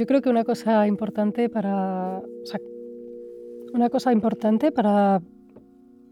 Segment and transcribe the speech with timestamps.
[0.00, 2.22] Yo creo que una cosa importante para.
[3.74, 5.20] una cosa importante para.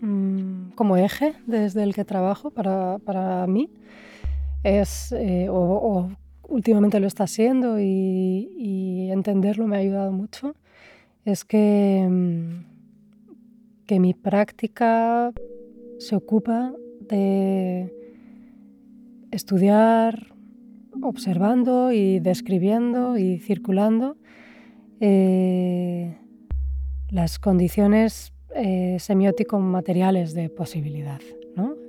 [0.02, 3.70] Mm, como eje desde el que trabajo para, mí
[4.62, 5.10] es.
[5.12, 6.10] Eh, o,
[6.48, 10.54] últimamente lo está siendo y, entenderlo me ha ayudado mucho.
[11.24, 12.06] Es que.
[12.08, 12.78] Mm,
[13.88, 15.32] que mi práctica
[15.98, 17.90] se ocupa de
[19.30, 20.34] estudiar
[21.02, 24.18] observando y describiendo y circulando
[25.00, 26.18] eh,
[27.08, 31.20] las condiciones eh, semiótico-materiales de posibilidad.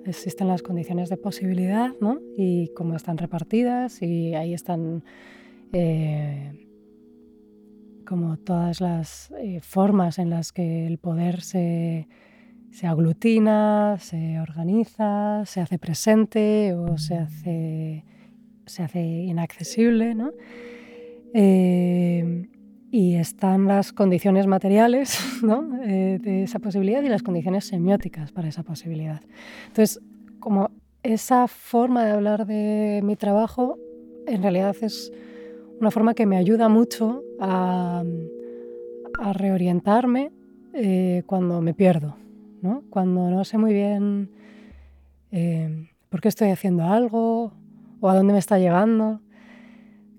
[0.06, 2.20] Existen las condiciones de posibilidad ¿no?
[2.38, 5.04] y cómo están repartidas y ahí están
[5.74, 6.68] eh,
[8.06, 12.08] como todas las formas en las que el poder se,
[12.72, 18.06] se aglutina, se organiza, se hace presente o se hace
[18.70, 20.32] se hace inaccesible, ¿no?
[21.34, 22.48] Eh,
[22.92, 25.20] y están las condiciones materiales.
[25.82, 29.22] Eh, de esa posibilidad y las condiciones semióticas para esa posibilidad.
[29.68, 30.02] Entonces,
[30.40, 30.70] como
[31.02, 33.78] esa forma de hablar de mi trabajo
[34.28, 35.12] en realidad es
[35.80, 38.04] una forma que me ayuda mucho a,
[39.34, 40.32] reorientarme
[40.74, 42.16] eh, cuando me pierdo,
[42.62, 42.84] ¿no?
[42.90, 44.30] cuando no sé muy bien
[46.10, 47.54] por qué estoy haciendo algo
[48.00, 49.22] o a dónde me está llegando.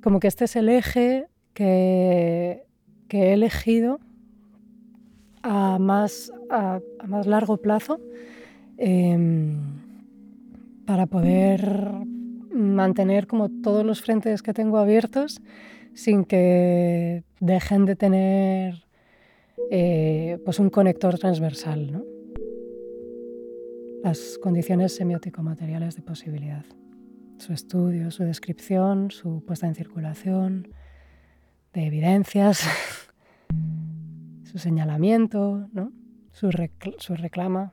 [0.02, 2.64] Como que este es el eje que,
[3.10, 3.98] he elegido
[5.42, 8.00] a más, a, más largo plazo
[8.78, 9.58] em,
[10.86, 11.90] para poder
[12.52, 15.40] mantener como todos los frentes que tengo abiertos
[15.94, 18.84] sin que dejen de tener
[19.70, 22.04] eh, pues un conector transversal,
[24.02, 26.64] las condiciones semiótico-materiales de posibilidad.
[27.38, 30.68] Su estudio, su descripción, su puesta en circulación
[31.72, 32.64] de evidencias,
[34.44, 35.92] su señalamiento, ¿no?
[36.32, 36.50] su,
[36.98, 37.72] su reclama.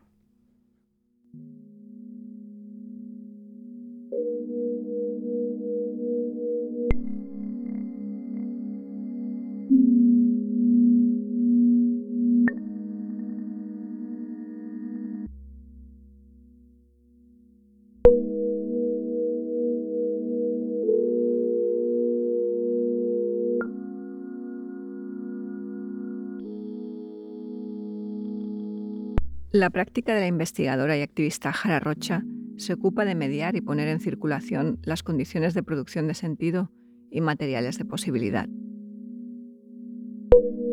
[29.58, 32.24] La práctica de la investigadora y activista Jara Rocha
[32.58, 36.72] se ocupa de mediar y poner en circulación las condiciones de producción de sentido
[37.10, 38.48] y materiales de posibilidad.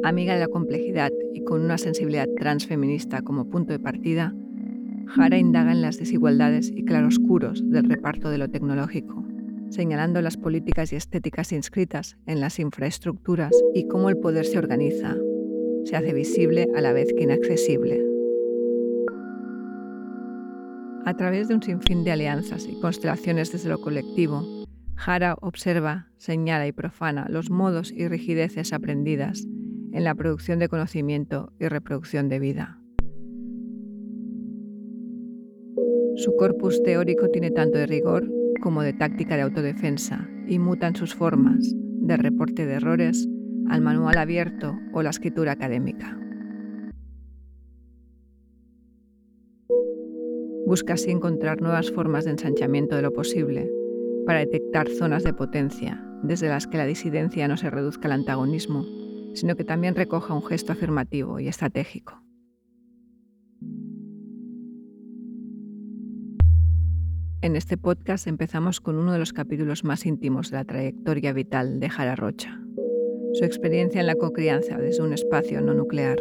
[0.02, 4.34] Amiga de la complejidad y con una sensibilidad transfeminista como punto de partida,
[5.06, 9.24] Jara indaga en las desigualdades y claroscuros del reparto de lo tecnológico,
[9.70, 15.16] señalando las políticas y estéticas inscritas en las infraestructuras y cómo el poder se organiza,
[15.84, 18.03] se hace visible a la vez que inaccesible.
[21.06, 24.42] A través de un sinfín de alianzas y constelaciones desde lo colectivo,
[24.94, 29.44] Jara observa, señala y profana los modos y rigideces aprendidas
[29.92, 32.80] en la producción de conocimiento y reproducción de vida.
[36.16, 38.26] Su corpus teórico tiene tanto de rigor
[38.62, 43.28] como de táctica de autodefensa y mutan sus formas, de reporte de errores
[43.68, 46.18] al manual abierto o la escritura académica.
[50.74, 53.70] Busca así encontrar nuevas formas de ensanchamiento de lo posible
[54.26, 58.84] para detectar zonas de potencia desde las que la disidencia no se reduzca al antagonismo,
[59.34, 62.20] sino que también recoja un gesto afirmativo y estratégico.
[67.40, 71.78] En este podcast empezamos con uno de los capítulos más íntimos de la trayectoria vital
[71.78, 72.60] de Jara Rocha,
[73.34, 76.18] su experiencia en la cocrianza desde un espacio no nuclear.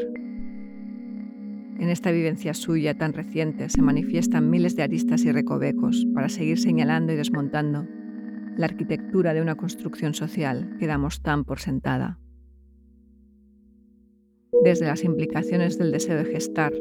[1.80, 6.60] En esta vivencia suya tan reciente se manifiestan miles de aristas y recovecos para seguir
[6.60, 7.88] señalando y desmontando
[8.58, 12.20] la arquitectura de una construcción social que damos tan por sentada.
[14.64, 16.72] Desde las implicaciones del deseo de gestar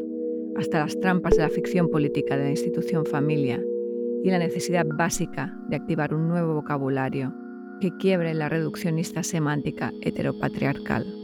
[0.56, 3.62] hasta las trampas de la ficción política de la institución familia
[4.22, 7.34] y la necesidad básica de activar un nuevo vocabulario
[7.80, 11.21] que quiebre la reduccionista semántica heteropatriarcal.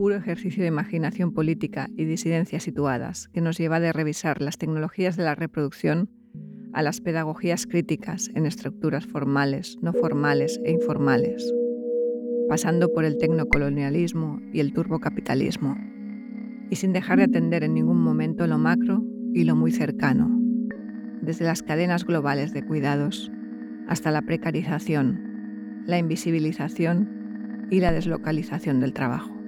[0.00, 5.14] Puro ejercicio de imaginación política y disidencia situadas que nos lleva de revisar las tecnologías
[5.18, 6.08] de la reproducción
[6.72, 11.52] a las pedagogías críticas en estructuras formales, no formales e informales,
[12.48, 15.76] pasando por el tecnocolonialismo y el turbocapitalismo,
[16.70, 19.04] y sin dejar de atender en ningún momento lo macro
[19.34, 20.30] y lo muy cercano,
[21.20, 23.30] desde las cadenas globales de cuidados
[23.86, 29.39] hasta la precarización, la invisibilización y la deslocalización del trabajo.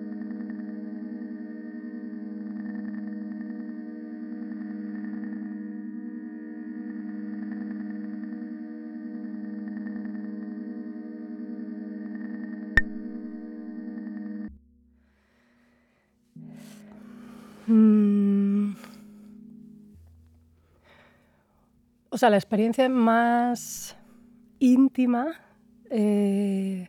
[22.11, 23.97] O sea, la experiencia más
[24.59, 25.41] íntima
[25.91, 26.89] eh,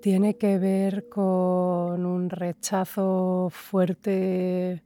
[0.00, 4.82] tiene que ver con un rechazo fuerte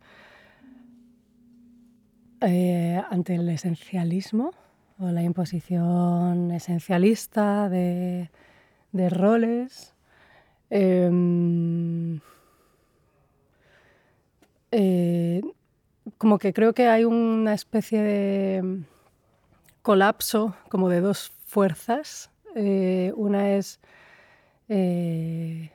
[2.40, 4.52] eh, ante el esencialismo
[4.98, 8.28] o la imposición esencialista de,
[9.10, 9.94] roles.
[10.70, 12.20] Em,
[14.72, 15.42] eh,
[16.16, 18.84] como que creo que hay una especie de mm,
[19.82, 22.30] colapso como de dos fuerzas.
[22.56, 23.80] Eh, una es
[24.68, 25.70] eh,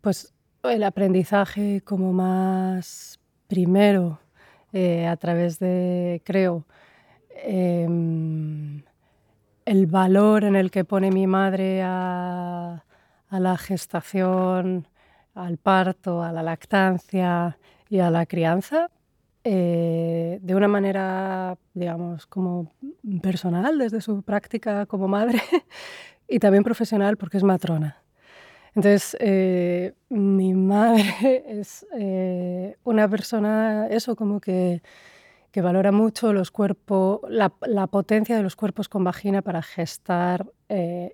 [0.00, 0.32] pues
[0.62, 4.18] el aprendizaje como más primero
[5.08, 6.66] a través de, creo,
[7.30, 8.82] em,
[9.64, 12.82] el valor en el que pone mi madre a
[13.30, 14.88] la gestación,
[15.34, 17.56] al parto, a la lactancia
[17.88, 18.90] y a la crianza,
[19.46, 22.72] eh, de una manera, digamos, como
[23.22, 25.38] personal, desde su práctica como madre,
[26.28, 28.02] y también profesional porque es matrona.
[28.74, 34.82] Entonces, eh, mi madre es eh, una persona, eso, como que,
[35.52, 40.50] que valora mucho los cuerpos, la, la, potencia de los cuerpos con vagina para gestar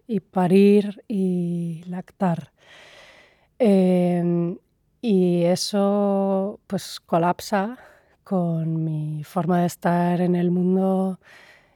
[0.07, 2.53] y parir y lactar.
[5.03, 7.79] Y eso, pues, colapsa
[8.25, 11.19] con mi forma de estar en el mundo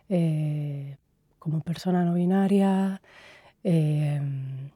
[0.08, 0.96] eh,
[1.38, 3.00] como persona no binaria,
[3.64, 4.70] em,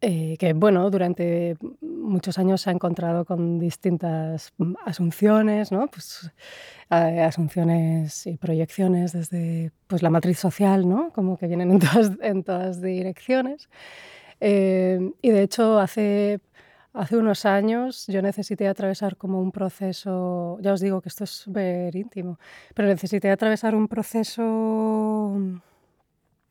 [0.00, 4.52] eh, que bueno, durante muchos años se ha encontrado con distintas
[4.84, 5.86] asunciones, ¿no?
[5.88, 6.30] pues,
[6.90, 11.12] asunciones y proyecciones desde pues, la matriz social, ¿no?
[11.12, 13.68] como que vienen en todas, en todas direcciones.
[14.40, 16.40] Y de hecho hace
[16.94, 21.30] Hace unos años yo necesité atravesar como un proceso, ya os digo que esto es
[21.30, 22.38] súper íntimo,
[22.72, 25.36] pero necesité atravesar un proceso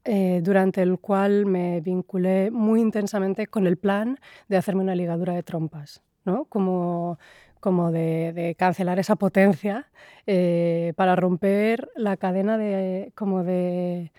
[0.03, 4.19] eh, durante el cual me vinculé muy intensamente con el plan
[4.49, 6.43] de hacerme una ligadura de trompas, ¿no?
[6.45, 7.19] Como,
[7.61, 9.89] como de, cancelar esa potencia
[10.27, 14.11] eh, para romper la cadena de, como de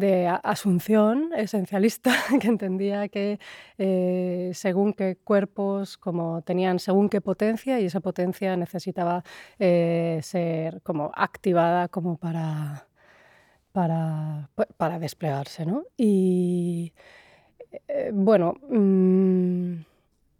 [0.00, 3.38] de asunción esencialista que entendía que
[3.78, 9.22] eh, según qué cuerpos como tenían según qué potencia y esa potencia necesitaba
[9.58, 12.88] eh, ser como activada como para,
[13.72, 15.66] para, para desplegarse.
[15.66, 15.84] ¿no?
[15.96, 16.92] Y
[17.88, 19.74] eh, bueno, mm,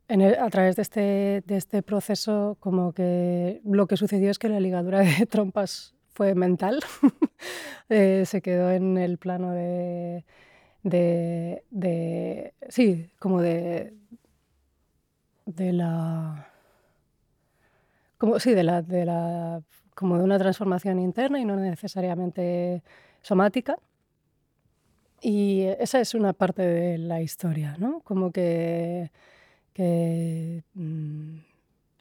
[0.09, 4.61] a través de este, de este proceso como que lo que sucedió es que la
[4.61, 6.81] ligadura de trompas fue mental,
[7.89, 10.27] eh, se quedó en el plano de,
[10.83, 13.95] de, sí, como de,
[15.47, 16.53] de la,
[18.19, 19.63] como, sí, de la, de la,
[19.95, 22.83] como de una transformación interna y no necesariamente
[23.23, 23.79] somática.
[25.23, 28.01] Y esa es una parte de la historia, ¿no?
[28.01, 29.11] Como que,
[29.73, 31.39] que mm,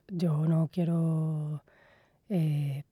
[0.09, 1.63] yo no quiero
[2.27, 2.83] eh,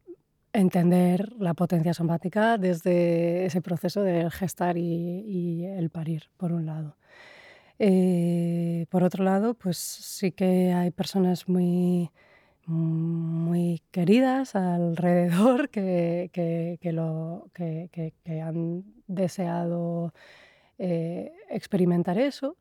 [0.57, 6.97] entender la potencia somática desde ese proceso del gestar y, el parir, por un lado.
[7.79, 12.09] Eh, por otro lado, pues sí que hay personas muy,
[12.65, 16.31] muy queridas alrededor que,
[16.81, 20.13] que, lo, que han deseado
[20.79, 22.57] eh, experimentar eso.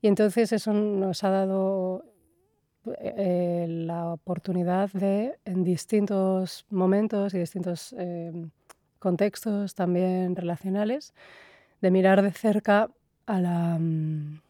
[0.00, 2.04] Y entonces eso nos ha dado
[2.86, 8.50] eh, la oportunidad de, en distintos momentos y distintos em,
[8.98, 11.12] contextos también relacionales,
[11.80, 12.90] de mirar de cerca
[13.26, 13.78] a la...
[13.78, 14.40] Mm,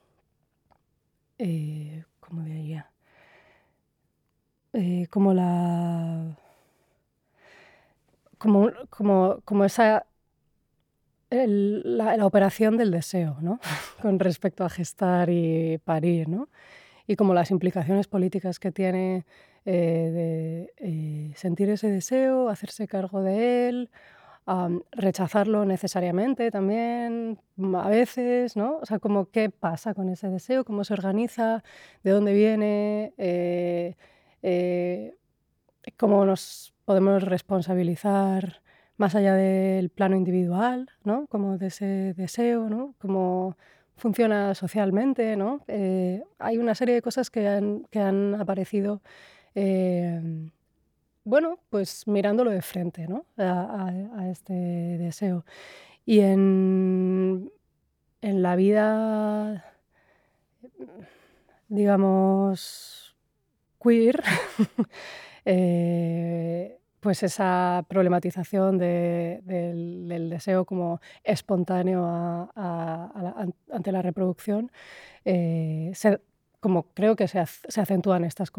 [1.39, 2.91] eh, ¿Cómo diría?
[4.73, 6.37] Eh, como la...
[8.39, 10.07] Como, como, como esa
[11.31, 13.61] la, la, operación del deseo, ¿no?
[14.03, 16.49] Con respecto a gestar y parir, ¿no?
[17.11, 19.27] Y como las implicaciones políticas que tiene
[19.65, 23.91] de sentir ese deseo, hacerse cargo de él,
[24.93, 27.39] rechazarlo necesariamente también,
[27.75, 28.79] a veces, ¿no?
[28.79, 31.63] O sea, como qué pasa con ese deseo, cómo se organiza,
[32.03, 33.97] de dónde viene, eh,
[34.43, 35.15] eh,
[35.97, 38.63] cómo nos podemos responsabilizar
[38.97, 41.27] más allá del plano individual, ¿no?
[41.29, 42.95] Como de ese deseo, ¿no?
[42.99, 43.57] Cómo
[44.01, 45.63] funciona socialmente, ¿no?
[45.69, 49.01] Eh, hay una serie de cosas que han, que han aparecido
[51.25, 53.25] bueno, pues mirándolo de frente, ¿no?
[53.39, 55.45] A, este deseo.
[56.05, 57.53] Y en,
[58.21, 59.65] en la vida,
[61.69, 63.17] digamos,
[63.83, 64.23] queer,
[65.45, 74.71] eh, pues esa problematización del, deseo como espontáneo ante la reproducción
[75.25, 75.93] eh,
[76.61, 78.53] como creo que se, acentúan estas,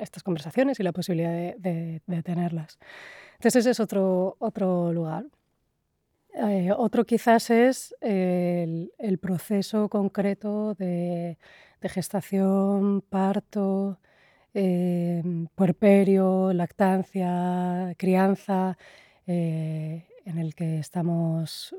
[0.00, 2.78] estas conversaciones y la posibilidad de, tenerlas.
[3.34, 5.24] Entonces ese es otro, otro lugar.
[6.34, 11.38] Eh, otro quizás es el, proceso concreto de,
[11.82, 14.00] gestación, parto,
[14.56, 15.22] eh,
[15.54, 18.76] puerperio, lactancia, crianza,
[19.26, 21.74] eh, en el que estamos,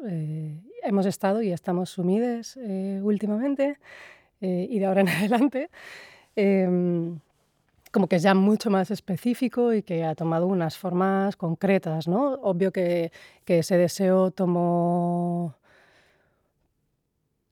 [0.84, 3.78] hemos estado y estamos últimamente.
[4.42, 5.70] Eh, y de ahora en adelante,
[6.36, 7.20] em,
[7.92, 12.34] como que es ya mucho más específico y que ha tomado unas formas concretas, ¿no?
[12.44, 13.12] Obvio que,
[13.46, 15.56] que ese deseo tomó,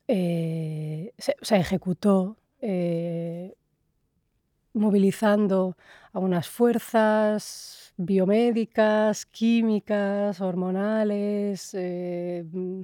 [0.08, 3.56] eh, se, ejecutó eh,
[4.76, 5.76] movilizando
[6.14, 12.82] a unas fuerzas biomédicas, químicas, hormonales, mm,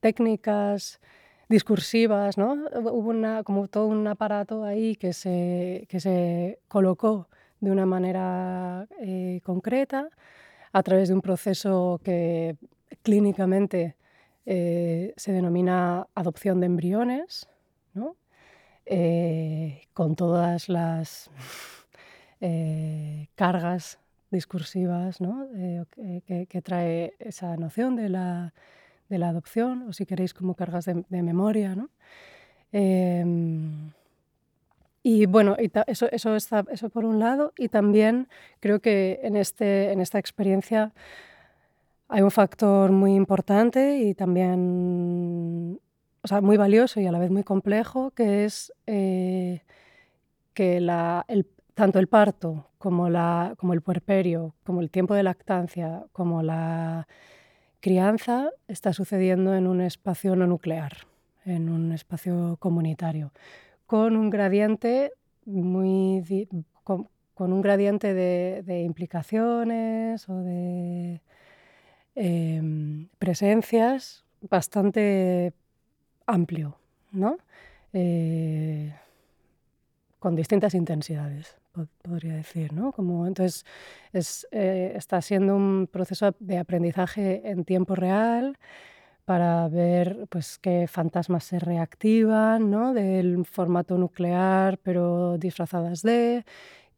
[0.00, 1.00] técnicas,
[1.48, 2.54] discursivas, ¿no?
[2.74, 7.28] Hubo una, como todo un aparato ahí que se, que se colocó
[7.60, 10.10] de una manera eh, concreta
[10.72, 12.56] a través de un proceso que
[13.02, 13.96] clínicamente
[14.46, 17.48] eh, se denomina adopción de embriones,
[17.94, 18.16] ¿no?
[18.86, 21.30] Eh, con todas las
[23.34, 23.98] cargas
[24.30, 25.48] discursivas ¿no?
[26.26, 28.52] que, que, trae esa noción de la
[29.08, 31.74] de la adopción, o si queréis como cargas de, memoria.
[31.74, 31.90] ¿no?
[32.72, 33.92] Em,
[35.02, 38.28] y bueno, eso, eso, está, eso por un lado, y también
[38.60, 40.92] creo que en, este, en esta experiencia
[42.08, 45.80] hay un factor muy importante y también
[46.24, 49.60] o sea, muy valioso y a la vez muy complejo, que es eh,
[50.54, 50.80] que
[51.74, 57.06] tanto el parto como el puerperio, como el tiempo de lactancia, como la
[57.80, 60.92] crianza está sucediendo en un espacio no nuclear,
[61.44, 63.30] en un espacio comunitario,
[63.84, 65.12] con un gradiente
[65.44, 66.48] muy
[66.84, 67.06] con,
[67.52, 71.20] un gradiente de, implicaciones o de
[72.14, 75.52] em, presencias bastante
[76.26, 76.76] amplio,
[77.12, 77.38] ¿no?
[77.92, 78.92] Eh,
[80.18, 81.56] con distintas intensidades
[82.02, 82.92] podría decir, ¿no?
[82.92, 83.64] Como, entonces,
[84.12, 88.56] es, eh, está siendo un proceso de aprendizaje en tiempo real
[89.24, 92.92] para ver pues, qué fantasmas se reactivan ¿no?
[92.92, 96.44] del formato nuclear, pero disfrazadas de,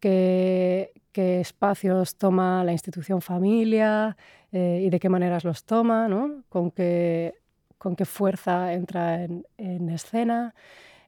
[0.01, 4.17] qué, espacios toma la institución familia
[4.53, 6.43] eh, y de qué maneras los toma, ¿no?
[6.49, 7.35] con, qué,
[7.79, 10.55] con qué fuerza entra en, en escena.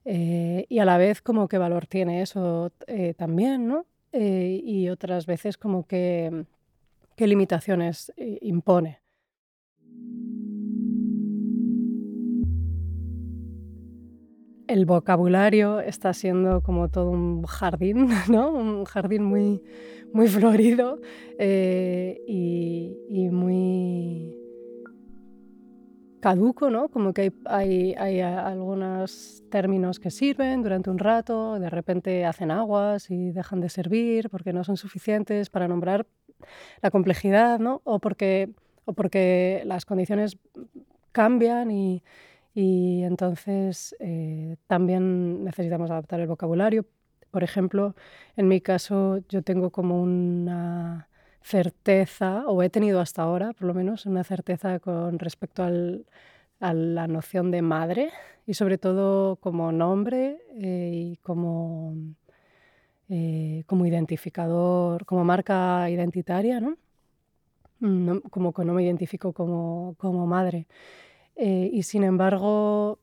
[0.05, 3.85] Eh, y a la vez como qué valor tiene eso eh, también, ¿no?
[4.11, 6.45] Eh, y otras veces como que
[7.15, 8.11] qué limitaciones
[8.41, 9.01] impone.
[14.67, 18.51] El vocabulario está siendo como todo un jardín, ¿no?
[18.51, 19.61] Un jardín muy,
[20.13, 21.01] muy florido
[21.37, 24.38] y muy
[26.19, 26.89] caduco, ¿no?
[26.89, 33.09] Como que hay, hay, algunos términos que sirven durante un rato, de repente hacen aguas
[33.09, 36.05] y dejan de servir porque no son suficientes para nombrar
[36.81, 37.81] la complejidad, ¿no?
[37.83, 38.49] O porque,
[38.85, 40.37] o porque las condiciones
[41.11, 42.03] cambian y,
[42.53, 46.85] y entonces eh, también necesitamos adaptar el vocabulario.
[47.31, 47.95] Por ejemplo,
[48.35, 51.08] en mi caso yo tengo como una
[51.41, 56.05] certeza, o he tenido hasta ahora, por lo menos, una certeza con respecto al,
[56.59, 58.11] a la noción de madre
[58.45, 61.93] y sobre todo como nombre eh, y como,
[63.09, 66.77] eh, como identificador, como marca identitaria, ¿no?
[68.29, 70.67] como que no me identifico como, como madre.
[71.35, 72.99] Eh, y sin embargo,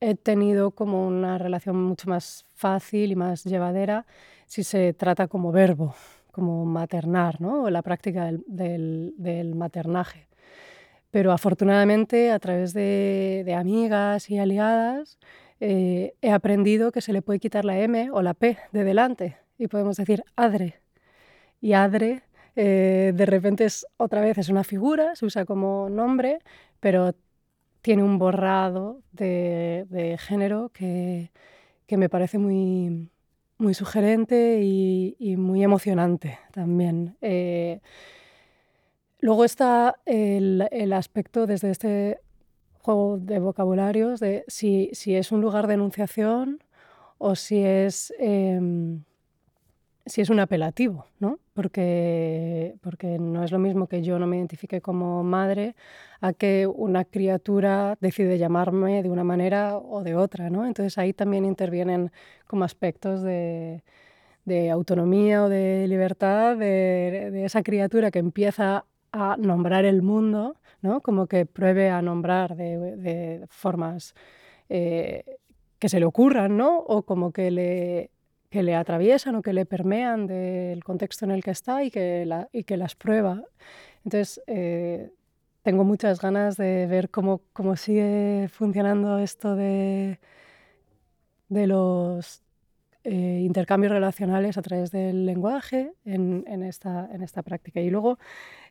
[0.00, 4.04] he tenido como una relación mucho más fácil y más llevadera
[4.46, 5.94] si se trata como verbo,
[6.38, 7.64] como maternar, ¿no?
[7.64, 10.28] o la práctica del, maternaje.
[11.10, 15.18] Pero afortunadamente a través de, amigas y aliadas
[15.58, 19.36] eh, he aprendido que se le puede quitar la M o la P de delante
[19.58, 20.80] y podemos decir adre.
[21.60, 22.22] Y adre
[22.54, 26.38] eh, de repente es otra vez es una figura, se usa como nombre,
[26.78, 27.14] pero
[27.82, 31.30] tiene un borrado de, género que,
[31.90, 33.10] me parece muy,
[33.58, 37.16] muy sugerente y, muy emocionante también.
[37.20, 37.80] Eh,
[39.20, 42.20] luego está el, aspecto desde este
[42.80, 46.62] juego de vocabularios de si, es un lugar de enunciación
[47.18, 48.14] o si es...
[48.18, 49.02] Em,
[50.08, 51.38] si es un apelativo, ¿no?
[51.54, 55.74] Porque, porque no es lo mismo que yo no me identifique como madre
[56.20, 60.66] a que una criatura decide llamarme de una manera o de otra, ¿no?
[60.66, 62.10] Entonces ahí también intervienen
[62.46, 63.82] como aspectos de,
[64.72, 71.00] autonomía o de libertad de, esa criatura que empieza a nombrar el mundo, ¿no?
[71.02, 74.14] Como que pruebe a nombrar de, formas
[74.68, 75.24] eh,
[75.78, 76.78] que se le ocurran, ¿no?
[76.78, 78.10] O como que le
[78.50, 82.24] que le atraviesan o que le permean del contexto en el que está y que,
[82.26, 83.42] la, y que las prueba.
[84.04, 85.10] Entonces, eh,
[85.62, 90.18] tengo muchas ganas de ver cómo, cómo sigue funcionando esto de,
[91.48, 92.42] de los
[93.04, 97.80] eh, intercambios relacionales a través del lenguaje en, en, esta, en esta práctica.
[97.80, 98.18] Y luego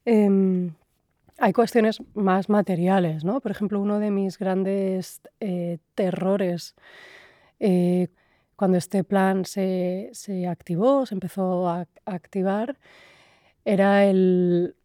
[0.05, 0.73] em,
[1.37, 3.41] hay cuestiones más materiales, ¿no?
[3.41, 6.75] Por ejemplo, uno de mis grandes eh, terrores
[8.57, 10.11] cuando este plan se,
[10.49, 12.77] activó, se empezó a, activar,
[13.63, 14.75] era el,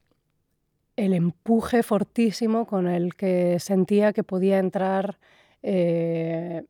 [0.97, 5.19] empuje fortísimo con el que sentía que podía entrar
[5.63, 6.65] eh,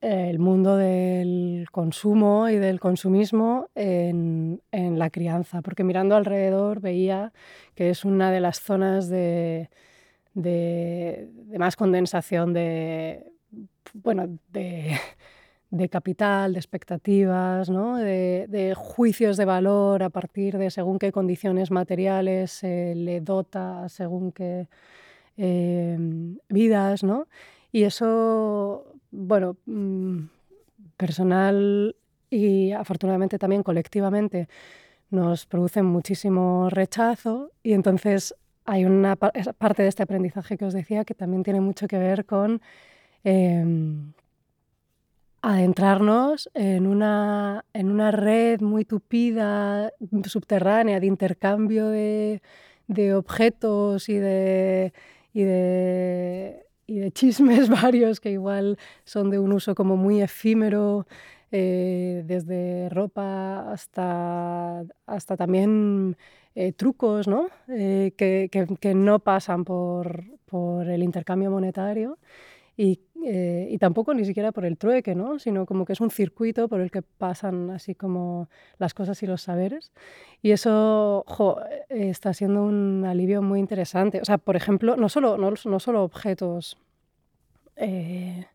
[0.00, 7.32] el mundo del consumo y del consumismo en, la crianza, porque mirando alrededor veía
[7.76, 9.70] que es una de las zonas de,
[10.34, 13.32] de más condensación de,
[13.94, 14.98] bueno, de,
[15.72, 17.96] de capital, de expectativas, ¿no?
[17.96, 24.32] de, juicios de valor a partir de según qué condiciones materiales se le dota, según
[24.32, 24.68] qué
[25.38, 27.26] em, vidas, ¿no?
[27.72, 30.24] Y eso, bueno, mm,
[30.98, 31.96] personal
[32.28, 34.48] y afortunadamente también colectivamente
[35.10, 38.34] nos produce muchísimo rechazo y entonces
[38.66, 42.26] hay una parte de este aprendizaje que os decía que también tiene mucho que ver
[42.26, 42.60] con
[43.24, 44.12] em,
[45.42, 49.92] adentrarnos en una, en una red muy tupida,
[50.24, 52.40] subterránea, de intercambio de,
[53.14, 54.92] objetos y de,
[55.34, 56.66] y de,
[57.12, 61.06] chismes varios que igual son de un uso como muy efímero,
[61.50, 66.16] eh, desde ropa hasta, hasta también
[66.54, 67.48] eh, trucos ¿no?
[67.68, 68.48] Eh, que,
[68.80, 72.18] que, no pasan por, por el intercambio monetario
[73.24, 75.38] eh, y, tampoco ni siquiera por el trueque, ¿no?
[75.38, 79.26] sino como que es un circuito por el que pasan así como las cosas y
[79.26, 79.92] los saberes.
[80.42, 81.24] Y eso
[81.88, 84.20] eh, está siendo un alivio muy interesante.
[84.20, 86.78] O sea, por ejemplo, no solo, no, no solo objetos,
[87.76, 88.46] eh,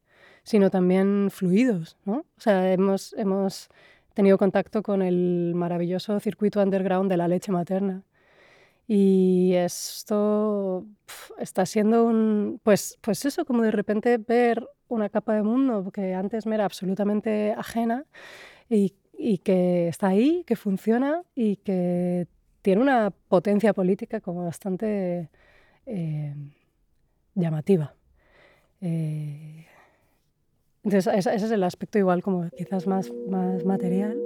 [0.43, 1.97] sino también fluidos.
[2.05, 2.25] ¿no?
[2.37, 3.69] O sea, hemos, hemos
[4.13, 8.03] tenido contacto con el maravilloso circuito underground de la leche materna
[8.87, 10.85] y esto
[11.37, 16.13] está siendo un, pues, pues eso, como de repente ver una capa de mundo que
[16.13, 18.05] antes me era absolutamente ajena
[18.69, 22.27] y, y que está ahí, que funciona y que
[22.61, 25.29] tiene una potencia política como bastante
[25.85, 26.35] eh,
[27.35, 27.93] llamativa.
[28.79, 29.65] Eh,
[30.83, 34.17] entonces, ese, es el aspecto igual como quizás más, más material.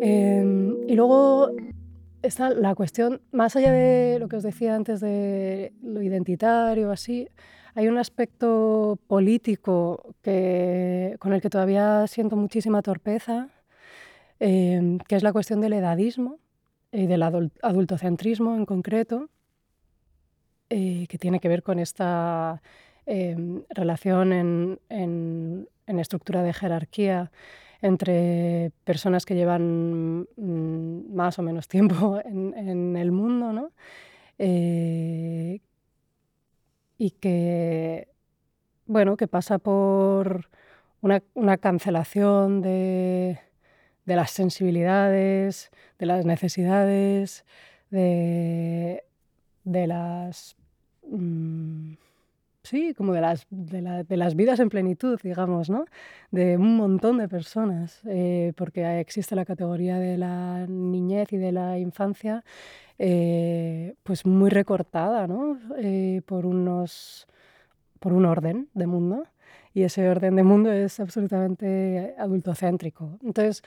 [0.00, 1.52] Eh, y luego
[2.22, 7.28] está la cuestión, más allá de lo que os decía antes de lo identitario, así,
[7.74, 13.48] hay un aspecto político que, con el que todavía siento muchísima torpeza,
[14.40, 16.38] em, que es la cuestión del edadismo
[16.92, 19.28] y del adultocentrismo en concreto,
[20.70, 22.62] eh, que tiene que ver con esta
[23.06, 27.30] em, relación en, en estructura de jerarquía
[27.82, 33.72] entre personas que llevan mm, más o menos tiempo en, el mundo, ¿no?
[34.38, 35.60] Eh,
[36.96, 38.08] y que,
[38.86, 40.48] bueno, que pasa por
[41.00, 43.40] una, cancelación de,
[44.06, 47.44] las sensibilidades, de las necesidades,
[47.90, 49.02] de,
[49.64, 50.56] las...
[51.08, 51.94] Mm,
[52.62, 55.84] sí, como de las, de, las vidas en plenitud, digamos, ¿no?
[56.30, 61.52] De un montón de personas, eh, porque existe la categoría de la niñez y de
[61.52, 62.44] la infancia,
[62.98, 65.58] eh, pues muy recortada, ¿no?
[65.78, 67.26] Eh, por, unos,
[68.00, 69.24] por un orden de mundo,
[69.74, 73.18] y ese orden de mundo es absolutamente adultocéntrico.
[73.22, 73.62] Entonces,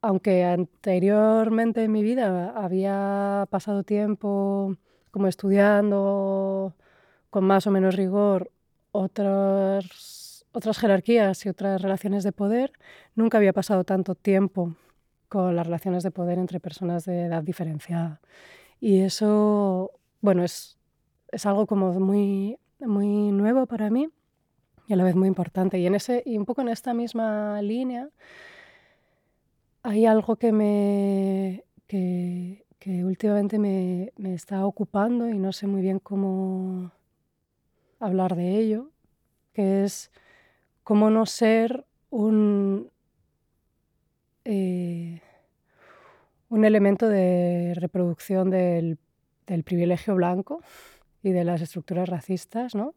[0.00, 4.76] aunque anteriormente en mi vida había pasado tiempo
[5.10, 6.74] como estudiando
[7.30, 8.50] con más o menos rigor
[8.92, 12.72] otras, otras jerarquías y otras relaciones de poder,
[13.14, 14.74] nunca había pasado tanto tiempo
[15.28, 18.20] con las relaciones de poder entre personas de edad diferenciada.
[18.80, 20.78] Y eso, bueno, es,
[21.30, 24.08] es algo como muy, muy nuevo para mí
[24.86, 25.78] y a la vez muy importante.
[25.78, 28.08] Y, en ese, y un poco en esta misma línea
[29.82, 35.82] hay algo que me, que, que últimamente me, me, está ocupando y no sé muy
[35.82, 36.92] bien cómo
[37.98, 38.90] hablar de ello,
[39.52, 40.10] que es
[40.84, 42.90] cómo no ser un,
[44.44, 45.20] eh,
[46.48, 48.98] un elemento de reproducción del,
[49.46, 50.62] del, privilegio blanco
[51.22, 52.94] y de las estructuras racistas, ¿no?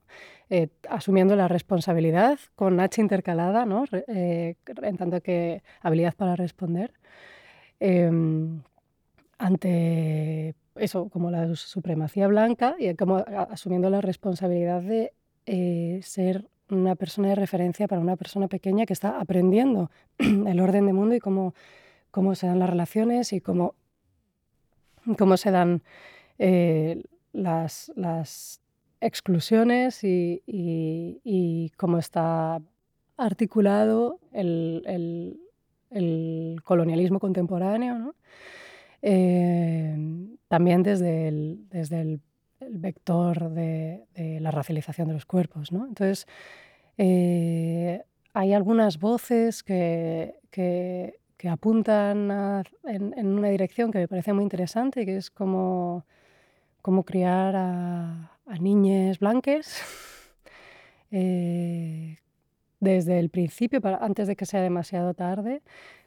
[0.49, 3.85] Eh, asumiendo la responsabilidad con H intercalada, ¿no?
[4.07, 6.93] Eh, en tanto que habilidad para responder.
[7.79, 8.61] Em,
[9.39, 15.13] ante eso, como la supremacía blanca y como asumiendo la responsabilidad de
[15.45, 20.86] eh, ser una persona de referencia para una persona pequeña que está aprendiendo el orden
[20.86, 21.53] del mundo y cómo,
[22.12, 23.75] cómo se dan las relaciones y cómo,
[25.17, 25.84] cómo se dan
[26.39, 27.03] eh,
[27.34, 28.62] las, las,
[29.03, 32.62] exclusiones y, cómo está
[33.17, 35.39] articulado el, el,
[35.89, 37.97] el colonialismo contemporáneo.
[37.97, 38.15] ¿no?
[39.01, 39.95] Eh,
[40.47, 42.21] también desde el, desde el,
[42.73, 44.05] vector de,
[44.39, 45.71] la racialización de los cuerpos.
[45.71, 45.87] ¿no?
[45.87, 46.27] Entonces,
[46.97, 51.17] eh, hay algunas voces que, que,
[51.49, 52.29] apuntan
[52.83, 56.05] en, una dirección que me parece muy interesante, que es como,
[56.83, 59.81] como criar a, a niñas blanques
[61.11, 62.17] eh,
[62.79, 65.61] desde el principio, antes de que sea demasiado tarde,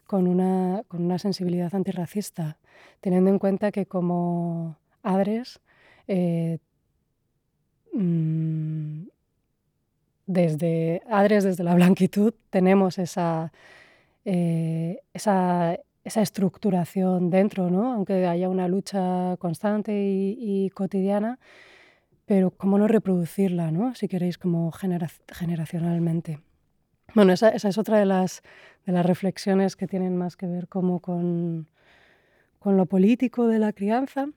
[0.07, 2.59] con una, con una sensibilidad antirracista,
[3.01, 5.61] teniendo en cuenta que como adres,
[6.09, 6.59] eh,
[7.93, 9.05] mm,
[10.27, 13.53] desde adres desde la blanquitud tenemos esa,
[14.25, 17.93] eh, esa, esa, estructuración dentro, ¿no?
[17.93, 21.39] aunque haya una lucha constante y, cotidiana,
[22.27, 23.95] pero cómo no reproducirla, ¿no?
[23.95, 26.41] si queréis, como generacionalmente.
[27.15, 28.43] Bueno, esa, es otra de las,
[28.87, 31.69] de las reflexiones que tienen más que ver como con,
[32.59, 34.29] con lo político de la crianza,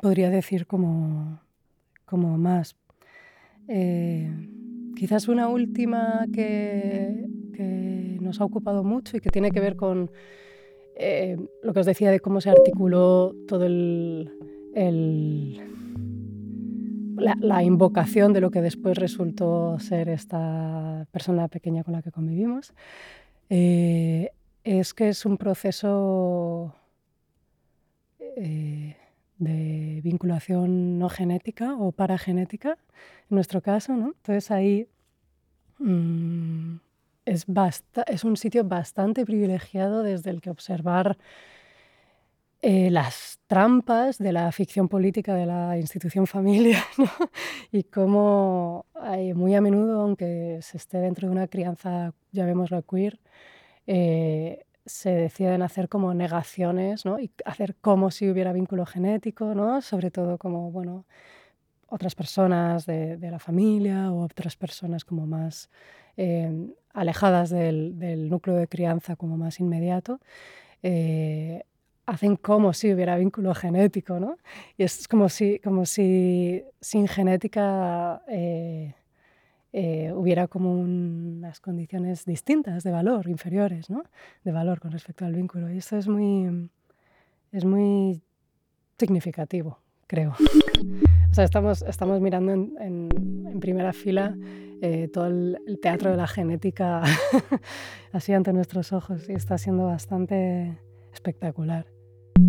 [0.00, 1.40] podría decir como,
[2.04, 2.74] como más.
[3.68, 4.28] Eh,
[4.96, 10.10] quizás una última que, que, nos ha ocupado mucho y que tiene que ver con
[10.96, 14.32] eh, lo que os decía de cómo se articuló todo el
[17.16, 22.72] la, invocación de lo que después resultó ser esta persona pequeña con la que convivimos,
[23.50, 24.30] eh,
[24.64, 26.74] es que es un proceso
[28.18, 28.96] eh,
[29.38, 32.78] de vinculación no genética o paragenética,
[33.30, 33.94] en nuestro caso.
[33.96, 34.08] ¿no?
[34.08, 34.88] Entonces ahí
[35.78, 36.76] mm,
[37.24, 37.46] es,
[38.06, 41.18] es un sitio bastante privilegiado desde el que observar
[42.68, 46.84] eh, las trampas de la ficción política de la institución familia
[47.70, 53.20] y cómo hay, muy a menudo, aunque se esté dentro de una crianza, llamémoslo queer,
[53.86, 57.20] eh, se deciden hacer como negaciones ¿no?
[57.20, 59.80] y hacer como si hubiera vínculo genético, ¿no?
[59.80, 61.04] sobre todo como bueno,
[61.86, 65.70] otras personas de, la familia o otras personas como más
[66.16, 66.50] eh,
[66.92, 70.18] alejadas del, del, núcleo de crianza como más inmediato
[72.06, 74.38] hacen como si hubiera vínculo genético, ¿no?
[74.78, 78.94] Y es como si, como si sin genética eh,
[79.72, 84.04] eh, hubiera como unas condiciones distintas de valor, inferiores, ¿no?
[84.44, 85.70] De valor con respecto al vínculo.
[85.70, 86.70] Y esto es muy,
[87.50, 88.22] es muy
[88.98, 90.34] significativo, creo.
[91.30, 94.36] O sea, estamos, estamos mirando en, en, primera fila
[94.80, 97.02] eh, todo el, el, teatro de la genética
[98.12, 100.78] así ante nuestros ojos y está siendo bastante
[101.12, 101.95] espectacular.
[102.36, 102.42] Es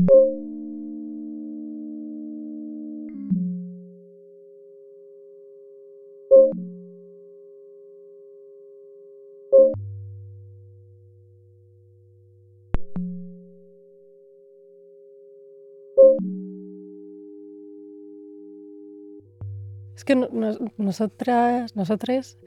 [20.04, 22.38] que nos, nosotras, nosotros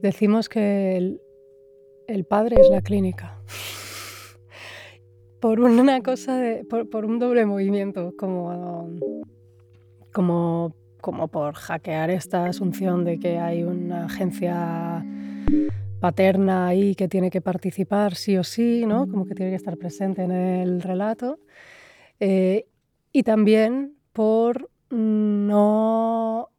[0.00, 1.20] decimos que el,
[2.06, 3.37] el padre es la clínica
[5.40, 8.90] por una cosa de, por, un doble movimiento, como,
[10.12, 15.04] como, como por hackear esta asunción de que hay una agencia
[16.00, 19.08] paterna ahí que tiene que participar sí o sí, ¿no?
[19.08, 21.38] como que tiene que estar presente en el relato.
[22.20, 22.66] Eh,
[23.12, 26.50] y también por no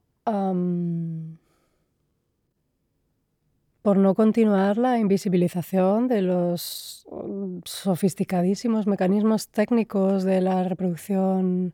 [3.81, 11.73] por no continuar la invisibilización de los mm, sofisticadísimos mecanismos técnicos de la reproducción,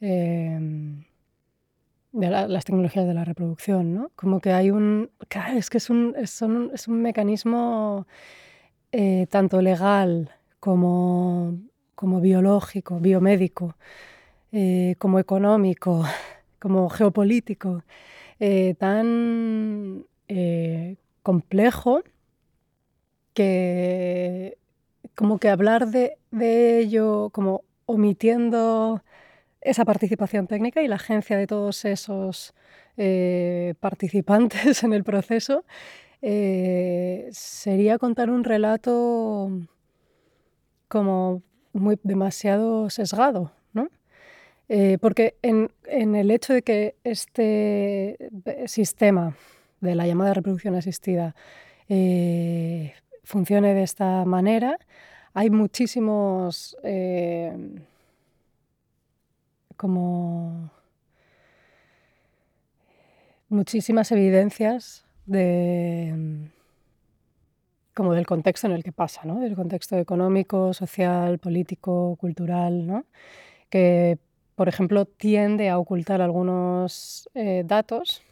[0.00, 1.04] em,
[2.12, 4.10] de las tecnologías de la reproducción, ¿no?
[4.16, 5.10] Como que hay un...
[5.54, 8.06] Es que es un, es un, es un mecanismo
[8.92, 10.30] eh, tanto legal
[10.60, 11.58] como,
[11.94, 13.76] como biológico, biomédico,
[14.52, 16.04] eh, como económico,
[16.60, 17.82] como geopolítico,
[18.40, 20.04] eh, tan
[21.26, 22.04] complejo
[23.34, 24.58] que
[25.16, 26.18] como que hablar de,
[26.78, 29.02] ello como omitiendo
[29.60, 32.54] esa participación técnica y la agencia de todos esos
[32.96, 35.64] eh, participantes en el proceso
[36.22, 39.50] eh, sería contar un relato
[40.86, 43.88] como muy demasiado sesgado, ¿no?
[44.68, 48.16] Eh, porque en, en, el hecho de que este
[48.66, 49.34] sistema
[49.80, 51.34] de la llamada reproducción asistida
[51.88, 54.78] eh, funcione de esta manera.
[55.34, 57.52] Hay muchísimos eh,
[59.76, 60.70] como
[63.48, 66.50] muchísimas evidencias de
[67.94, 69.40] como del contexto en el que pasa, ¿no?
[69.40, 73.06] del contexto económico, social, político, cultural, ¿no?
[73.70, 74.18] que,
[74.54, 78.22] por ejemplo, tiende a ocultar algunos eh, datos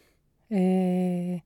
[0.51, 1.43] eh,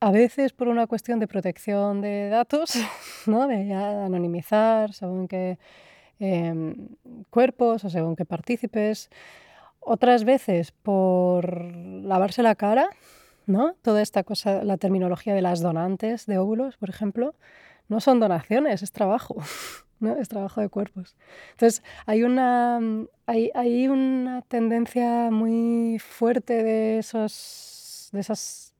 [0.00, 2.72] a veces por una cuestión de protección de datos,
[3.26, 3.46] ¿no?
[3.46, 5.58] de anonimizar según qué
[6.18, 6.88] em,
[7.30, 9.10] cuerpos o según qué partícipes.
[9.80, 12.88] Otras veces por lavarse la cara,
[13.46, 13.74] ¿no?
[13.82, 17.34] Toda esta cosa, la terminología de las donantes de óvulos, por ejemplo,
[17.88, 19.36] no son donaciones, es trabajo.
[20.00, 20.16] ¿no?
[20.16, 21.16] Es trabajo de cuerpos.
[21.52, 22.80] Entonces, hay una,
[23.26, 27.80] hay, hay una tendencia muy fuerte de esos
[28.12, 28.74] de esas,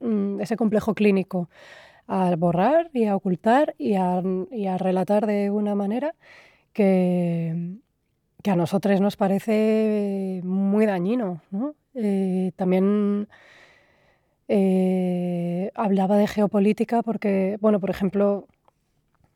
[0.00, 1.48] mm, ese complejo clínico
[2.06, 4.20] a borrar y a ocultar y a,
[4.78, 6.14] relatar de una manera
[6.72, 7.78] que,
[8.42, 11.40] que, a nosotros nos parece muy dañino.
[11.94, 13.28] Eh, también
[14.48, 18.46] eh, hablaba de geopolítica porque, bueno, por ejemplo,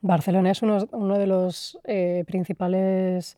[0.00, 3.36] Barcelona es uno, de los eh, principales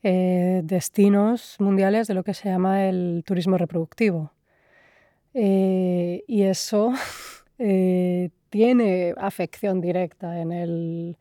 [0.00, 4.32] destinos mundiales de lo que se llama el turismo reproductivo.
[5.34, 6.92] Eh, y eso
[7.58, 11.16] eh, tiene afección directa en el,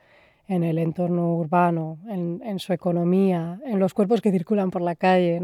[0.47, 5.39] en el entorno urbano, en, su economía, en los cuerpos que circulan por la calle.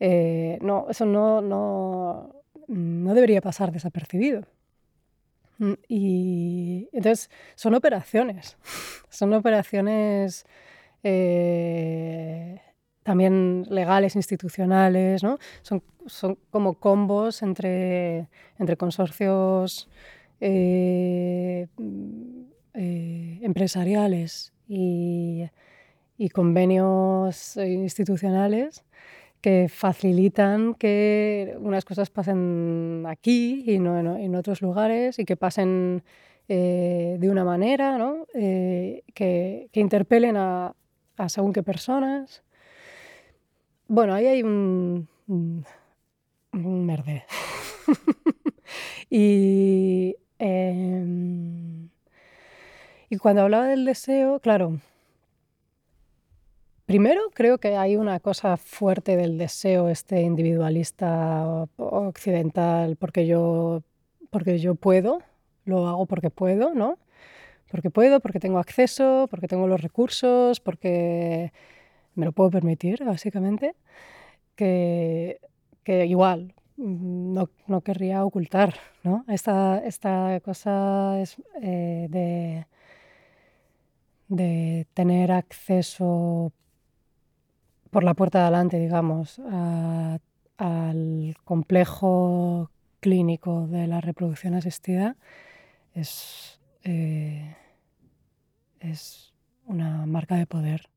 [0.00, 2.30] Eh, no eso no, no,
[2.68, 4.44] no debería pasar desapercibido.
[5.58, 8.56] Mm, y entonces son operaciones,
[9.08, 10.46] son operaciones
[13.04, 15.38] también legales, institucionales, ¿no?
[15.62, 19.88] Son, son como combos entre, entre consorcios
[20.40, 21.68] eh,
[22.72, 25.44] eh, empresariales y,
[26.16, 28.82] y, convenios institucionales
[29.44, 36.02] que facilitan que unas cosas pasen aquí y no en, otros lugares y que pasen
[36.48, 38.26] eh, de una manera, ¿no?
[38.32, 40.74] que, que, interpelen a,
[41.18, 42.42] a según qué personas
[43.88, 47.24] bueno, ahí hay un, un, merde.
[49.10, 51.90] y, em,
[53.10, 54.80] y cuando hablaba del deseo, claro,
[56.86, 63.82] primero creo que hay una cosa fuerte del deseo este individualista occidental, porque yo,
[64.30, 65.22] porque yo puedo,
[65.64, 66.98] lo hago porque puedo, ¿no?
[67.70, 71.52] Porque puedo, porque tengo acceso, porque tengo los recursos, porque
[72.14, 73.74] me lo puedo permitir, básicamente,
[74.56, 75.40] que,
[75.82, 79.24] que igual no, no, querría ocultar ¿no?
[79.28, 82.66] esta, esta cosa es, eh, de,
[84.28, 86.52] de tener acceso
[87.94, 89.40] por la puerta de adelante, digamos,
[90.58, 95.16] al complejo clínico de la reproducción asistida
[95.94, 97.54] es, eh,
[98.80, 99.32] es
[99.66, 100.90] una marca de poder.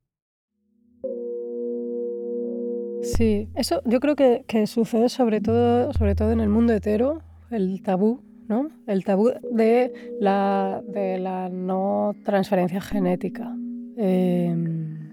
[3.03, 7.21] Sí, eso yo creo que, que, sucede sobre todo, sobre todo en el mundo hetero,
[7.51, 8.71] el tabú, ¿no?
[8.87, 13.55] El tabú de la, de la no transferencia genética.
[13.97, 15.06] Eh,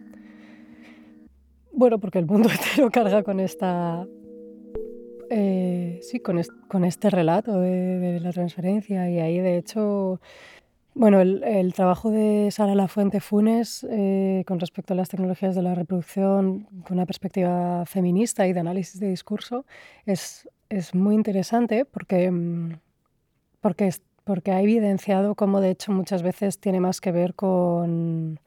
[1.75, 4.07] bueno, porque el mundo entero carga con esta.
[5.31, 9.11] Eh, sí, con, con, este relato de, la transferencia.
[9.11, 10.21] Y ahí, de hecho,
[10.95, 15.75] bueno, el, trabajo de Sara Lafuente Funes eh, con respecto a las tecnologías de la
[15.75, 19.65] reproducción con una perspectiva feminista y de análisis de discurso
[20.07, 22.79] es, es muy interesante porque, mm,
[23.61, 23.91] porque,
[24.23, 28.39] porque ha evidenciado cómo, de hecho, muchas veces tiene más que ver con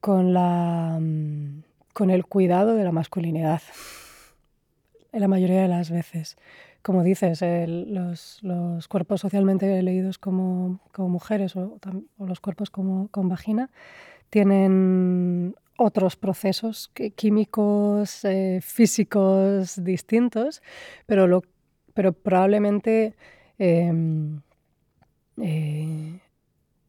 [0.00, 3.62] con, la, mm, con el cuidado de la masculinidad,
[5.12, 6.36] en la mayoría de las veces.
[6.82, 11.78] Como dices, los, los, cuerpos socialmente leídos como, como mujeres o,
[12.18, 13.70] los cuerpos como, con vagina
[14.30, 20.62] tienen otros procesos químicos, eh, físicos distintos,
[21.06, 21.42] pero, lo,
[21.94, 23.14] pero probablemente
[23.58, 24.40] em,
[25.40, 26.20] eh,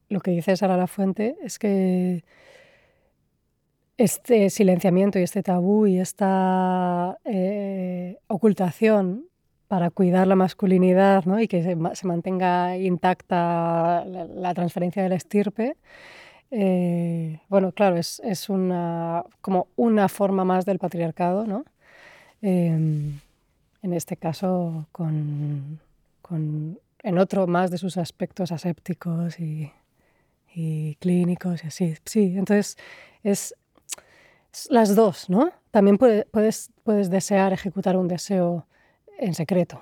[0.10, 2.24] lo que dice Sara La Fuente es que
[4.02, 9.26] este silenciamiento y este tabú y esta eh, ocultación
[9.68, 11.40] para cuidar la masculinidad ¿no?
[11.40, 15.78] y que se, mantenga intacta la, transferencia del estirpe,
[16.50, 21.64] eh, bueno, claro, es, es, una, como una forma más del patriarcado, ¿no?
[22.42, 23.20] Em,
[23.84, 25.80] en este caso, con,
[26.22, 29.72] con, en otro más de sus aspectos asépticos y,
[30.54, 31.96] y clínicos y así.
[32.04, 32.78] Sí, entonces
[33.24, 33.56] es,
[34.70, 35.52] las dos, ¿no?
[35.72, 38.68] También puedes, puedes desear ejecutar un deseo
[39.18, 39.82] en secreto.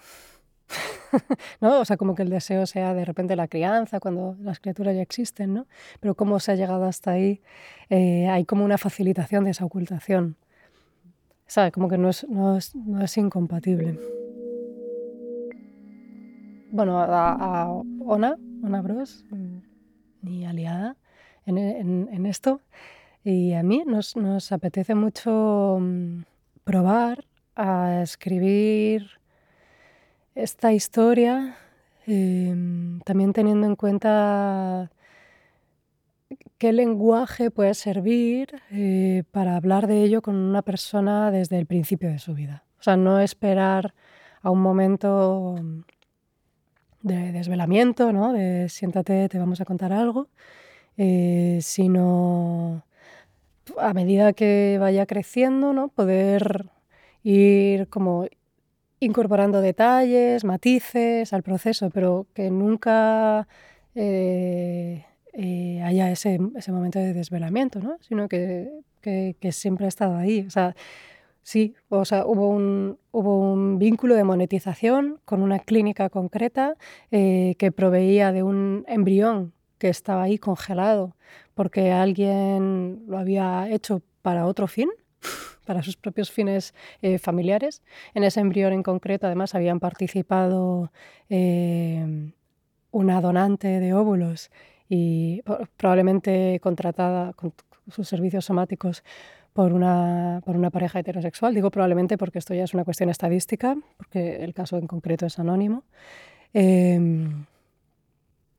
[1.61, 1.79] ¿no?
[1.79, 5.01] O sea, como que el deseo sea de repente la crianza, cuando las criaturas ya
[5.01, 5.67] existen, ¿no?
[5.99, 7.41] Pero cómo se ha llegado hasta ahí,
[7.89, 10.37] eh, hay como una facilitación de esa ocultación.
[11.47, 11.71] ¿Sabes?
[11.71, 13.99] Como que no es, no es, no es incompatible.
[16.71, 19.25] Bueno, a, a, Ona, Ona Bros,
[20.21, 20.95] mi aliada
[21.47, 22.61] en, en esto,
[23.23, 26.23] y a mí nos, nos apetece mucho mm,
[26.63, 29.19] probar a escribir
[30.35, 31.57] esta historia,
[32.07, 34.89] em, también teniendo en cuenta
[36.57, 42.09] qué lenguaje puede servir eh, para hablar de ello con una persona desde el principio
[42.09, 42.63] de su vida.
[42.79, 43.93] O sea, no esperar
[44.41, 45.55] a un momento
[47.01, 48.33] de desvelamiento, ¿no?
[48.33, 50.27] de siéntate, te vamos a contar algo,
[50.97, 52.83] eh, sino
[53.77, 55.89] a medida que vaya creciendo, ¿no?
[55.89, 56.65] poder
[57.23, 58.27] ir como
[58.99, 63.47] incorporando detalles, matices al proceso, pero que nunca
[63.95, 67.97] eh, eh, haya ese, ese, momento de desvelamiento, ¿no?
[68.01, 68.69] sino que,
[69.01, 70.41] que, siempre ha estado ahí.
[70.45, 70.75] O sea,
[71.43, 76.75] sí, o sea, hubo un, hubo un vínculo de monetización con una clínica concreta
[77.11, 81.15] eh, que proveía de un embrión que estaba ahí congelado
[81.59, 84.87] porque alguien lo había hecho para otro fin,
[85.65, 87.83] para sus propios fines eh, familiares.
[88.13, 90.93] En ese embrión en concreto, además, habían participado
[91.29, 92.31] eh,
[92.91, 94.51] una donante de óvulos
[94.87, 95.41] y
[95.75, 97.51] probablemente contratada con
[97.89, 99.03] sus servicios somáticos
[99.51, 101.53] por una, por una pareja heterosexual.
[101.53, 105.37] Digo probablemente porque esto ya es una cuestión estadística, porque el caso en concreto es
[105.39, 105.83] anónimo.
[106.53, 107.43] Em,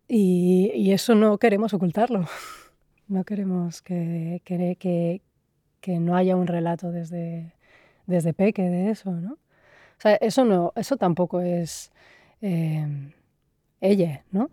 [0.06, 2.26] y, y, eso no queremos ocultarlo.
[3.10, 5.20] No queremos que, que,
[5.80, 7.52] que, no haya un relato desde,
[8.06, 9.32] desde peque de eso, ¿no?
[9.32, 11.90] O sea, eso, no, eso tampoco es
[12.40, 12.86] eh,
[13.80, 14.48] ella, ¿no?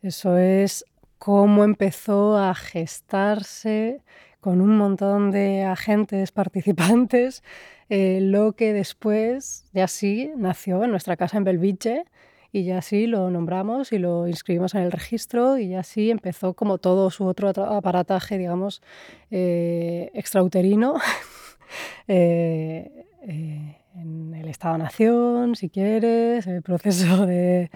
[0.00, 0.84] Eso es
[1.18, 4.00] cómo empezó a gestarse
[4.40, 7.42] con un montón de agentes participantes,
[7.88, 12.04] eh, lo que después ya sí nació en nuestra casa en Belviche
[12.52, 16.52] y ya así lo nombramos y lo inscribimos en el registro y ya así empezó
[16.52, 18.82] como todo su otro aparataje, digamos,
[19.30, 20.96] eh, extrauterino
[22.08, 27.70] eh, eh, en el Estado-Nación, si quieres, el proceso de,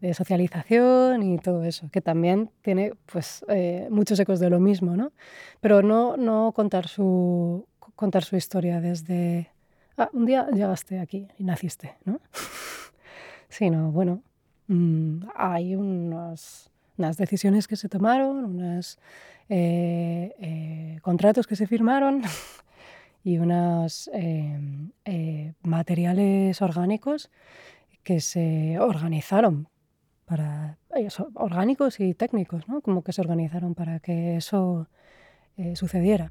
[0.00, 4.96] de, socialización y todo eso, que también tiene pues, eh, muchos ecos de lo mismo,
[4.96, 5.12] ¿no?
[5.60, 7.66] Pero no, no contar, su,
[7.96, 9.50] contar su historia desde...
[9.96, 12.20] Ah, un día llegaste aquí y naciste, ¿no?
[13.50, 14.22] sino, bueno,
[14.68, 16.70] mm, hay unas
[17.18, 18.98] decisiones que se tomaron, unos
[19.48, 22.22] eh, eh, contratos que se firmaron
[23.24, 27.30] y unos em, eh, materiales orgánicos
[28.02, 29.68] que se organizaron
[30.24, 30.78] para
[31.34, 32.80] orgánicos y técnicos, ¿no?
[32.80, 34.88] Como que se organizaron para que eso
[35.74, 36.30] sucediera.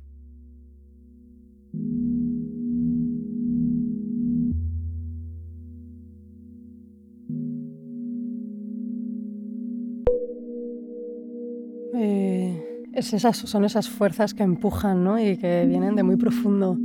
[13.00, 15.20] Es esas, son esas fuerzas que empujan ¿no?
[15.20, 16.76] y que vienen de muy profundo.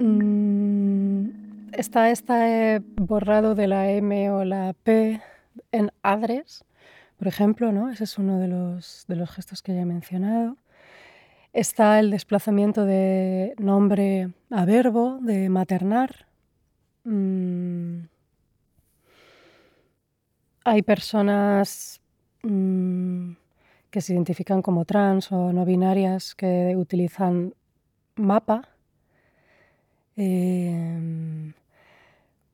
[0.00, 0.20] Mm,
[1.72, 5.20] está, está borrado de la M o la P
[5.72, 6.64] en adres,
[7.18, 7.90] por ejemplo, ¿no?
[7.90, 10.56] ese es uno de los, de los gestos que ya he mencionado.
[11.52, 16.26] Está el desplazamiento de nombre a verbo, de maternar.
[17.04, 18.02] Mm,
[20.64, 22.00] hay personas
[22.42, 23.32] mm,
[23.90, 27.54] que se identifican como trans o no binarias que utilizan
[28.16, 28.68] mapa.
[30.16, 31.52] Em,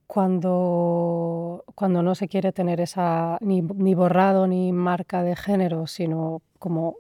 [0.07, 6.43] cuando, cuando no se quiere tener esa ni, ni borrado ni marca de género, sino
[6.59, 6.97] como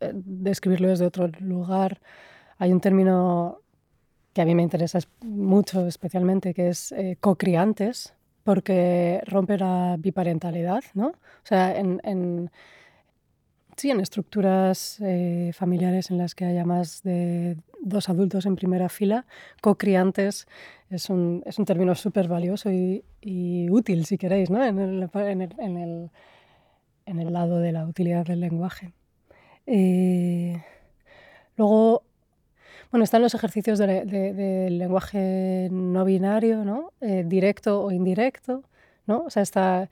[0.00, 2.00] eh, describirlo desde otro lugar.
[2.58, 3.60] Hay un término
[4.32, 8.14] que a mí me interesa mucho especialmente, que es eh, co-criantes,
[8.44, 11.08] porque rompe la biparentalidad, ¿no?
[11.08, 11.74] O sea,
[13.78, 18.88] sí, en estructuras eh, familiares en las que haya más de dos adultos en primera
[18.88, 19.24] fila,
[19.62, 20.48] co-criantes
[20.90, 23.04] es un, es un término súper valioso y,
[23.70, 24.64] útil, si queréis, ¿no?
[24.64, 26.10] en, el, en, el,
[27.06, 28.92] en, el, lado de la utilidad del lenguaje.
[29.66, 30.60] Eh,
[31.56, 32.02] luego,
[32.90, 36.92] bueno, están los ejercicios del de, lenguaje no binario, ¿no?
[37.00, 38.64] Eh, directo o indirecto,
[39.06, 39.24] ¿no?
[39.24, 39.88] O sea, está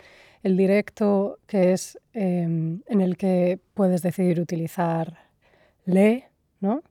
[0.47, 5.19] el directo que es em, en el que puedes decidir utilizar
[5.87, 6.29] le,
[6.61, 6.83] ¿no?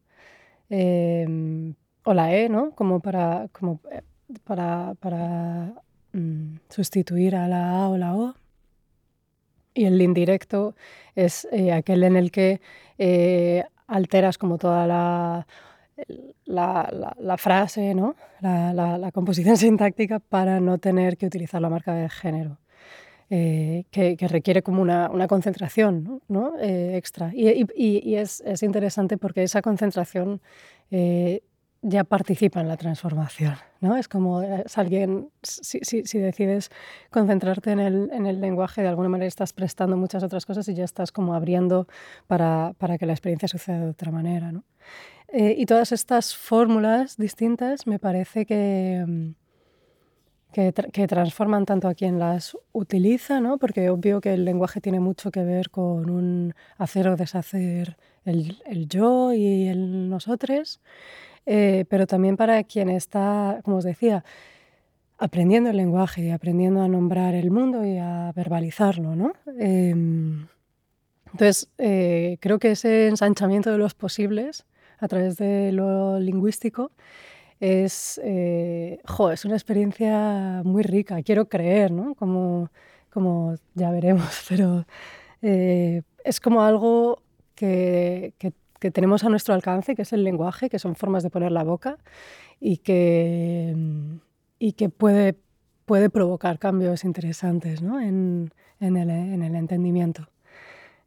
[0.69, 2.71] Em, o la e, ¿no?
[2.75, 4.01] Como para, como eh,
[4.43, 5.73] para, para
[6.11, 8.35] mm, sustituir a la a o la o.
[9.73, 10.75] Y el indirecto
[11.15, 12.59] es eh, aquel en el que
[12.97, 15.47] eh, alteras como toda la,
[16.45, 18.15] la, frase, ¿no?
[18.41, 22.57] la, composición sintáctica para no tener que utilizar la marca de género.
[23.32, 26.53] Eh, que, requiere como una, concentración ¿no?
[26.59, 27.32] extra.
[27.34, 30.41] Y, y, es, es, interesante porque esa concentración
[31.88, 33.55] ya participa en la transformación.
[33.80, 33.95] ¿no?
[33.95, 36.71] Es como eh, es alguien, si, si, si, decides
[37.11, 40.73] concentrarte en el, en el, lenguaje, de alguna manera estás prestando muchas otras cosas y
[40.73, 41.88] ya estás como abriendo
[42.26, 44.51] para, para que la experiencia suceda de otra manera.
[44.51, 44.63] ¿no?
[45.28, 49.34] Eh, y todas estas fórmulas distintas me parece que,
[50.55, 53.57] que, que, transforman tanto a quien las utiliza, ¿no?
[53.57, 58.63] porque obvio que el lenguaje tiene mucho que ver con un hacer o deshacer el,
[58.65, 60.79] el yo y el nosotros.
[61.45, 64.23] Eh, pero también para quien está, como os decía,
[65.17, 69.33] aprendiendo el lenguaje y aprendiendo a nombrar el mundo y a verbalizarlo, ¿no?
[69.59, 70.47] Em,
[71.33, 74.65] entonces, eh, creo que ese ensanchamiento de los posibles
[74.99, 76.91] a través de lo lingüístico
[77.59, 78.99] es, eh,
[79.31, 82.15] es una experiencia muy rica, quiero creer, ¿no?
[82.15, 82.69] Como,
[83.09, 84.85] como ya veremos, pero
[85.41, 87.21] es como algo
[87.55, 88.53] que, que
[88.85, 91.63] que tenemos a nuestro alcance, que es el lenguaje, que son formas de poner la
[91.63, 91.97] boca
[92.59, 93.75] y que,
[94.59, 95.35] y que puede,
[95.85, 97.99] puede provocar cambios interesantes ¿no?
[97.99, 100.29] en, en, el, en, el, entendimiento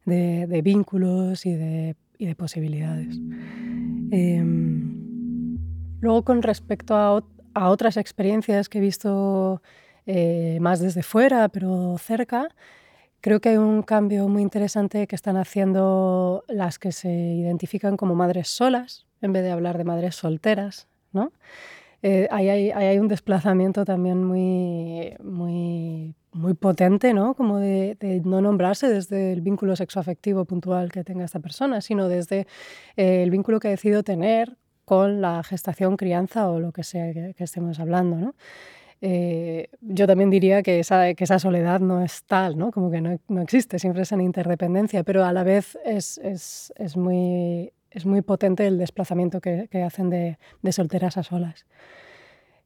[0.05, 3.15] de, de vínculos y de, y de posibilidades.
[4.11, 4.38] Em,
[6.01, 7.21] luego, con respecto a,
[7.69, 9.61] otras experiencias que he visto
[10.05, 12.49] eh, más desde fuera, pero cerca,
[13.21, 18.15] Creo que hay un cambio muy interesante que están haciendo las que se identifican como
[18.15, 21.33] madres solas, en vez de hablar de madres solteras, ¿no?
[22.01, 27.33] Eh, hay, hay, un desplazamiento también muy, muy, muy potente, ¿no?
[27.33, 32.47] Como de, no nombrarse desde el vínculo sexoafectivo puntual que tenga esta persona, sino desde
[32.95, 34.55] eh, el vínculo que ha decidido tener
[34.89, 38.33] con la gestación, crianza o lo que sea que, estemos hablando, ¿no?
[39.01, 42.71] Eh, yo también diría que esa, soledad no es tal, ¿no?
[42.71, 46.73] como que no, no existe, siempre es en interdependencia, pero a la vez es, es,
[46.75, 50.37] es, muy, es muy potente el desplazamiento que, hacen de,
[50.71, 51.67] solteras a solas.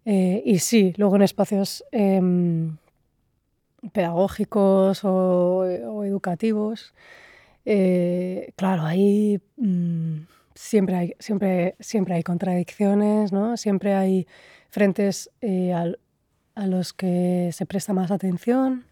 [0.05, 2.77] Eh, y sí, luego en espacios em,
[3.91, 6.93] pedagógicos o, o educativos,
[7.65, 10.21] eh, claro, ahí mm,
[10.55, 13.57] siempre, hay, siempre, siempre hay contradicciones, ¿no?
[13.57, 14.27] siempre hay
[14.69, 15.99] frentes al,
[16.55, 18.85] a los que se presta más atención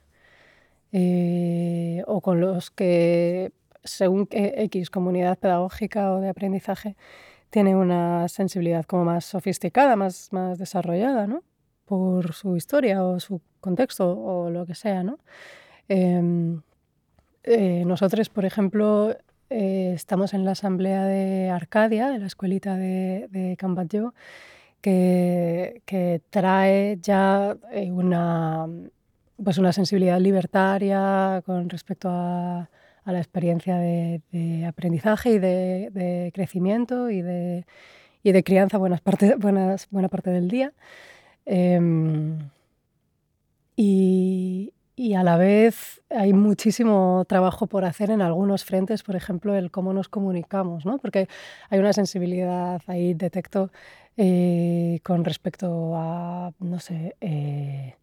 [0.92, 3.52] eh, o con los que,
[3.84, 6.96] según X comunidad pedagógica o de aprendizaje,
[7.50, 11.44] tiene una sensibilidad como más sofisticada, más, más desarrollada, ¿no?
[11.86, 15.04] por su historia o su contexto o lo que sea.
[15.04, 15.20] ¿no?
[15.90, 16.62] Em,
[17.44, 19.16] eh, nosotros, por ejemplo,
[19.52, 24.14] eh, estamos en la asamblea de Arcadia, de la escuelita de, de Cambatlló,
[24.82, 28.68] que, trae ya eh, una,
[29.44, 32.70] pues una sensibilidad libertaria con respecto a,
[33.04, 37.66] a la experiencia de, aprendizaje y de, crecimiento y de,
[38.24, 40.74] y de crianza buenas parte, buenas, buena parte del día.
[41.46, 42.40] Em,
[43.76, 49.56] y, y a la vez hay muchísimo trabajo por hacer en algunos frentes, por ejemplo,
[49.56, 50.98] el cómo nos comunicamos, ¿no?
[50.98, 51.28] porque
[51.70, 53.72] hay una sensibilidad ahí, detecto,
[54.18, 57.96] eh, con respecto a, no sé, eh,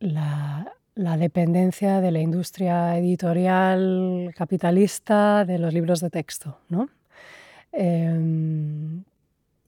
[0.00, 6.58] la, la, dependencia de la industria editorial capitalista de los libros de texto.
[6.68, 6.88] ¿no?
[7.72, 9.04] Em,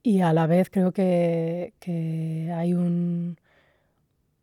[0.03, 3.36] y a la vez creo que, que hay un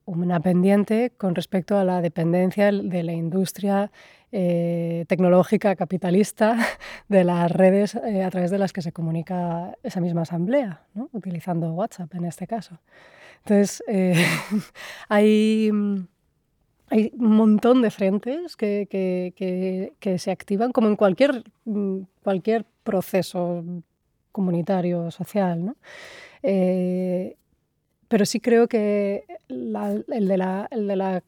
[0.07, 3.91] una pendiente con respecto a la dependencia de la industria
[4.31, 6.57] eh, tecnológica capitalista
[7.09, 10.81] de las redes eh, a través de las que se comunica esa misma asamblea,
[11.11, 12.79] utilizando WhatsApp en este caso.
[13.39, 14.25] Entonces, eh,
[15.09, 15.69] hay,
[16.89, 21.43] hay un montón de frentes que, que, que, se activan como en cualquier,
[22.23, 23.63] cualquier proceso
[24.31, 25.65] comunitario, social.
[25.65, 25.75] ¿no?
[28.07, 29.73] Pero sí creo que el,
[30.07, 31.23] de la, el, de la,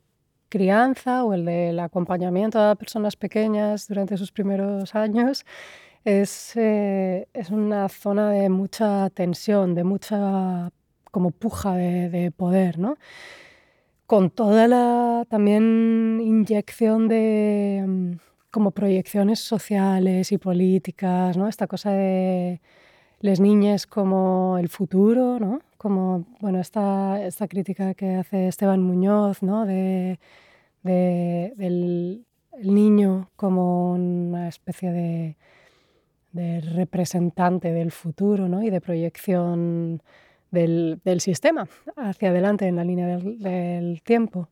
[0.50, 5.46] crianza o el del acompañamiento a personas pequeñas durante sus primeros años
[6.06, 10.72] es, eh, es una zona de mucha tensión, de mucha
[11.12, 12.98] como puja de, de poder, ¿no?
[14.08, 18.12] Con toda la también inyección de mm,
[18.52, 21.48] como proyecciones sociales y políticas, ¿no?
[21.48, 22.62] Esta cosa de
[23.20, 25.60] las niñas como el futuro, ¿no?
[25.80, 29.66] Como bueno, esta, esta crítica que hace Esteban Muñoz, ¿no?
[29.66, 30.20] de,
[30.84, 32.26] del
[32.62, 34.92] niño como una especie
[36.34, 38.62] de, representante del futuro ¿no?
[38.62, 40.04] y de proyección
[40.52, 41.66] del, sistema
[41.96, 44.50] hacia adelante en la línea del, del tiempo.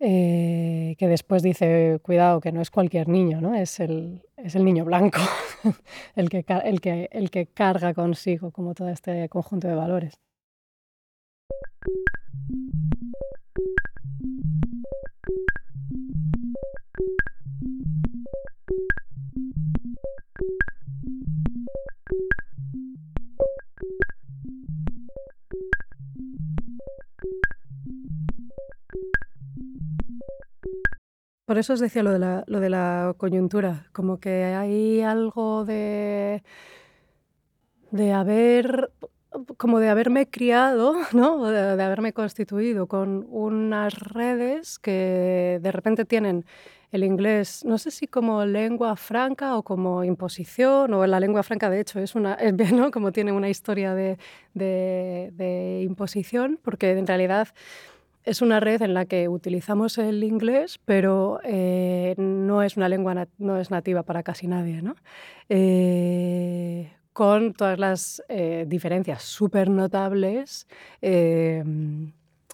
[0.00, 3.56] Eh, que después dice, cuidado, que no es cualquier niño, ¿no?
[3.56, 5.18] es, el, es el niño blanco
[6.14, 10.20] el, que, el, que, el que carga consigo como todo este conjunto de valores.
[31.48, 35.64] Por eso os decía lo de, la, lo de la coyuntura, como que hay algo
[35.64, 36.42] de,
[37.90, 38.92] de haber
[39.56, 41.44] como de haberme criado, ¿no?
[41.46, 46.44] de, haberme constituido con unas redes que de repente tienen
[46.90, 51.68] el inglés, no sé si como lengua franca o como imposición, o la lengua franca
[51.68, 52.90] de hecho es una, es, ¿no?
[52.90, 54.16] como tiene una historia de,
[54.54, 57.48] de, imposición, porque en realidad
[58.24, 63.26] es una red en la que utilizamos el inglés, pero eh, no es una lengua,
[63.38, 64.82] no es nativa para casi nadie.
[64.82, 64.96] ¿no?
[65.48, 70.68] Eh, con todas las eh, diferencias súper notables
[71.00, 72.12] em,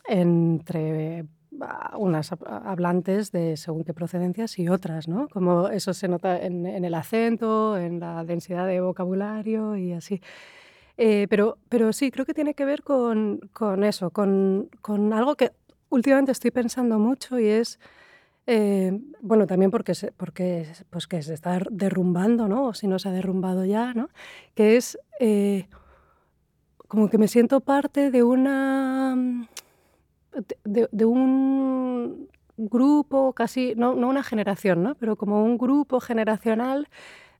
[0.08, 1.26] entre
[1.60, 5.28] ah, unas hablantes de según qué procedencias y otras, ¿no?
[5.28, 10.22] Como eso se nota en, el acento, en la densidad de vocabulario y así.
[10.96, 15.34] Eh, pero, pero sí, creo que tiene que ver con, con eso, con, con, algo
[15.34, 15.52] que
[15.90, 17.78] últimamente estoy pensando mucho y es
[18.46, 22.66] eh, bueno, también porque se, porque, pues que se está derrumbando, ¿no?
[22.66, 24.10] O si no se ha derrumbado ya, ¿no?
[24.54, 25.66] Que es eh,
[26.88, 29.16] como que me siento parte de una.
[30.64, 34.94] de, un grupo, casi, no, no, una generación, ¿no?
[34.94, 36.88] Pero como un grupo generacional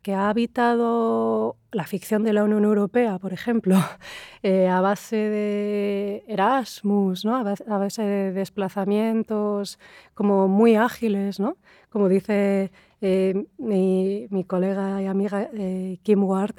[0.04, 3.76] que ha habitado la ficción de la Unión Europea, por ejemplo,
[4.42, 7.36] eh, a base de Erasmus, ¿no?
[7.36, 9.78] a base de desplazamientos
[10.12, 11.56] como muy ágiles, ¿no?
[11.88, 16.56] como dice eh, mi, mi, colega y amiga eh, Kim Ward,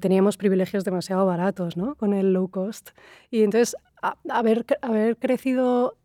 [0.00, 1.94] teníamos privilegios demasiado baratos ¿no?
[1.94, 2.90] con el low cost.
[3.30, 3.74] Y entonces,
[4.28, 5.96] haber, haber crecido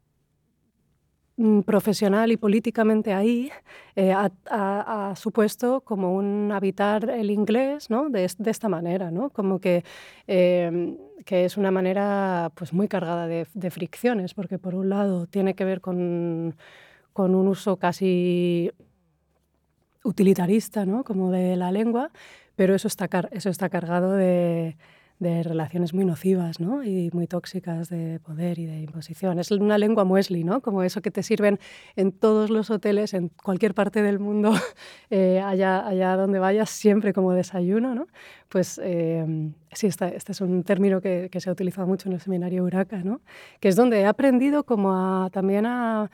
[1.65, 3.51] profesional y políticamente ahí
[3.95, 8.09] eh, ha, supuesto como un habitar el inglés ¿no?
[8.09, 9.29] de, esta manera, ¿no?
[9.29, 9.83] como que,
[10.25, 15.53] em, que es una manera pues, muy cargada de, fricciones, porque por un lado tiene
[15.53, 16.55] que ver con,
[17.13, 18.71] con un uso casi
[20.03, 21.03] utilitarista ¿no?
[21.03, 22.11] como de la lengua,
[22.55, 24.75] pero eso está, eso está cargado de
[25.19, 26.83] de relaciones muy nocivas ¿no?
[26.83, 29.39] y muy tóxicas de poder y de imposición.
[29.39, 30.61] Es una lengua muesli, ¿no?
[30.61, 31.59] como eso que te sirven
[31.95, 34.53] en todos los hoteles, en cualquier parte del mundo,
[35.09, 37.95] eh, allá, allá donde vayas, siempre como desayuno.
[37.95, 38.07] ¿no?
[38.49, 42.13] Pues eh, sí, este, este, es un término que, que, se ha utilizado mucho en
[42.13, 43.21] el seminario Uraca, ¿no?
[43.59, 46.09] que es donde he aprendido como a, también a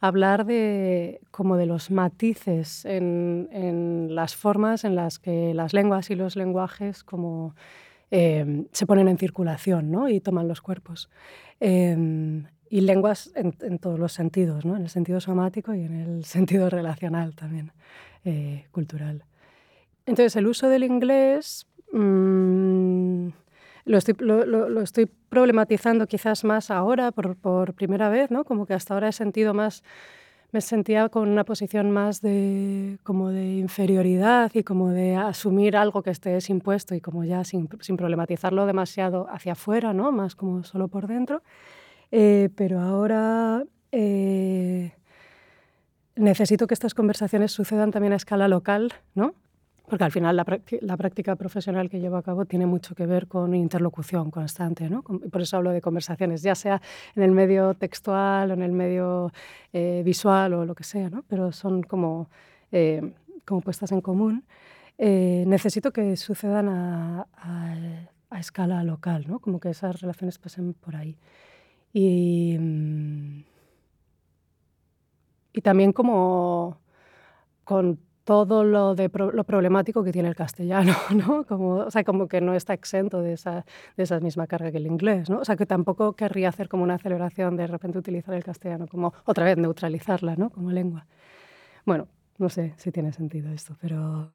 [0.00, 6.14] hablar de, como de los matices en, las formas en las que las lenguas y
[6.14, 7.54] los lenguajes como,
[8.10, 10.08] em, se ponen en circulación ¿no?
[10.08, 11.10] y toman los cuerpos.
[11.60, 14.76] Em, y lenguas en, todos los sentidos, ¿no?
[14.76, 17.72] en el sentido somático y en el sentido relacional también,
[18.24, 19.24] eh, cultural.
[20.06, 23.28] Entonces, el uso del inglés mm,
[23.84, 28.44] lo, estoy, lo, estoy, problematizando quizás más ahora, por, por, primera vez, ¿no?
[28.44, 29.82] como que hasta ahora he sentido más,
[30.52, 36.02] me sentía con una posición más de, como de inferioridad y como de asumir algo
[36.02, 40.10] que esté impuesto y como ya sin, sin problematizarlo demasiado hacia afuera, ¿no?
[40.12, 41.42] más como solo por dentro.
[42.10, 44.92] Eh, pero ahora eh,
[46.16, 49.34] necesito que estas conversaciones sucedan también a escala local, ¿no?
[49.90, 53.54] Porque al final la, práctica profesional que llevo a cabo tiene mucho que ver con
[53.54, 55.02] interlocución constante, ¿no?
[55.02, 56.80] por eso hablo de conversaciones, ya sea
[57.16, 59.32] en el medio textual o en el medio
[59.72, 61.24] eh, visual o lo que sea, ¿no?
[61.26, 62.30] pero son como,
[63.44, 64.44] como puestas en común.
[64.98, 67.74] necesito que sucedan a, a,
[68.30, 69.40] a, escala local, ¿no?
[69.40, 71.18] como que esas relaciones pasen por ahí.
[71.92, 73.42] Y, mm,
[75.52, 76.78] y también como
[77.64, 77.98] con
[78.30, 81.42] todo lo, de lo problemático que tiene el castellano, ¿no?
[81.42, 83.64] Como, o sea, como que no está exento de esa,
[83.96, 85.40] de esa misma carga que el inglés, ¿no?
[85.40, 89.12] O sea, que tampoco querría hacer como una celebración de, repente utilizar el castellano como
[89.24, 90.50] otra vez neutralizarla, ¿no?
[90.50, 91.08] Como lengua.
[91.84, 92.06] Bueno,
[92.38, 94.32] no sé si tiene sentido esto, pero...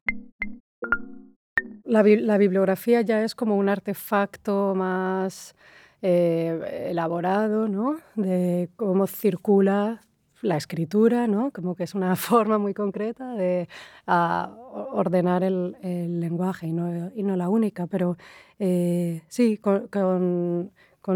[1.84, 5.56] La, la bibliografía ya es como un artefacto más
[6.02, 7.96] eh, elaborado, ¿no?
[8.14, 10.02] De cómo circula
[10.42, 11.50] la escritura, ¿no?
[11.50, 13.68] Como que es una forma muy concreta de
[14.06, 14.54] ah,
[14.92, 15.76] ordenar el,
[16.20, 17.86] lenguaje y no, y no, la única.
[17.86, 18.16] Pero
[18.58, 20.70] eh, sí, con, con,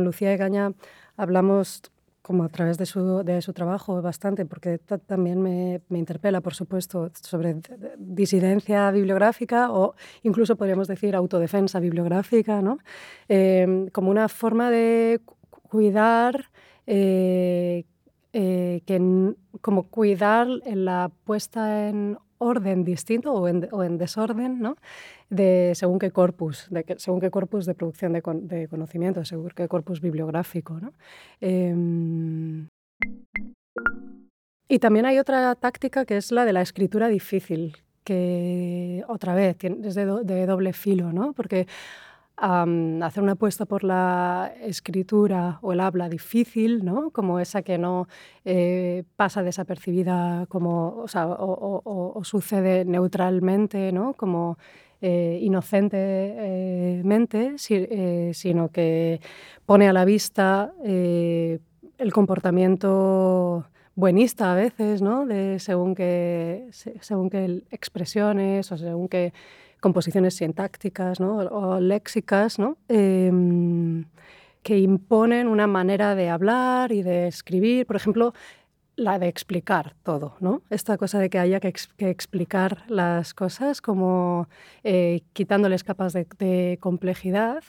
[0.04, 0.72] Lucía Egaña
[1.16, 1.82] hablamos
[2.22, 6.54] como a través de su, de su trabajo bastante, porque también me, me, interpela, por
[6.54, 7.56] supuesto, sobre
[7.98, 12.78] disidencia bibliográfica o incluso podríamos decir autodefensa bibliográfica, ¿no?
[13.26, 15.20] Em, como una forma de
[15.70, 16.50] cuidar,
[16.86, 17.84] eh,
[18.32, 24.76] eh, que, como cuidar la puesta en orden distinto o en, o en desorden, ¿no?
[25.28, 29.24] de según qué corpus, de que, según qué corpus de producción de, con, de conocimiento,
[29.24, 30.80] según qué corpus bibliográfico.
[30.80, 30.92] ¿no?
[31.40, 32.66] Eh,
[34.68, 39.56] y también hay otra táctica que es la de la escritura difícil, que otra vez
[39.62, 41.32] es de, do, de doble filo, ¿no?
[41.32, 41.66] porque
[42.40, 47.10] hacer una apuesta por la escritura o el habla difícil, ¿no?
[47.10, 48.08] como esa que no
[48.44, 54.14] eh, pasa desapercibida como, o, sucede neutralmente, ¿no?
[54.14, 54.56] como
[55.02, 59.20] eh, inocentemente, eh, sino que
[59.66, 61.60] pone a la vista el
[62.12, 65.26] comportamiento buenista a veces, ¿no?
[65.58, 66.68] según qué,
[67.00, 69.34] según qué expresiones o según qué
[69.80, 71.36] composiciones sintácticas ¿no?
[71.38, 72.76] o, léxicas, ¿no?
[72.88, 74.04] Em,
[74.62, 77.86] que imponen una manera de hablar y de escribir.
[77.86, 78.34] Por ejemplo,
[78.96, 80.62] la de explicar todo, ¿no?
[80.68, 84.48] Esta cosa de que haya que, explicar las cosas como
[84.84, 87.64] eh, quitándoles capas de, complejidad.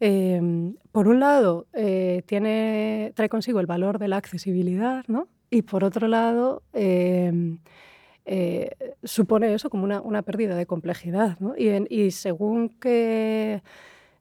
[0.00, 5.28] Em, por un lado, eh, tiene, trae consigo el valor de la accesibilidad, ¿no?
[5.50, 7.58] Y por otro lado, em,
[8.24, 8.70] eh,
[9.02, 11.38] supone eso como una, pérdida de complejidad.
[11.56, 13.62] Y, según que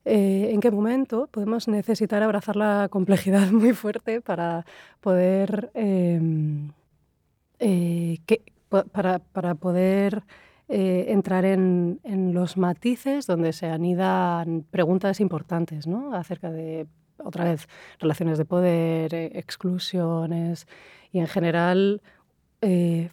[0.06, 4.66] eh, en qué momento podemos necesitar abrazar la complejidad muy fuerte para
[5.02, 6.72] poder, em,
[7.60, 8.20] eh,
[8.92, 10.24] para, para, poder
[10.68, 16.14] entrar en, en, los matices donde se anidan preguntas importantes ¿no?
[16.16, 16.88] acerca de,
[17.18, 17.68] otra vez,
[18.00, 20.68] relaciones de poder, exclusiones
[21.12, 22.02] y en general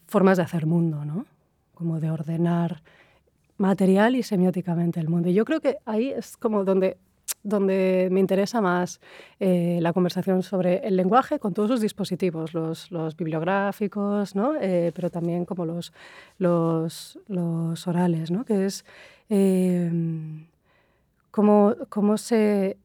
[0.07, 1.25] formas de hacer mundo, ¿no?
[1.79, 2.83] como de ordenar
[3.57, 5.29] material y semióticamente el mundo.
[5.29, 6.97] Y yo creo que ahí es como donde,
[7.45, 9.01] donde me interesa más
[9.39, 14.55] eh, la conversación sobre el lenguaje con todos sus dispositivos, los, bibliográficos, ¿no?
[14.61, 15.93] Eh, pero también como los,
[16.39, 18.45] los, los orales, ¿no?
[18.45, 18.85] que es
[19.31, 19.89] eh,
[21.31, 22.77] cómo, cómo se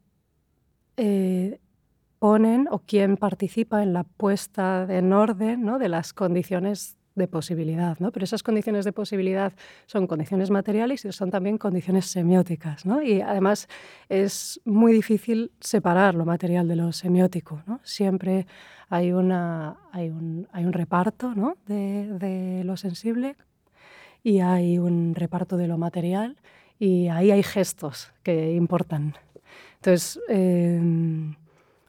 [2.23, 5.77] ponen o quién participa en la puesta en orden ¿no?
[5.77, 8.13] de las condiciones de posibilidad, ¿no?
[8.13, 9.51] Pero esas condiciones de posibilidad
[9.87, 13.01] son condiciones materiales y son también condiciones semióticas, ¿no?
[13.01, 13.67] Y además
[14.07, 17.81] es muy difícil separar lo material de lo semiótico, ¿no?
[17.83, 18.47] Siempre
[18.87, 21.57] hay, una, hay, un, hay un reparto ¿no?
[21.67, 23.35] de, de, lo sensible
[24.23, 26.37] y hay un reparto de lo material
[26.79, 29.13] y ahí hay gestos que importan.
[29.75, 30.79] Entonces, eh,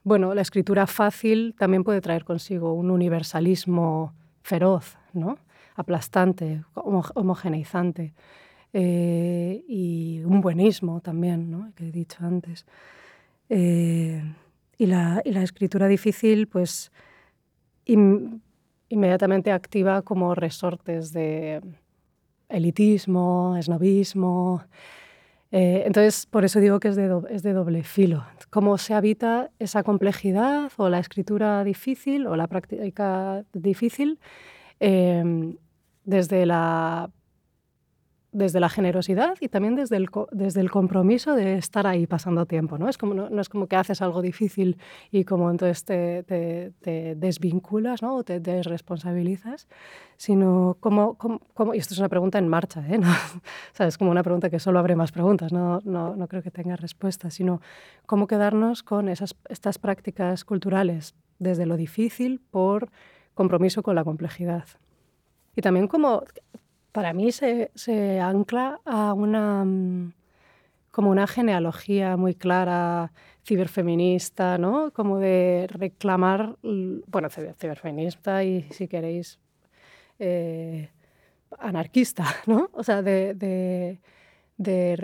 [0.04, 5.38] bueno, la escritura fácil también puede traer consigo un universalismo feroz, ¿no?
[5.74, 8.14] aplastante, homogeneizante.
[8.72, 11.72] Eh, y un buenismo también, ¿no?
[11.74, 12.66] que he dicho antes.
[13.48, 14.22] Eh,
[14.78, 16.90] y, la, escritura difícil, pues
[17.84, 21.60] inmediatamente activa como resortes de
[22.48, 24.64] elitismo, esnovismo.
[25.56, 28.26] Eh, entonces, por eso digo que es de, es de doble filo.
[28.50, 34.18] Cómo se habita esa complejidad o la escritura difícil o la práctica difícil
[36.04, 37.08] desde la
[38.34, 42.76] desde la generosidad y también desde el, desde el compromiso de estar ahí pasando tiempo.
[42.78, 42.88] ¿no?
[42.88, 44.76] Es como, no, es como que haces algo difícil
[45.12, 48.16] y como entonces te, te, desvinculas ¿no?
[48.16, 49.68] o te desresponsabilizas,
[50.16, 52.98] sino como, como, y esto es una pregunta en marcha, ¿eh?
[52.98, 53.08] ¿No?
[53.08, 56.42] o sea, es como una pregunta que solo abre más preguntas, no, no, no creo
[56.42, 57.60] que tenga respuesta, sino
[58.04, 62.90] cómo quedarnos con esas, estas prácticas culturales desde lo difícil por
[63.34, 64.64] compromiso con la complejidad.
[65.54, 66.24] Y también como
[66.94, 70.12] para mí se, se ancla a una, mm,
[70.92, 73.12] como una genealogía muy clara
[73.44, 74.92] ciberfeminista, ¿no?
[74.92, 79.40] Como de reclamar, bueno, ciberfeminista y si queréis
[80.20, 80.90] eh,
[81.58, 82.70] anarquista, ¿no?
[82.72, 84.00] O sea, de, de,
[84.56, 84.94] de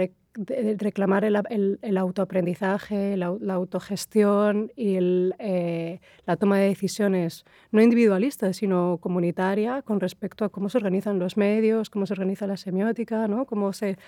[0.47, 4.97] reclamar el, el, autoaprendizaje, la, autogestión y
[5.39, 11.19] eh, la toma de decisiones no individualistas, sino comunitaria con respecto a cómo se organizan
[11.19, 13.45] los medios, cómo se organiza la semiótica, ¿no?
[13.45, 13.99] cómo, se,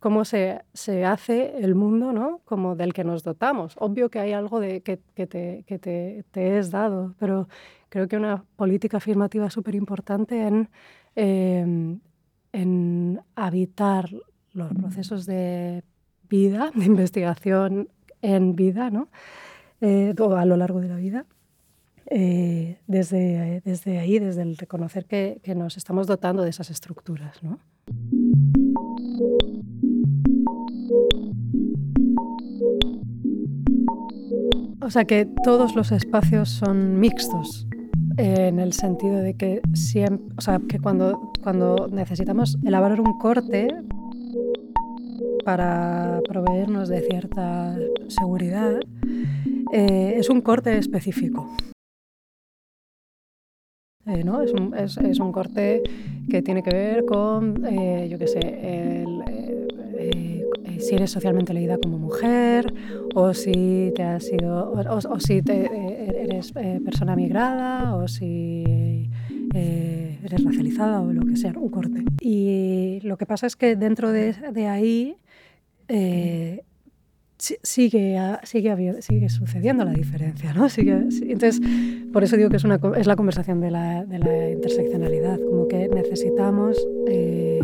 [0.00, 2.40] cómo se, se hace el mundo ¿no?
[2.44, 3.74] como del que nos dotamos.
[3.78, 7.48] Obvio que hay algo de, que, que, te, que te, te, es dado, pero
[7.88, 10.70] creo que una política afirmativa súper importante en,
[11.16, 11.98] eh,
[12.52, 14.08] en habitar
[14.52, 15.84] los procesos de
[16.28, 17.88] vida, de investigación
[18.20, 19.08] en vida, ¿no?
[19.80, 21.26] Eh, a lo largo de la vida.
[22.06, 27.42] Eh, desde, desde ahí, desde el reconocer que, que, nos estamos dotando de esas estructuras.
[27.42, 27.58] ¿no?
[34.82, 37.66] O sea que todos los espacios son mixtos,
[38.18, 43.68] en el sentido de que, siempre, o sea, que cuando, cuando necesitamos elaborar un corte
[45.44, 47.76] para proveernos de cierta
[48.08, 48.80] seguridad,
[49.72, 51.48] eh, es un corte específico.
[54.06, 54.42] Eh, ¿no?
[54.42, 55.82] es, un, es, es, un, corte
[56.28, 59.22] que tiene que ver con, eh, yo qué sé, el,
[60.80, 62.74] si eres socialmente leída como mujer,
[63.14, 69.08] o si te has sido, o, o si te, eres persona migrada, o si
[69.54, 72.04] eres racializada o lo que sea, un corte.
[72.20, 74.34] Y lo que pasa es que dentro de,
[74.68, 75.16] ahí
[75.88, 76.62] eh,
[77.38, 80.52] sigue, sigue, sigue sucediendo la diferencia.
[80.54, 80.66] ¿no?
[80.76, 81.60] Entonces,
[82.12, 85.68] por eso digo que es, una, es la conversación de la, de la interseccionalidad, como
[85.68, 86.76] que necesitamos
[87.08, 87.60] eh,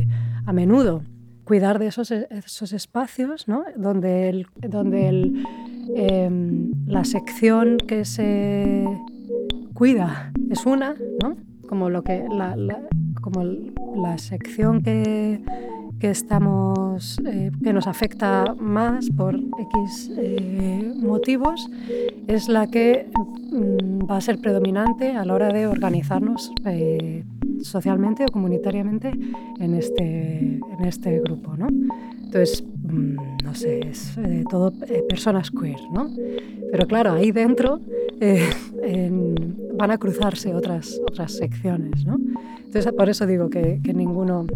[0.47, 1.03] a menudo
[1.45, 3.65] cuidar de esos, esos espacios ¿no?
[3.75, 5.43] donde, el, donde el,
[5.97, 8.85] em, la sección que se
[9.73, 11.37] cuida es una, ¿no?
[11.69, 12.81] Como, lo que, la, la,
[13.21, 15.41] como la sección que
[15.99, 21.69] que, estamos, eh, que nos afecta más por X eh, motivos
[22.27, 23.09] es la que
[23.51, 27.25] mm, va a ser predominante a la hora de organizarnos eh,
[27.63, 29.13] socialmente o comunitariamente
[29.59, 31.57] en este, en este grupo.
[31.57, 31.67] ¿no?
[32.25, 34.73] Entonces, mm, no sé, es de todo
[35.09, 36.11] personas queer, ¿no?
[36.71, 37.81] Pero claro, ahí dentro
[38.21, 42.17] van a cruzarse otras, otras secciones, ¿no?
[42.59, 44.47] Entonces, por eso digo que, que ninguno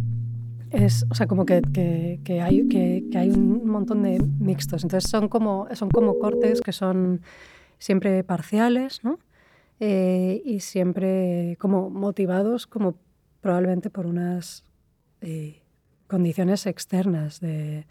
[0.70, 4.84] es, o sea, como que, que, que hay, que, hay, un montón de mixtos.
[4.84, 7.20] Entonces son como, son como cortes que son
[7.78, 9.18] siempre parciales, ¿no?
[9.80, 12.94] Eh, y siempre como motivados como
[13.40, 14.64] probablemente por unas
[15.20, 15.60] eh,
[16.06, 17.86] condiciones externas de,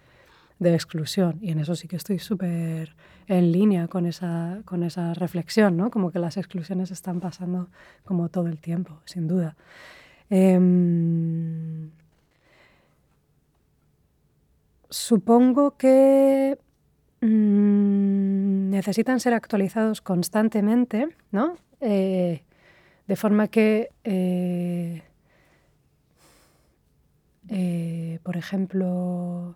[0.62, 1.38] de, exclusión.
[1.42, 2.96] Y en eso sí que estoy súper
[3.28, 5.92] en línea con esa, con esa reflexión, ¿no?
[5.92, 7.70] Como que las exclusiones están pasando
[8.06, 9.56] como todo el tiempo, sin duda.
[10.30, 10.58] Eh,
[14.92, 16.58] supongo que
[17.22, 21.56] mm, necesitan ser actualizados constantemente, ¿no?
[21.80, 22.44] Eh,
[23.08, 25.04] de forma que, eh,
[27.50, 29.56] eh, por ejemplo,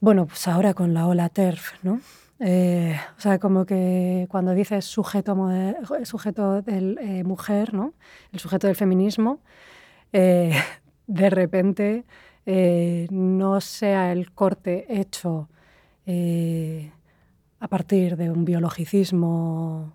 [0.00, 2.00] bueno, pues ahora con la ola TERF, ¿no?
[2.38, 5.34] o sea, como que cuando dices sujeto,
[6.04, 7.94] sujeto del mujer, ¿no?
[8.30, 9.40] El sujeto del feminismo,
[10.12, 12.04] de repente
[12.48, 15.50] eh, no sea el corte hecho
[16.06, 16.92] eh,
[17.58, 19.92] a partir de un biologicismo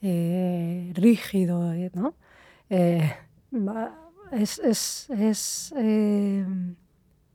[0.00, 2.14] eh, rígido, ¿no?
[4.30, 5.74] es,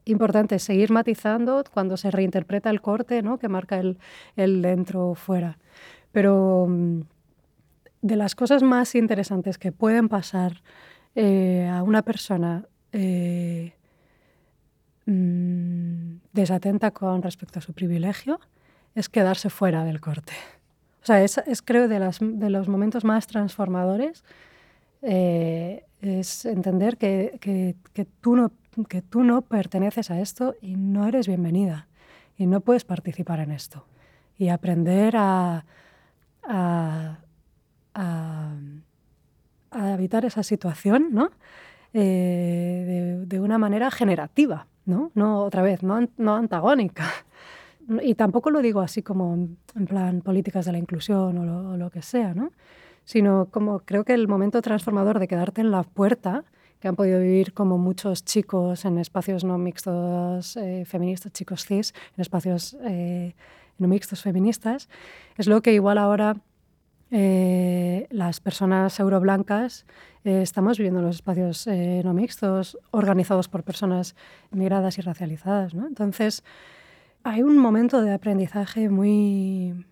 [0.06, 3.38] importante seguir matizando cuando se reinterpreta el corte ¿no?
[3.38, 3.97] que marca el,
[4.36, 5.58] el dentro o fuera.
[6.12, 7.01] Pero mm,
[8.01, 10.62] de las cosas más interesantes que pueden pasar
[11.16, 13.74] eh, a una persona eh,
[15.06, 18.39] mm, desatenta con respecto a su privilegio
[18.93, 20.34] es quedarse fuera del corte.
[21.01, 24.24] O sea, es, creo de, de, los momentos más transformadores
[25.01, 28.51] eh, es entender que, que, tú no,
[28.84, 31.88] que tú no perteneces a esto y no eres bienvenida
[32.38, 33.86] y no puedes participar en esto.
[34.38, 35.63] Y aprender a,
[39.76, 41.32] a evitar esa situación, ¿no?
[41.97, 45.11] Eh, de, una manera generativa, ¿no?
[45.15, 47.05] No otra vez, no, no antagónica.
[48.01, 52.01] Y tampoco lo digo así como en plan políticas de la inclusión o lo, que
[52.01, 52.51] sea, ¿no?
[53.03, 56.43] Sino como creo que el momento transformador de quedarte en la puerta,
[56.80, 61.93] que han podido vivir como muchos chicos en espacios no mixtos eh, feministas, chicos cis,
[62.15, 63.36] en espacios eh,
[63.78, 64.89] no mixtos feministas,
[65.38, 66.38] es lo que igual ahora
[67.11, 69.86] eh, las personas euroblancas
[70.23, 74.15] eh, estamos viviendo los espacios no mixtos organizados por personas
[74.51, 75.73] migradas y racializadas.
[75.73, 75.88] ¿no?
[75.88, 76.43] Entonces,
[77.23, 79.86] hay un momento de aprendizaje muy,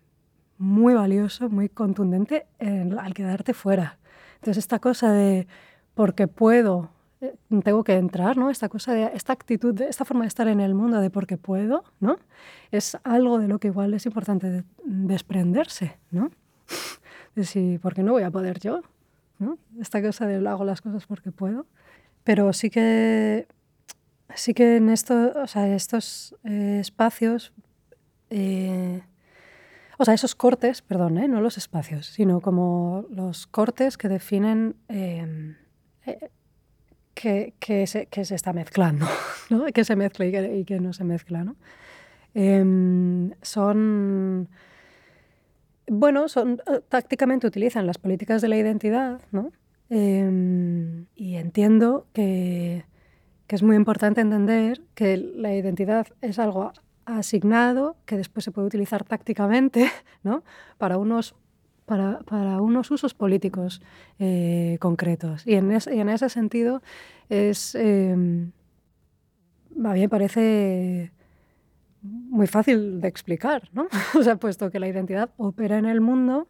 [0.58, 4.00] muy valioso, muy contundente al quedarte fuera.
[4.36, 5.48] Entonces, esta cosa de
[5.96, 6.90] porque puedo,
[7.64, 8.50] tengo que entrar, ¿no?
[8.50, 11.84] Esta cosa de esta actitud, esta forma de estar en el mundo de porque puedo,
[12.00, 12.18] ¿no?
[12.72, 16.32] Es algo de lo que igual es importante desprenderse, ¿no?
[17.36, 18.82] de ¿por qué no voy a poder yo?
[19.40, 19.58] ¿no?
[19.80, 21.66] Esta cosa de hago las cosas porque puedo.
[22.24, 23.48] Pero sí que,
[24.36, 27.52] sí que en esto, o sea, estos eh, espacios,
[28.30, 29.02] eh,
[29.98, 31.28] o sea, esos cortes, perdón, ¿eh?
[31.28, 34.76] no los espacios, sino como los cortes que definen
[37.14, 39.08] que, que, se, que, se, está mezclando,
[39.50, 39.66] ¿no?
[39.66, 41.44] que se mezcla y que, y que no se mezcla.
[41.44, 41.56] ¿no?
[42.34, 44.50] Em, son
[45.88, 49.52] bueno, son, eh, tácticamente utilizan las políticas de la identidad, ¿no?
[49.90, 52.86] Em, y entiendo que,
[53.48, 56.72] que, es muy importante entender que la identidad es algo
[57.06, 59.90] asignado que después se puede utilizar tácticamente
[60.24, 60.44] ¿no?
[60.78, 61.36] para, unos,
[61.86, 63.82] para, unos usos políticos
[64.20, 65.46] eh, concretos.
[65.46, 66.82] Y en, ese sentido
[67.30, 71.12] es, eh, a mí me parece
[72.04, 73.88] muy fácil de explicar, ¿no?
[74.20, 76.48] o sea, puesto que la identidad opera en el mundo,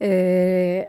[0.00, 0.88] eh,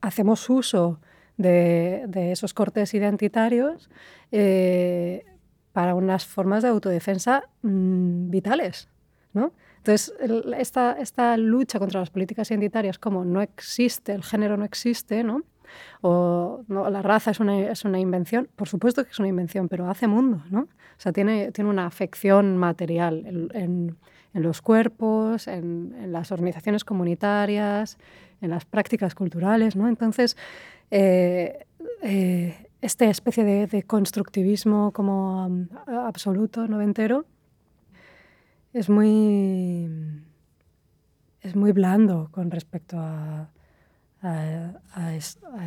[0.00, 1.00] hacemos uso
[1.36, 3.88] de, esos cortes identitarios
[4.32, 5.24] eh,
[5.72, 8.88] para unas formas de autodefensa mm, vitales,
[9.32, 9.52] ¿no?
[9.80, 10.12] Entonces,
[10.58, 15.42] esta, esta, lucha contra las políticas identitarias, como no existe, el género no existe, ¿no?
[16.02, 19.68] o no, la raza es una, es una invención, por supuesto que es una invención,
[19.68, 20.62] pero hace mundo, ¿no?
[20.62, 23.96] O sea, tiene, tiene una afección material en,
[24.34, 27.98] en, los cuerpos, en, en, las organizaciones comunitarias,
[28.40, 29.88] en las prácticas culturales, ¿no?
[29.88, 30.36] Entonces,
[30.90, 31.66] eh,
[32.02, 37.24] eh, esta especie de, de constructivismo como um, absoluto, noventero,
[38.72, 39.88] es muy,
[41.40, 43.50] es muy blando con respecto a,
[44.22, 45.16] a,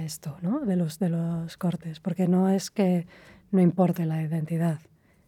[0.05, 0.59] esto, ¿no?
[0.61, 3.07] de, los, de los cortes, porque no es que
[3.51, 4.79] no importe la identidad,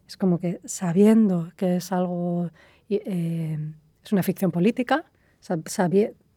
[0.08, 2.52] es como que sabiendo que es algo,
[2.90, 3.58] eh,
[4.04, 5.06] es una ficción política,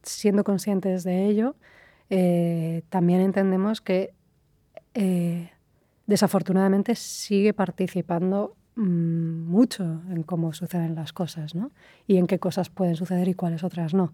[0.03, 1.57] siendo conscientes de ello,
[2.11, 4.15] eh, también entendemos que
[4.95, 5.51] eh,
[6.07, 11.73] desafortunadamente sigue participando mucho en cómo suceden las cosas, ¿no?
[12.07, 14.13] Y en qué cosas pueden suceder y cuáles otras no.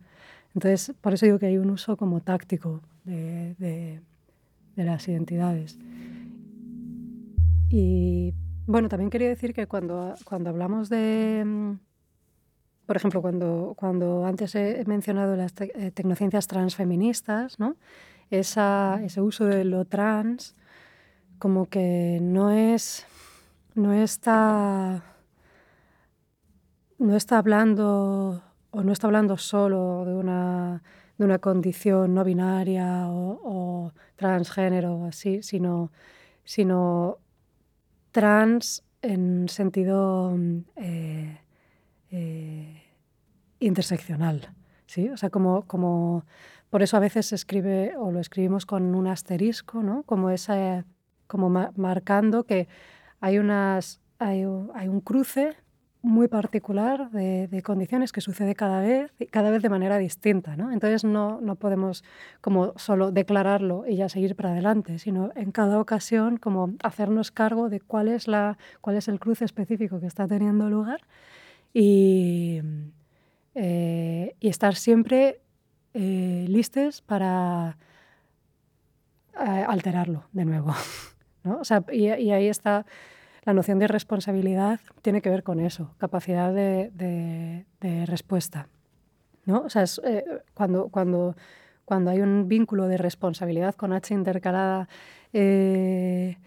[0.54, 4.00] Entonces, por eso digo que hay un uso como táctico de, de,
[4.84, 5.78] las identidades.
[7.68, 8.34] Y
[8.66, 11.72] bueno, también quería decir que cuando, cuando hablamos de, mm,
[12.86, 17.76] por ejemplo, cuando, cuando antes he mencionado las eh, tecnociencias transfeministas, ¿no?
[18.30, 20.54] Esa, ese uso de lo trans
[21.38, 23.06] como que no es,
[23.74, 25.02] no está,
[26.98, 30.82] no está hablando o no está hablando solo de una,
[31.18, 35.92] de una condición no binaria o, transgénero así, sino,
[36.44, 37.18] sino
[38.10, 40.36] trans en sentido
[40.76, 41.38] eh,
[42.10, 42.82] eh,
[43.60, 44.54] interseccional.
[44.86, 45.08] ¿sí?
[45.10, 46.24] O sea, como, como
[46.70, 50.04] por eso a veces se escribe o lo escribimos con un asterisco, ¿no?
[50.04, 50.84] como, esa,
[51.26, 52.68] como marcando que
[53.24, 54.44] hay, unas, hay,
[54.74, 55.56] hay un cruce
[56.02, 60.58] muy particular de, condiciones que sucede cada vez y cada vez de manera distinta.
[60.58, 60.70] ¿no?
[60.70, 62.04] Entonces no, no, podemos
[62.42, 67.70] como solo declararlo y ya seguir para adelante, sino en cada ocasión como hacernos cargo
[67.70, 71.00] de cuál es, la, cuál es el cruce específico que está teniendo lugar
[71.72, 72.60] y,
[73.54, 75.40] eh, y estar siempre
[75.94, 77.78] eh, listos para
[79.40, 80.74] eh, alterarlo de nuevo.
[81.44, 81.58] ¿no?
[81.58, 82.84] O sea, y, y ahí está
[83.44, 87.64] la noción de responsabilidad tiene que ver con eso, capacidad de,
[88.06, 88.68] respuesta.
[89.44, 89.60] ¿no?
[89.60, 90.24] O sea, eh,
[90.54, 91.36] cuando, cuando,
[91.84, 94.88] cuando hay un vínculo de responsabilidad con H intercalada
[95.34, 96.38] eh,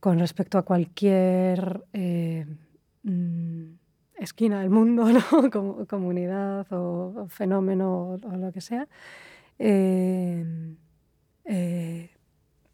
[0.00, 2.46] con respecto a cualquier eh,
[3.02, 3.64] mm,
[4.16, 5.86] esquina del mundo, ¿no?
[5.86, 8.88] comunidad o, fenómeno o, lo que sea,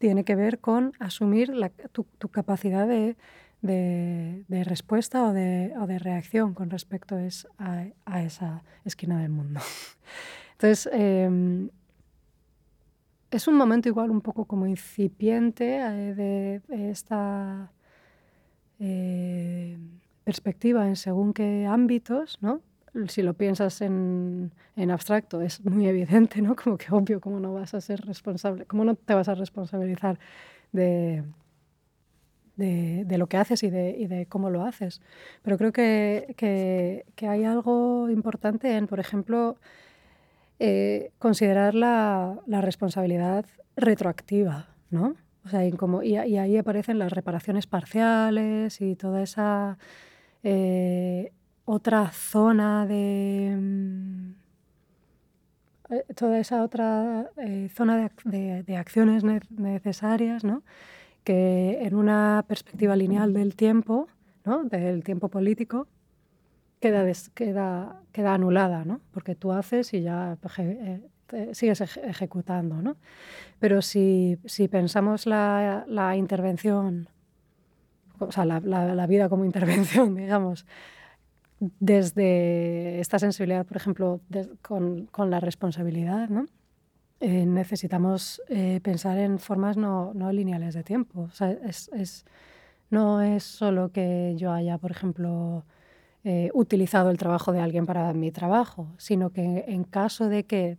[0.02, 1.52] tiene que ver con asumir
[1.92, 3.14] tu, capacidad de,
[4.64, 7.16] respuesta o de, reacción con respecto
[7.58, 9.60] a, esa esquina del mundo.
[10.54, 11.70] Entonces, em,
[13.30, 17.70] es un momento igual un poco como incipiente eh, de, esta
[18.80, 19.78] eh,
[20.24, 22.60] perspectiva en según qué ámbitos, ¿no?
[23.08, 24.52] Si lo piensas en,
[24.90, 26.54] abstracto, es muy evidente, ¿no?
[26.56, 30.18] Como que obvio, cómo no vas a ser responsable, cómo no te vas a responsabilizar
[30.72, 31.24] de,
[32.56, 35.00] de, lo que haces y de, cómo lo haces.
[35.42, 39.56] Pero creo que, hay algo importante en, por ejemplo,
[40.58, 45.16] eh, considerar la, responsabilidad retroactiva, ¿no?
[45.44, 49.78] O sea, y, como, y, ahí aparecen las reparaciones parciales y toda esa...
[50.44, 51.32] Eh,
[51.64, 53.56] otra zona de...
[53.58, 54.32] Mm,
[55.90, 60.62] eh, toda esa otra eh, zona de, acciones necesarias, ¿no?
[61.22, 64.08] que en una perspectiva lineal del tiempo,
[64.44, 64.64] ¿no?
[64.64, 65.86] del tiempo político,
[66.80, 67.04] queda,
[67.34, 69.00] queda, queda anulada, ¿no?
[69.12, 71.00] porque tú haces y ya eh,
[71.52, 72.80] sigues ejecutando.
[72.80, 72.96] ¿no?
[73.58, 77.08] Pero si, si pensamos la, la, intervención,
[78.18, 80.66] o sea, la, la vida como intervención, digamos,
[81.78, 84.20] desde esta sensibilidad, por ejemplo,
[84.62, 86.46] con, con, la responsabilidad, ¿no?
[87.20, 91.22] Eh, necesitamos eh, pensar en formas no, no, lineales de tiempo.
[91.22, 92.24] O sea, es, es,
[92.90, 95.64] no es solo que yo haya, por ejemplo,
[96.24, 100.78] eh, utilizado el trabajo de alguien para mi trabajo, sino que en caso de que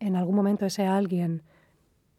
[0.00, 1.42] en algún momento ese alguien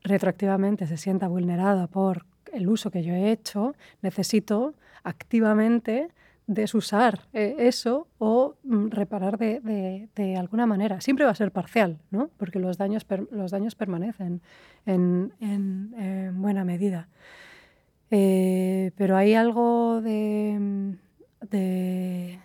[0.02, 6.10] retroactivamente se sienta vulnerado por el uso que yo he hecho, necesito activamente
[6.48, 11.02] desusar eh, eso o mm, reparar de, alguna manera.
[11.02, 12.30] Siempre va a ser parcial, ¿no?
[12.38, 14.42] porque los daños, los daños permanecen
[14.86, 17.10] en, en, buena medida.
[18.10, 20.96] Eh, pero hay algo de,
[21.42, 22.40] de,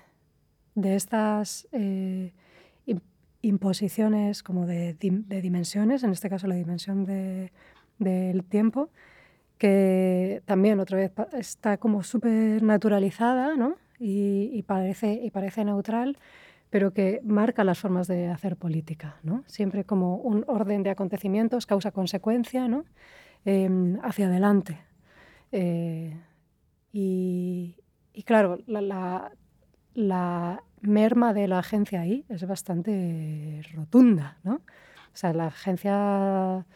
[0.75, 2.33] de estas eh,
[3.43, 8.89] imposiciones como de, dimensiones, en este caso la dimensión del tiempo,
[9.59, 13.77] que también otra vez está como súper naturalizada, ¿no?
[14.05, 16.19] Y, parece, y parece neutral,
[16.71, 19.45] pero que marca las formas de hacer política, ¿no?
[19.47, 22.85] Siempre como un orden de acontecimientos, causa-consecuencia, ¿no?
[23.45, 24.79] Em, hacia adelante.
[25.53, 26.17] Eh,
[26.93, 27.77] y,
[28.25, 29.31] claro, la,
[29.95, 34.55] la, merma de la agencia ahí es bastante rotunda, ¿no?
[34.55, 36.67] O sea, la agencia,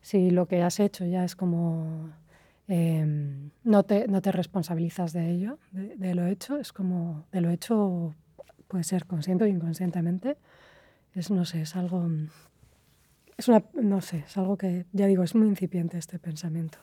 [0.00, 2.10] si lo que has hecho ya es como
[2.66, 7.50] Em, no, te, no te responsabilizas de ello, de, lo hecho, es como de lo
[7.50, 8.14] hecho
[8.68, 10.38] puede ser consciente o inconscientemente,
[11.14, 12.08] es, no sé, es algo,
[13.36, 16.78] es no sé, es algo que, ya digo, es muy incipiente este pensamiento.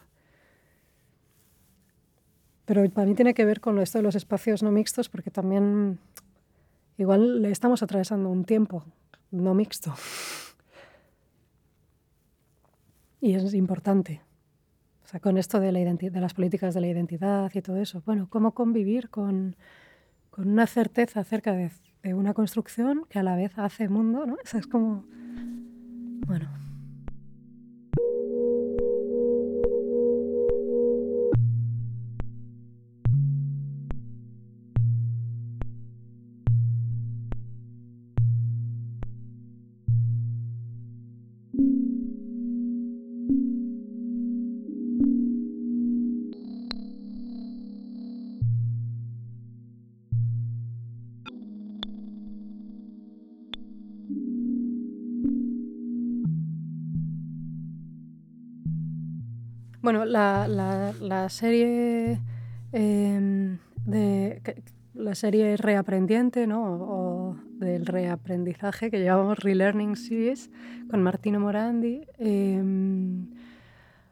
[2.65, 5.99] Pero para mí tiene que ver con esto de los espacios no mixtos, porque también
[6.97, 8.86] igual le estamos atravesando un tiempo
[9.32, 9.93] no mixto.
[13.23, 14.19] Y es importante
[15.20, 18.01] con esto de, la de las políticas de la identidad y todo eso.
[18.05, 19.55] Bueno, cómo convivir con,
[20.30, 21.72] con una certeza acerca de,
[22.14, 24.38] una construcción que a la vez hace mundo, ¿no?
[24.53, 25.05] Es como,
[26.26, 26.49] bueno,
[59.91, 60.47] Bueno, la,
[61.01, 62.17] la, serie
[62.71, 64.41] em, de,
[64.93, 66.63] la serie Reaprendiente, ¿no?
[66.63, 70.49] o, del reaprendizaje que llamamos Relearning Series
[70.89, 72.07] con Martino Morandi.
[72.19, 72.90] Em,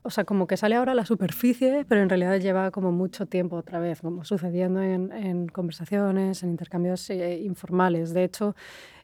[0.10, 3.28] o sea, como que sale ahora a la superficie, pero en realidad lleva como mucho
[3.28, 8.12] tiempo otra vez, como sucediendo en, conversaciones, en intercambios eh, informales.
[8.12, 8.56] De hecho,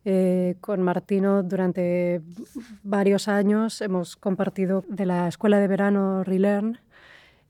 [0.04, 2.24] eh, con Martino durante
[2.82, 6.80] varios años hemos compartido de la escuela de verano Relearn,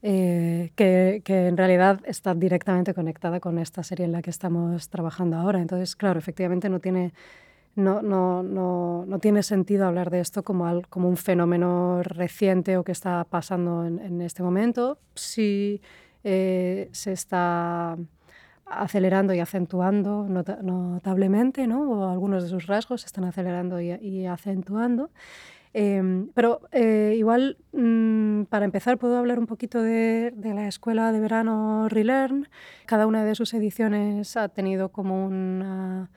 [0.01, 4.89] eh, que, que, en realidad está directamente conectada con esta serie en la que estamos
[4.89, 5.61] trabajando ahora.
[5.61, 7.13] Entonces, claro, efectivamente no tiene
[7.75, 12.83] no, no, no, no, tiene sentido hablar de esto como, como un fenómeno reciente o
[12.85, 14.97] que está pasando en, este momento.
[15.13, 15.81] Sí
[16.23, 17.97] eh, se está
[18.65, 21.91] acelerando y acentuando notablemente, ¿no?
[21.91, 25.11] o algunos de sus rasgos se están acelerando y, acentuando.
[25.73, 31.11] Em, pero eh, igual, mm, para empezar, puedo hablar un poquito de, de, la escuela
[31.11, 32.47] de verano Relearn.
[32.85, 36.09] Cada una de sus ediciones ha tenido como una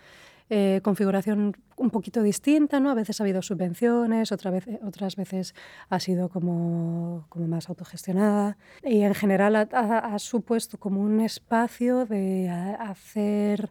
[0.51, 2.91] eh, configuración un poquito distinta, ¿no?
[2.91, 5.55] A veces ha habido subvenciones, otra vez, otras veces
[5.91, 12.49] ha sido como, como más autogestionada y en general ha, supuesto como un espacio de
[12.49, 13.71] hacer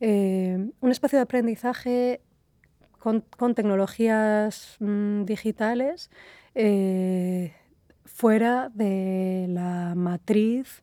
[0.00, 2.20] eh, un espacio de aprendizaje
[2.98, 6.10] con, con tecnologías mm, digitales
[6.56, 7.54] eh,
[8.04, 10.82] fuera de la matriz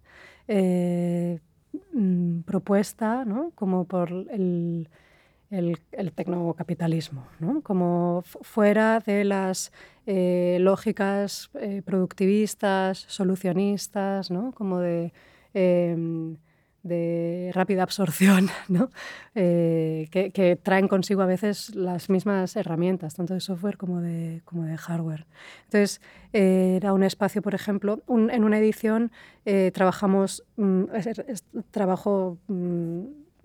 [1.94, 3.52] mm, propuesta ¿no?
[3.56, 4.89] como por el,
[5.50, 7.62] el, tecnocapitalismo, ¿no?
[7.62, 9.72] como fuera de las
[10.06, 14.52] eh, lógicas eh, productivistas, solucionistas, ¿no?
[14.54, 15.14] como de,
[15.54, 16.38] em,
[16.84, 18.90] de, rápida absorción, ¿no?
[19.36, 24.64] Eh, que, traen consigo a veces las mismas herramientas, tanto de software como de, como
[24.64, 25.26] de hardware.
[25.66, 26.02] Entonces,
[26.34, 29.12] era un espacio, por ejemplo, en una edición
[29.74, 30.84] trabajamos, mm,
[31.72, 33.02] trabajo mm,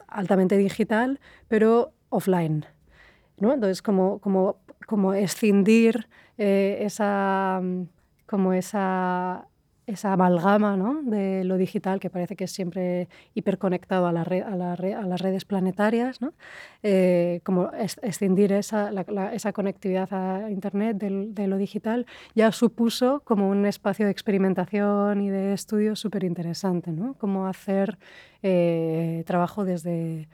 [0.09, 2.67] altamente digital, pero offline.
[3.39, 3.53] ¿no?
[3.53, 6.09] Entonces, como, como, como escindir
[6.39, 7.61] eh, esa,
[8.27, 9.47] como esa,
[9.87, 11.01] esa amalgama ¿no?
[11.03, 16.33] de lo digital que parece que es siempre hiperconectado a, la las redes planetarias, ¿no?
[16.83, 17.71] Eh, como
[18.03, 18.91] escindir esa,
[19.33, 25.31] esa conectividad a Internet de, lo digital ya supuso como un espacio de experimentación y
[25.31, 27.15] de estudio súper interesante, ¿no?
[27.15, 27.99] como hacer
[28.43, 30.29] eh, trabajo desde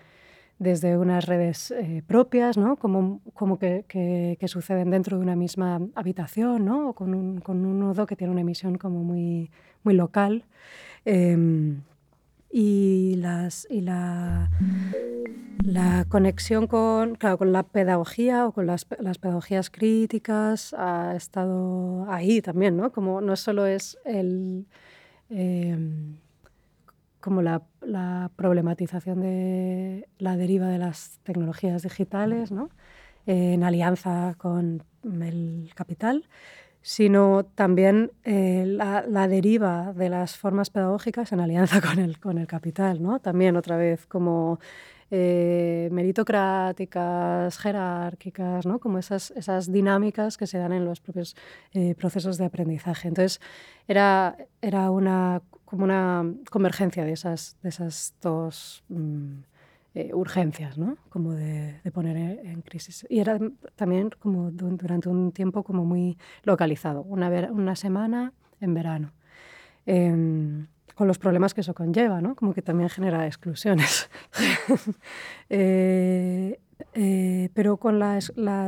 [0.63, 2.77] desde unas redes eh, propias, ¿no?
[2.77, 6.91] como, como que, que, suceden dentro de una misma habitación, ¿no?
[6.91, 9.51] o con un, con un, nodo que tiene una emisión como muy,
[9.83, 10.45] muy local.
[11.05, 11.83] Em,
[12.49, 14.51] y, las, y la,
[15.65, 22.07] la conexión con, claro, con la pedagogía o con las, las, pedagogías críticas ha estado
[22.09, 22.93] ahí también, ¿no?
[22.93, 24.67] Como no solo es el...
[25.29, 26.19] Em,
[27.23, 27.62] como la,
[28.37, 32.68] problematización de la deriva de las tecnologías digitales, ¿no?
[33.25, 36.29] en alianza con el capital,
[36.83, 42.47] sino también eh, la, deriva de las formas pedagógicas en alianza con el, con el
[42.47, 43.03] capital.
[43.03, 43.20] ¿no?
[43.20, 44.59] También otra vez como
[45.15, 48.79] eh, meritocráticas, jerárquicas, ¿no?
[48.79, 51.37] como esas, esas dinámicas que se dan en los propios
[51.73, 53.09] eh, procesos de aprendizaje.
[53.09, 53.39] Entonces,
[53.87, 59.41] era, era una como una convergencia de esas, de esas dos mm,
[59.95, 60.97] eh, urgencias, ¿no?
[61.11, 63.07] Como de, poner en crisis.
[63.11, 63.39] Y era
[63.77, 69.12] también como durante un tiempo como muy localizado, una, una semana en verano.
[69.85, 72.35] Em, con los problemas que eso conlleva, ¿no?
[72.35, 74.10] Como que también genera exclusiones.
[75.55, 76.59] Eh,
[76.94, 78.20] eh, pero con la,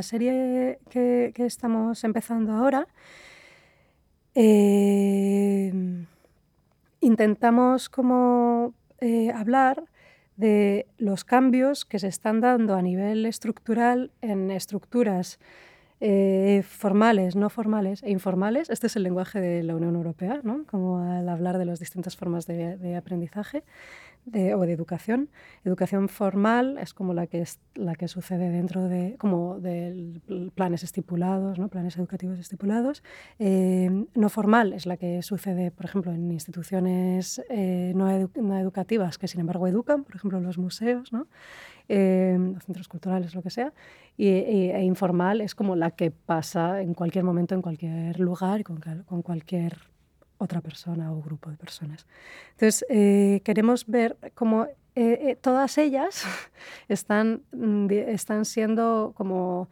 [0.03, 2.87] serie que, estamos empezando ahora,
[7.01, 9.85] intentamos como eh, hablar
[10.35, 15.39] de los cambios que se están dando a nivel estructural en estructuras
[16.01, 18.69] eh, formales, no formales e informales.
[18.69, 20.65] Este es el lenguaje de la Unión Europea, ¿no?
[20.65, 23.63] como al hablar de las distintas formas de aprendizaje
[24.33, 25.29] o de educación.
[25.63, 30.19] Educación formal es como la que, es, la que sucede dentro de, como de
[30.55, 31.67] planes estipulados, ¿no?
[31.67, 33.03] planes educativos estipulados.
[33.39, 39.17] Eh, no formal es la que sucede, por ejemplo, en instituciones eh, no, no, educativas
[39.17, 41.27] que sin embargo educan, por ejemplo, los museos, ¿no?
[41.87, 43.73] Eh, los centros culturales, lo que sea.
[44.17, 48.79] Y, e informal es como la que pasa en cualquier momento, en cualquier lugar, con,
[49.05, 49.77] con cualquier
[50.37, 52.05] otra persona o grupo de personas.
[52.51, 56.23] Entonces, eh, queremos ver cómo eh, eh, todas ellas
[56.87, 59.69] están, mm, están siendo como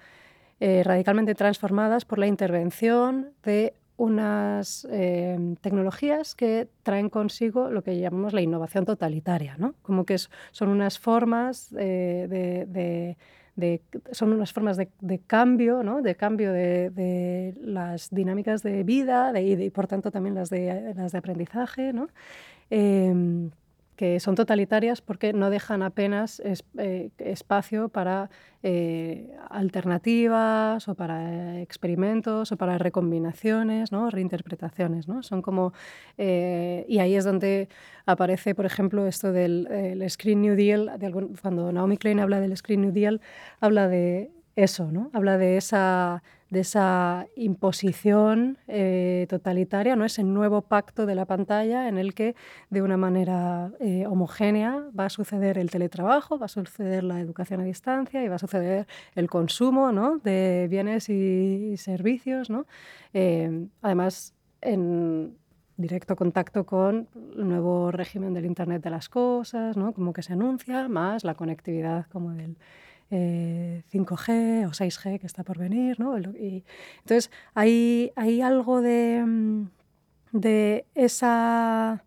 [0.59, 8.33] radicalmente transformadas por la intervención de unas eh, tecnologías que traen consigo lo que llamamos
[8.33, 9.75] la innovación totalitaria, ¿no?
[9.81, 10.17] Como que
[10.51, 13.15] son unas formas de,
[14.11, 16.01] son unas formas de, cambio, ¿no?
[16.01, 21.17] de cambio de, las dinámicas de vida y, por tanto también las de, las de
[21.17, 22.07] aprendizaje, ¿no?
[22.69, 23.51] Em,
[23.95, 26.41] que son totalitarias porque no dejan apenas
[26.77, 28.29] eh, espacio para
[28.63, 34.09] eh, alternativas o para experimentos o para recombinaciones, ¿no?
[34.09, 35.07] reinterpretaciones.
[35.07, 35.21] ¿no?
[35.21, 35.73] Son como,
[36.17, 37.69] eh, y ahí es donde
[38.05, 40.91] aparece, por ejemplo, esto del Screen New Deal.
[41.41, 43.21] cuando Naomi Klein habla del Screen New Deal,
[43.59, 45.09] habla de eso, ¿no?
[45.13, 50.05] habla de esa de esa imposición eh, totalitaria, ¿no?
[50.05, 52.35] ese nuevo pacto de la pantalla en el que
[52.69, 57.59] de una manera eh, homogénea va a suceder el teletrabajo, va a suceder la educación
[57.61, 58.85] a distancia y va a suceder
[59.15, 60.19] el consumo ¿no?
[60.19, 62.51] de bienes y, servicios.
[62.51, 62.67] ¿no?
[63.13, 65.35] Eh, además, en
[65.75, 69.91] directo contacto con el nuevo régimen del Internet de las Cosas, ¿no?
[69.91, 72.57] como que se anuncia, más la conectividad como del
[73.11, 76.17] 5G eh, o 6G que está por venir, ¿no?
[76.19, 76.63] Y,
[76.99, 79.69] entonces, hay, hay algo de, mm,
[80.31, 82.03] de esa,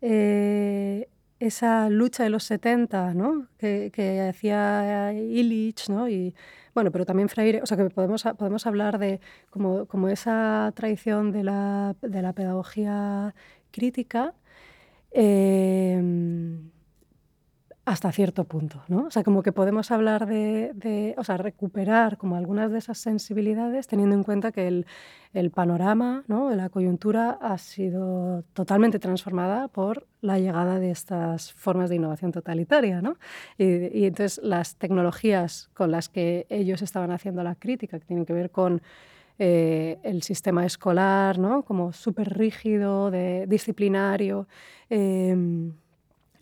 [0.00, 1.08] eh,
[1.40, 3.48] esa lucha de los 70, ¿no?
[3.58, 6.08] Que, que, hacía Illich, ¿no?
[6.08, 6.34] Y,
[6.74, 9.20] bueno, pero también Freire, o sea, que podemos, podemos hablar de
[9.50, 13.34] como, como esa tradición de la, de la pedagogía
[13.70, 14.34] crítica,
[15.12, 16.00] eh,
[17.86, 19.04] hasta cierto punto, ¿no?
[19.06, 23.86] O sea, como que podemos hablar de, o sea, recuperar como algunas de esas sensibilidades
[23.86, 24.86] teniendo en cuenta que el,
[25.32, 26.50] el panorama, ¿no?
[26.50, 33.00] la coyuntura ha sido totalmente transformada por la llegada de estas formas de innovación totalitaria,
[33.00, 33.18] ¿no?
[33.56, 38.26] Y, y entonces las tecnologías con las que ellos estaban haciendo la crítica, que tienen
[38.26, 38.82] que ver con
[39.38, 41.62] eh, el sistema escolar, ¿no?
[41.62, 44.48] Como súper rígido, de, disciplinario,
[44.90, 45.36] eh,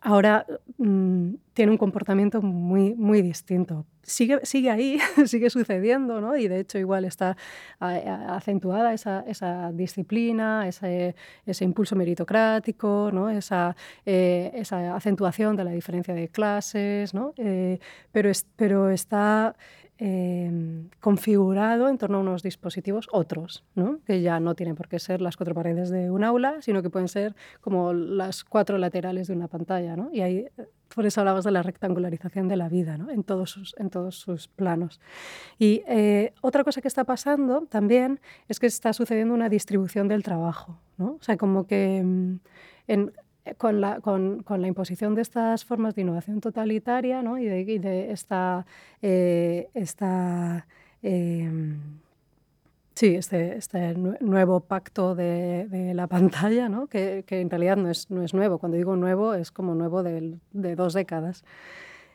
[0.04, 3.86] ahora mm, tiene un comportamiento muy, muy distinto.
[4.02, 6.36] Sigue, sigue ahí, sigue sucediendo, ¿no?
[6.36, 7.36] y de hecho igual está
[7.80, 11.14] acentuada esa, disciplina, ese,
[11.60, 13.30] impulso meritocrático, ¿no?
[13.30, 13.74] esa,
[14.04, 17.32] eh, esa, acentuación de la diferencia de clases, ¿no?
[17.38, 17.78] Eh,
[18.12, 19.56] pero, pero está
[20.06, 23.64] Em, configurado en torno a unos dispositivos otros,
[24.04, 26.90] que ya no tienen por qué ser las cuatro paredes de un aula, sino que
[26.90, 29.96] pueden ser como las cuatro laterales de una pantalla.
[30.12, 30.46] Y ahí,
[30.94, 33.08] por eso hablamos de la rectangularización de la vida ¿no?
[33.08, 35.00] en, todos sus, en todos sus planos.
[35.58, 40.22] Y eh, otra cosa que está pasando también es que está sucediendo una distribución del
[40.22, 40.78] trabajo.
[40.98, 41.96] O sea, como que
[42.88, 43.12] en,
[43.58, 47.38] con la, con, con la, imposición de estas formas de innovación totalitaria ¿no?
[47.38, 48.66] y, de, esta,
[49.02, 50.66] eh, esta
[51.02, 51.50] eh,
[52.94, 56.86] sí, este, este, nuevo pacto de, la pantalla, ¿no?
[56.86, 58.58] que, que, en realidad no es, no es nuevo.
[58.58, 61.44] Cuando digo nuevo es como nuevo de, de dos décadas.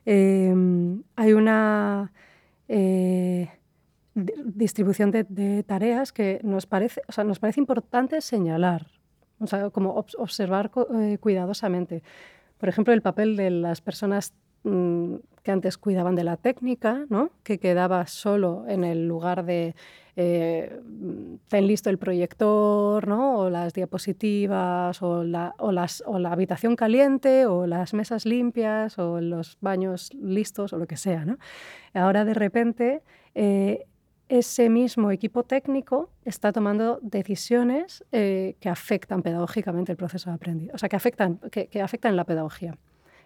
[0.06, 0.56] Eh,
[1.16, 2.12] hay una
[2.68, 3.50] eh,
[4.16, 8.88] distribución de, tareas que nos parece, o sea, nos parece importante señalar
[9.40, 12.04] o sea, como observar eh, cuidadosamente.
[12.58, 14.34] Por ejemplo, el papel de las personas
[14.64, 17.32] mm, que antes cuidaban de la técnica, ¿no?
[17.44, 19.76] que quedaba solo en el lugar de
[20.22, 20.82] eh,
[21.48, 23.38] ten listo el proyector, ¿no?
[23.38, 29.22] o las diapositivas, o la, las, o la habitación caliente, o las mesas limpias, o
[29.22, 31.24] los baños listos, o lo que sea.
[31.24, 31.38] ¿no?
[31.94, 33.02] Ahora de repente
[33.34, 33.86] eh,
[34.30, 40.76] ese mismo equipo técnico está tomando decisiones eh, que afectan pedagógicamente el proceso de aprendizaje,
[40.76, 42.78] o sea, que afectan, que, afectan la pedagogía.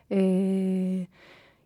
[0.10, 1.08] Eh,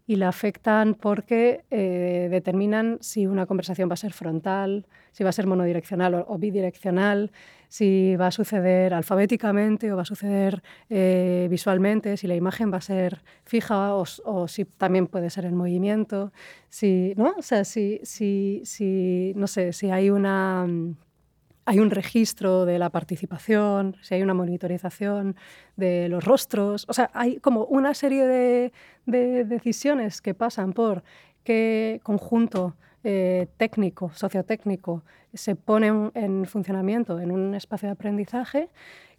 [0.08, 5.30] y la afectan porque eh, determinan si una conversación va a ser frontal, si va
[5.30, 7.32] a ser monodireccional o, bidireccional,
[7.69, 12.77] si va a suceder alfabéticamente o va a suceder eh, visualmente, si la imagen va
[12.77, 16.31] a ser fija o, si también puede ser en movimiento,
[16.69, 17.35] si, ¿no?
[17.38, 20.68] O sea, si, si, si, no sé, si hay una
[21.68, 25.35] hay un registro de la participación, si hay una monitorización
[25.76, 28.72] de los rostros, o sea, hay como una serie de,
[29.44, 31.03] decisiones que pasan por
[31.44, 35.03] qué conjunto eh, técnico, sociotécnico,
[35.34, 38.69] se pone en funcionamiento en un espacio de aprendizaje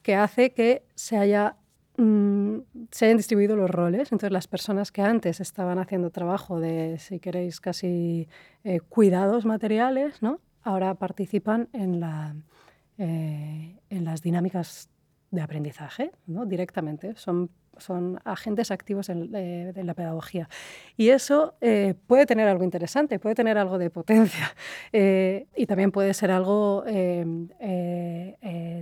[0.03, 1.57] que hace que se haya
[1.97, 2.59] mm,
[2.91, 4.13] se hayan distribuido los roles.
[4.13, 8.29] Entonces, las personas que antes estaban haciendo trabajo de, si queréis, casi
[8.65, 10.41] eh, cuidados materiales, ¿no?
[10.63, 12.37] ahora participan en, la,
[12.99, 14.91] eh, en las dinámicas
[15.31, 16.47] de aprendizaje ¿no?
[16.47, 17.15] directamente.
[17.17, 20.49] Son son agentes activos en, la pedagogía.
[20.97, 24.53] Y eso eh, puede tener algo interesante, puede tener algo de potencia
[24.93, 26.85] eh, y también puede ser algo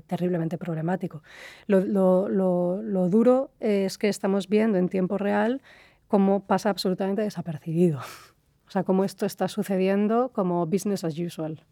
[0.07, 1.23] terriblemente problemático.
[1.67, 5.63] Lo, lo duro es que estamos viendo en tiempo real
[6.09, 8.01] cómo pasa absolutamente desapercibido.
[8.69, 11.65] O sea, cómo esto está sucediendo como business as usual.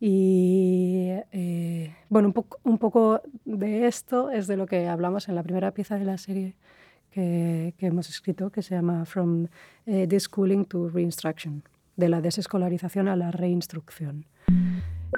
[0.00, 5.34] Y eh, bueno, un poco, un poco de esto es de lo que hablamos en
[5.34, 6.54] la primera pieza de la serie
[7.10, 9.48] que, que hemos escrito, que se llama From
[9.86, 11.64] eh, Deschooling to Reinstruction,
[11.96, 14.26] de la desescolarización a la reinstrucción.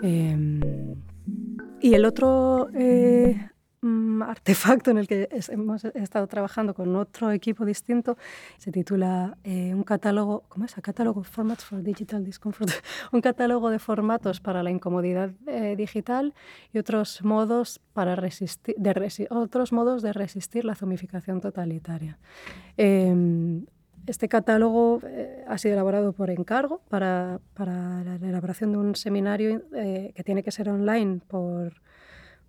[0.03, 0.61] Eh,
[1.81, 3.49] y el otro eh,
[3.83, 8.19] artefacto en el que hemos estado trabajando con otro equipo distinto.
[8.59, 10.77] Se titula eh, un catálogo, ¿cómo es?
[10.77, 12.71] A catálogo Formats for Digital Discomfort.
[13.13, 16.35] un catálogo de formatos para la incomodidad eh, digital
[16.73, 22.19] y otros modos, para resistir, de otros modos de resistir la zomificación totalitaria.
[22.77, 23.65] Em,
[24.07, 29.63] este catálogo eh, ha sido elaborado por encargo para, para, la elaboración de un seminario
[29.71, 31.75] que tiene que ser online por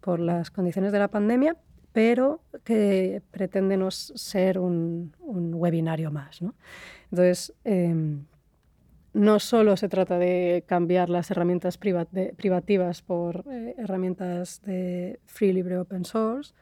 [0.02, 1.56] por las condiciones de la pandemia,
[1.94, 6.42] pero que pretende no ser un, webinario más.
[6.42, 6.56] ¿no?
[7.12, 8.26] Entonces, em,
[9.14, 15.78] no solo se trata de cambiar las herramientas privativas por eh, herramientas de free, libre,
[15.78, 16.54] open source,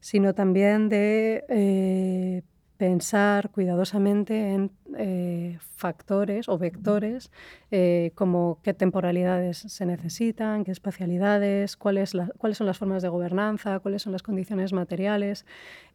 [0.00, 2.42] sino también de eh,
[2.76, 7.30] pensar cuidadosamente en eh, factores o vectores
[7.70, 13.78] eh, como qué temporalidades se necesitan, qué espacialidades, cuáles, cuáles son las formas de gobernanza,
[13.80, 15.46] cuáles son las condiciones materiales.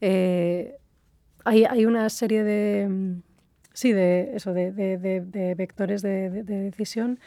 [0.01, 0.77] Eh,
[1.43, 3.15] hay, hay, una serie de,
[3.73, 7.19] sí, de, eso, de, de, vectores de, decisión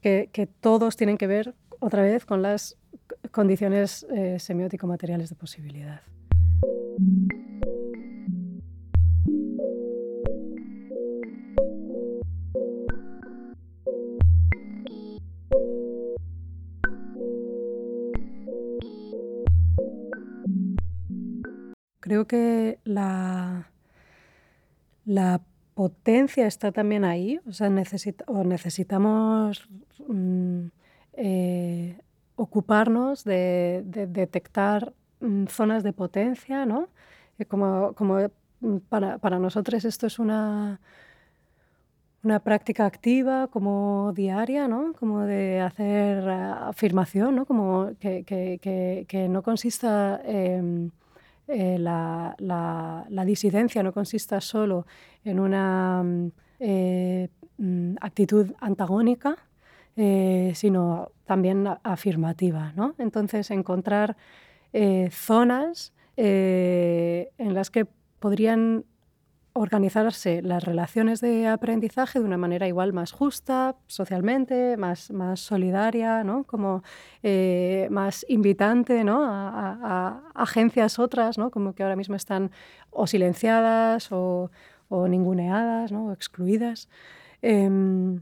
[0.00, 2.76] que, que, todos tienen que ver otra vez con las
[3.32, 4.06] condiciones
[4.38, 6.00] semiótico-materiales de posibilidad.
[22.06, 23.68] Creo que la,
[25.06, 25.40] la
[25.74, 27.66] potencia está también ahí, o sea,
[28.28, 29.68] o necesitamos
[30.06, 30.66] mm,
[31.14, 31.98] eh,
[32.36, 36.90] ocuparnos de, detectar mm, zonas de potencia, ¿no?
[37.40, 38.18] Eh, como, como
[38.60, 40.80] mm, para, para, nosotros esto es una,
[42.22, 44.92] una práctica activa, como diaria, ¿no?
[44.92, 47.46] Como de hacer afirmación, ¿no?
[47.46, 50.20] Como que, que, que, que no consista...
[50.24, 50.88] Eh,
[51.48, 54.86] eh, la, la, disidencia no consista solo
[55.24, 56.04] en una
[56.58, 57.28] eh,
[57.58, 59.36] mm, actitud antagónica,
[59.96, 62.72] eh, sino también afirmativa.
[62.74, 62.94] ¿no?
[62.98, 64.16] Entonces, encontrar
[65.10, 67.86] zonas en las que
[68.18, 68.84] podrían
[69.56, 76.22] organizarse las relaciones de aprendizaje de una manera igual más justa socialmente, más, más solidaria,
[76.24, 76.44] ¿no?
[76.44, 76.82] como
[77.22, 79.24] eh, más invitante ¿no?
[79.24, 81.50] a, agencias otras, ¿no?
[81.50, 82.50] como que ahora mismo están
[82.90, 84.50] o silenciadas o,
[84.88, 86.06] o ninguneadas ¿no?
[86.06, 86.88] o excluidas.
[87.40, 88.20] Em,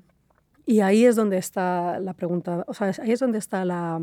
[0.66, 4.00] y ahí es donde está la pregunta, o sea, ahí es donde está la,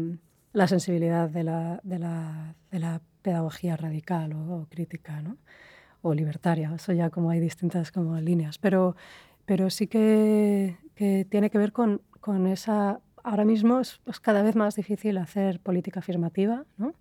[0.53, 5.21] la sensibilidad de la, de, la, de la, pedagogía radical o, o crítica.
[5.21, 5.37] ¿no?
[6.01, 8.95] O libertaria, eso ya como hay distintas como líneas, pero,
[9.45, 12.99] pero sí que, que tiene que ver con, con esa...
[13.23, 16.95] Ahora mismo es, cada vez más difícil hacer política afirmativa, ¿no?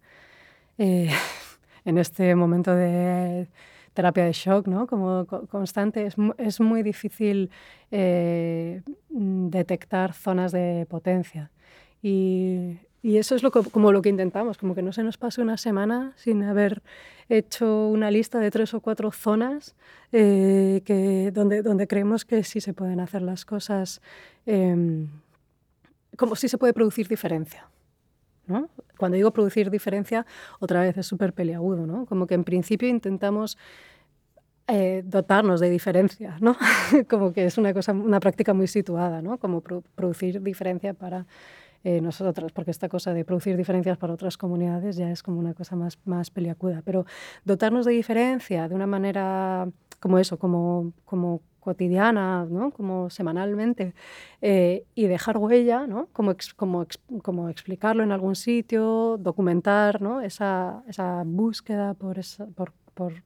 [0.76, 1.10] Eh,
[1.84, 3.48] en este momento de
[3.94, 4.86] terapia de shock, ¿no?
[4.86, 7.50] Como constante, es, es muy difícil
[7.90, 11.50] eh, detectar zonas de potencia.
[12.02, 15.40] Y, y eso es lo como lo que intentamos, como que no se nos pase
[15.40, 16.82] una semana sin haber
[17.38, 19.74] hecho una lista de tres o cuatro zonas
[20.12, 24.00] eh, que, donde, donde creemos que sí se pueden hacer las cosas,
[24.46, 25.06] eh,
[26.16, 27.68] como si se puede producir diferencia.
[28.46, 28.68] ¿no?
[28.98, 30.26] Cuando digo producir diferencia,
[30.58, 32.04] otra vez es súper peliagudo, ¿no?
[32.06, 33.56] como que en principio intentamos
[34.66, 36.56] eh, dotarnos de diferencia, ¿no?
[37.08, 39.38] como que es una, cosa, una práctica muy situada, ¿no?
[39.38, 41.26] como producir diferencia para
[41.84, 42.02] eh,
[42.54, 45.98] porque esta cosa de producir diferencias para otras comunidades ya es como una cosa más,
[46.04, 46.82] más peliacuda.
[46.84, 47.06] Pero
[47.44, 49.68] dotarnos de diferencia de una manera
[50.00, 52.70] como eso, como, como cotidiana, ¿no?
[52.70, 53.94] como semanalmente,
[54.40, 56.08] eh, y dejar huella, ¿no?
[56.12, 56.86] como, como,
[57.22, 60.22] como explicarlo en algún sitio, documentar ¿no?
[60.22, 63.22] esa, esa búsqueda por esa, por, por,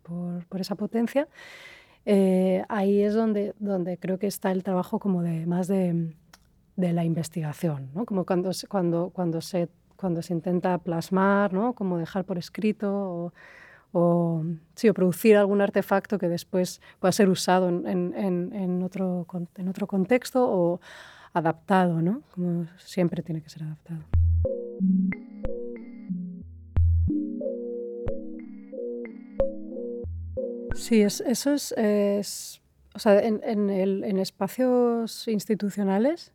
[0.48, 1.28] por, esa potencia,
[2.06, 6.14] eh, ahí es donde, donde creo que está el trabajo como de más de
[6.76, 8.04] de la investigación, ¿no?
[8.04, 11.74] como cuando, cuando, cuando, se, cuando se intenta plasmar, ¿no?
[11.74, 13.32] como dejar por escrito o,
[13.92, 14.44] o,
[14.94, 19.26] producir algún artefacto que después pueda ser usado en, en, en, otro,
[19.56, 20.80] en otro contexto o
[21.32, 22.22] adaptado, ¿no?
[22.32, 24.00] Como siempre tiene que ser adaptado.
[30.74, 32.60] Sí, es, eso es, es,
[32.94, 36.33] o sea, en, en, el, en, espacios institucionales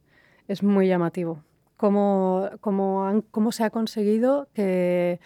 [0.52, 1.44] es muy llamativo
[1.78, 5.20] cómo, cómo, cómo se ha conseguido que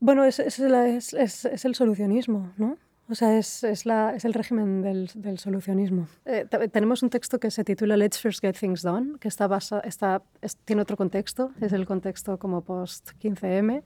[0.00, 2.76] bueno, es, es, es, es, el solucionismo, ¿no?
[3.08, 6.08] O sea, es, la, es el régimen del, del solucionismo.
[6.24, 9.80] Eh, tenemos un texto que se titula Let's First Get Things Done, que está basa,
[9.80, 10.22] está,
[10.64, 13.84] tiene otro contexto, es el contexto como post-15M,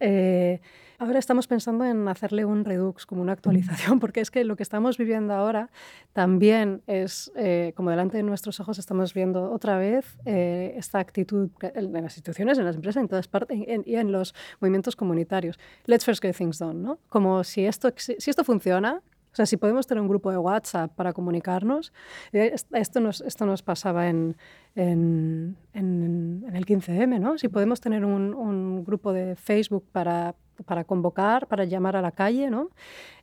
[0.00, 0.60] eh,
[0.98, 4.62] ahora estamos pensando en hacerle un redux, como una actualización, porque es que lo que
[4.62, 5.70] estamos viviendo ahora
[6.12, 11.50] también es, eh, como delante de nuestros ojos estamos viendo otra vez eh, esta actitud
[11.60, 15.58] en las instituciones, en las empresas, en todas partes y en los movimientos comunitarios.
[15.86, 16.98] Let's first get things done, ¿no?
[17.08, 19.02] Como si esto, si esto funciona,
[19.34, 21.92] o sea, si podemos tener un grupo de WhatsApp para comunicarnos,
[22.32, 24.36] eh, esto nos, esto nos pasaba en,
[24.76, 27.36] el 15M, ¿no?
[27.36, 32.50] Si podemos tener un grupo de Facebook para, para, convocar, para llamar a la calle,
[32.50, 32.70] ¿no?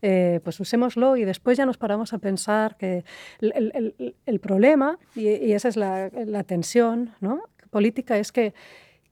[0.02, 3.04] Eh, pues usémoslo y después ya nos paramos a pensar que
[3.40, 7.44] el, el, el problema, y, y, esa es la, la tensión ¿no?
[7.70, 8.54] política, es que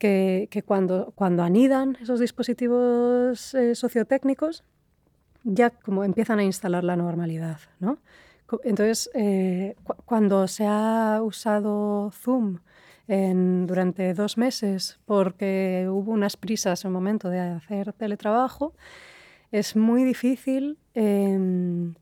[0.00, 4.64] que, que, cuando, cuando anidan esos dispositivos eh, sociotécnicos,
[5.44, 7.98] ya como empiezan a instalar la normalidad, ¿no?
[8.64, 9.76] Entonces, eh,
[10.06, 12.58] cuando se ha usado Zoom
[13.66, 18.72] durante dos meses porque hubo unas prisas en el momento de hacer teletrabajo,
[19.50, 21.94] es muy difícil em,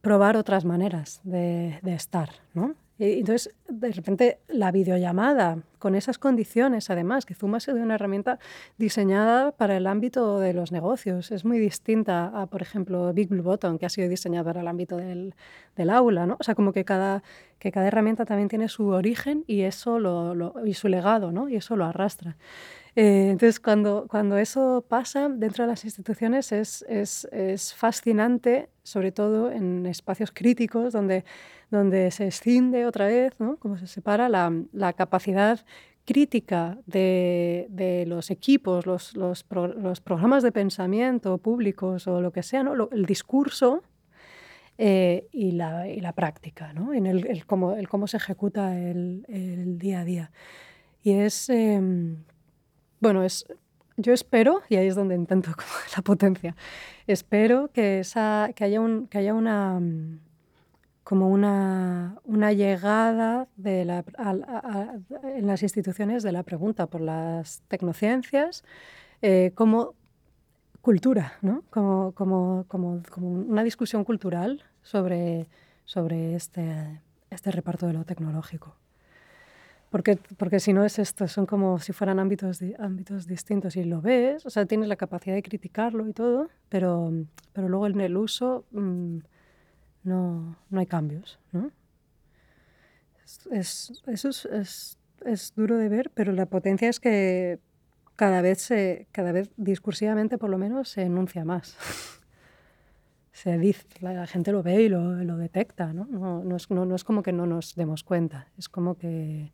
[0.00, 2.76] probar otras maneras de, de estar, ¿no?
[3.00, 8.38] entonces, de repente, la videollamada, con esas condiciones, además, que Zoom ha sido una herramienta
[8.76, 11.30] diseñada para el ámbito de los negocios.
[11.30, 14.68] Es muy distinta a, por ejemplo, Big Blue Button, que ha sido diseñada para el
[14.68, 15.34] ámbito del,
[15.76, 16.36] del aula, ¿no?
[16.38, 17.22] O sea, como que cada,
[17.60, 21.48] que cada herramienta también tiene su origen y, eso lo, y su legado, ¿no?
[21.48, 22.36] Y eso lo arrastra.
[22.96, 29.12] Eh, entonces, cuando, cuando eso pasa dentro de las instituciones es, es, es fascinante, sobre
[29.12, 31.24] todo en espacios críticos donde,
[31.70, 33.58] donde se escinde otra vez, ¿no?
[33.58, 35.60] como se separa la, la capacidad
[36.06, 39.44] crítica de, de, los equipos, los, los,
[39.76, 42.88] los, programas de pensamiento públicos o lo que sea, ¿no?
[42.90, 43.84] el discurso
[44.82, 46.94] eh, y, la, y, la, práctica, ¿no?
[46.94, 50.30] en el, cómo, el cómo se ejecuta el, el día a día.
[51.02, 51.78] Y es, eh,
[52.98, 53.44] bueno, es,
[53.98, 56.56] yo espero, y ahí es donde intento como la potencia,
[57.06, 59.82] espero que, esa, que, haya, un, que haya una
[61.04, 64.02] como una, una llegada de la,
[65.34, 68.64] en las instituciones de la pregunta por las tecnociencias
[69.20, 69.94] eh, como
[70.80, 71.64] cultura, ¿no?
[71.68, 75.46] como, como, como, como, una discusión cultural sobre,
[75.84, 77.00] sobre este,
[77.30, 78.76] este reparto de lo tecnológico.
[79.90, 84.00] Porque, porque si no es esto, son como si fueran ámbitos, ámbitos distintos y lo
[84.00, 87.12] ves, o sea, tienes la capacidad de criticarlo y todo, pero,
[87.52, 89.18] pero luego en el uso mmm,
[90.04, 91.40] no, no hay cambios.
[91.50, 91.72] ¿no?
[93.24, 97.58] Es, es, eso es, es, es, duro de ver, pero la potencia es que
[98.14, 101.76] cada vez, se, cada vez discursivamente por lo menos se enuncia más.
[103.32, 106.06] se dice, la gente lo ve y lo, lo detecta, ¿no?
[106.06, 109.52] No, no, es, no, no es como que no nos demos cuenta, es como que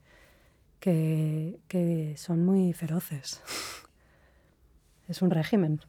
[0.80, 3.40] que, que son muy feroces.
[5.08, 5.80] Es un régimen.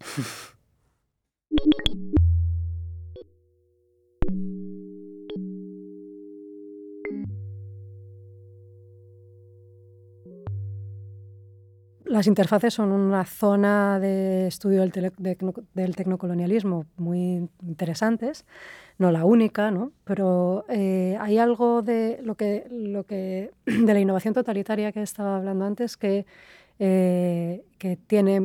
[12.12, 15.38] Las interfaces son una zona de estudio del, tele, de,
[15.72, 18.44] del tecnocolonialismo muy interesantes,
[18.98, 19.92] no la única, ¿no?
[20.04, 25.38] pero eh, hay algo de lo que, lo que de la innovación totalitaria que estaba
[25.38, 26.26] hablando antes que,
[26.78, 28.40] eh, que tiene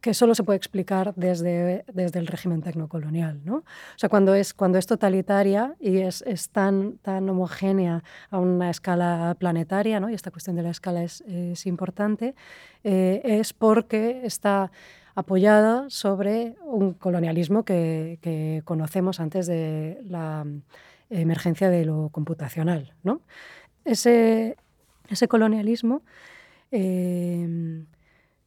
[0.00, 3.40] que solo se puede explicar desde, desde el régimen tecnocolonial.
[3.44, 3.56] ¿no?
[3.56, 3.64] O
[3.96, 9.36] sea, cuando es, cuando es totalitaria y es, es tan, tan homogénea a una escala
[9.38, 10.10] planetaria, ¿no?
[10.10, 11.22] y esta cuestión de la escala es,
[11.66, 12.34] importante,
[12.84, 14.70] eh, es porque está
[15.14, 20.46] apoyada sobre un colonialismo que, que, conocemos antes de la
[21.10, 22.94] emergencia de lo computacional.
[23.02, 23.22] ¿no?
[23.84, 24.56] Ese,
[25.08, 26.02] ese colonialismo...
[26.70, 27.84] Eh,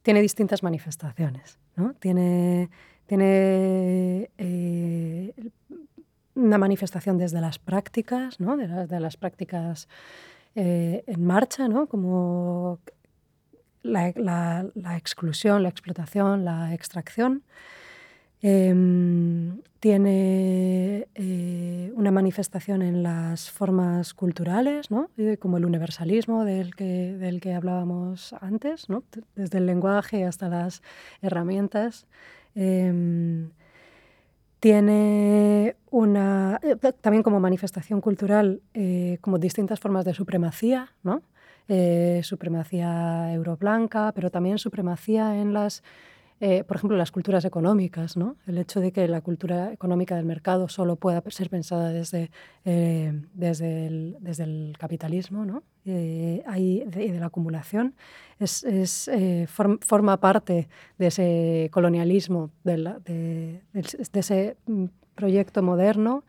[0.02, 1.58] tiene distintas manifestaciones.
[1.76, 1.94] ¿no?
[1.94, 2.68] Tiene,
[3.06, 5.32] tiene eh,
[6.34, 8.56] una manifestación desde las prácticas, ¿no?
[8.56, 9.88] de, la, de las prácticas
[10.54, 11.86] eh, en marcha, ¿no?
[11.86, 12.78] como
[13.82, 14.08] la,
[14.96, 17.42] exclusión, la explotación, la extracción.
[18.44, 25.10] Em, tiene eh, una manifestación en las formas culturales, ¿no?
[25.38, 29.04] como el universalismo del que, del que hablábamos antes, ¿no?
[29.36, 30.82] desde el lenguaje hasta las
[31.20, 32.06] herramientas.
[32.56, 33.50] Em,
[34.58, 41.22] tiene una, eh, también como manifestación cultural, eh, como distintas formas de supremacía, ¿no?
[42.22, 45.82] supremacía euroblanca, pero también supremacía en las
[46.44, 48.34] eh, por ejemplo, las culturas económicas, ¿no?
[48.48, 52.32] el hecho de que la cultura económica del mercado solo pueda ser pensada desde,
[52.64, 55.62] eh, desde, el, desde, el, capitalismo ¿no?
[55.84, 57.94] Eh, y de, la acumulación,
[58.40, 59.08] es, es
[59.86, 66.24] forma parte de ese colonialismo, de, de, de ese mm, proyecto moderno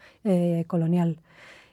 [0.67, 1.17] colonial.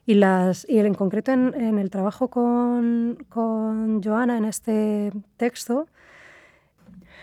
[0.07, 5.89] Y, las, y en concreto en, en el trabajo con, con Joana en este texto,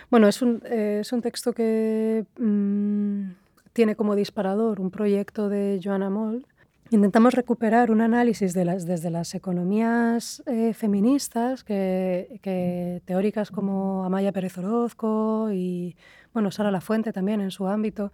[0.09, 3.31] bueno, es un, eh, es un texto que mm,
[3.73, 6.45] tiene como disparador un proyecto de Joanna Moll.
[6.89, 14.57] Intentamos recuperar un análisis desde las economías eh, feministas que, que, teóricas como Amaya Pérez
[14.57, 15.97] Orozco y
[16.33, 18.13] bueno, Sara Lafuente también en su ámbito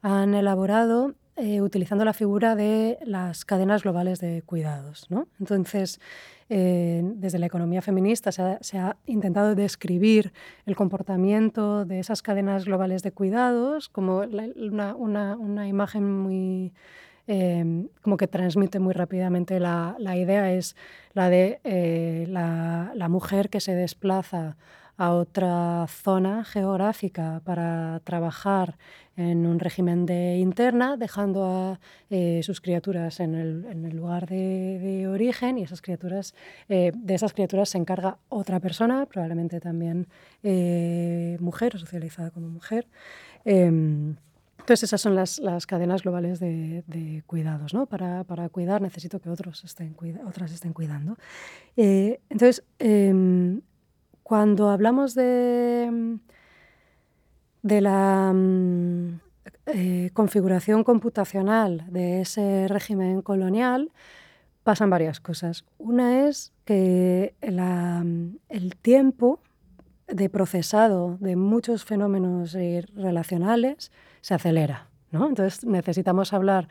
[0.00, 5.06] han elaborado eh, utilizando la figura de las cadenas globales de cuidados.
[5.10, 5.26] ¿no?
[5.40, 6.00] Entonces,
[6.50, 10.32] eh, desde la economía feminista se ha, intentado describir
[10.66, 16.72] el comportamiento de esas cadenas globales de cuidados como una, una, una, imagen muy...
[17.26, 20.76] Eh, como que transmite muy rápidamente la, la idea es
[21.14, 21.58] la de
[22.28, 24.56] la, la mujer que se desplaza
[24.96, 28.76] a otra zona geográfica para trabajar
[29.16, 31.80] en un régimen de interna, dejando a
[32.10, 36.34] eh, sus criaturas en el, en el lugar de, de, origen y esas criaturas,
[36.68, 40.08] eh, de esas criaturas se encarga otra persona, probablemente también
[40.42, 42.88] eh, mujer o socializada como mujer.
[43.44, 44.16] Em,
[44.58, 47.74] entonces esas son las, las cadenas globales de, de cuidados.
[47.74, 47.86] ¿no?
[47.86, 49.94] Para, para, cuidar necesito que otros estén,
[50.26, 51.16] otras estén cuidando.
[51.76, 53.60] entonces, em,
[54.22, 56.18] cuando hablamos de
[57.64, 59.20] de la mm,
[59.66, 63.90] eh, configuración computacional de ese régimen colonial
[64.62, 65.64] pasan varias cosas.
[65.78, 69.40] Una es que mm, el tiempo
[70.06, 72.54] de procesado de muchos fenómenos
[72.94, 74.88] relacionales se acelera.
[75.10, 75.26] ¿no?
[75.26, 76.68] Entonces necesitamos hablar,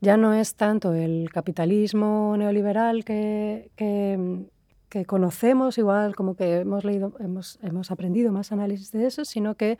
[0.00, 3.70] ya no es tanto el capitalismo neoliberal que,
[4.16, 4.42] mm,
[4.88, 9.54] que conocemos, igual como que hemos leído, hemos, hemos aprendido más análisis de eso, sino
[9.54, 9.78] que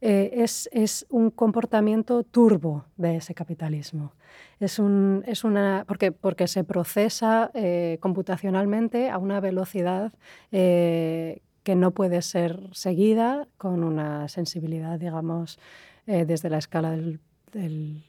[0.00, 4.12] eh, es, es, un comportamiento turbo de ese capitalismo.
[4.58, 10.12] Es, un, es una, porque, porque se procesa eh, computacionalmente a una velocidad
[10.50, 15.58] eh, que no puede ser seguida con una sensibilidad, digamos,
[16.06, 17.20] desde la escala del,
[17.52, 18.02] del,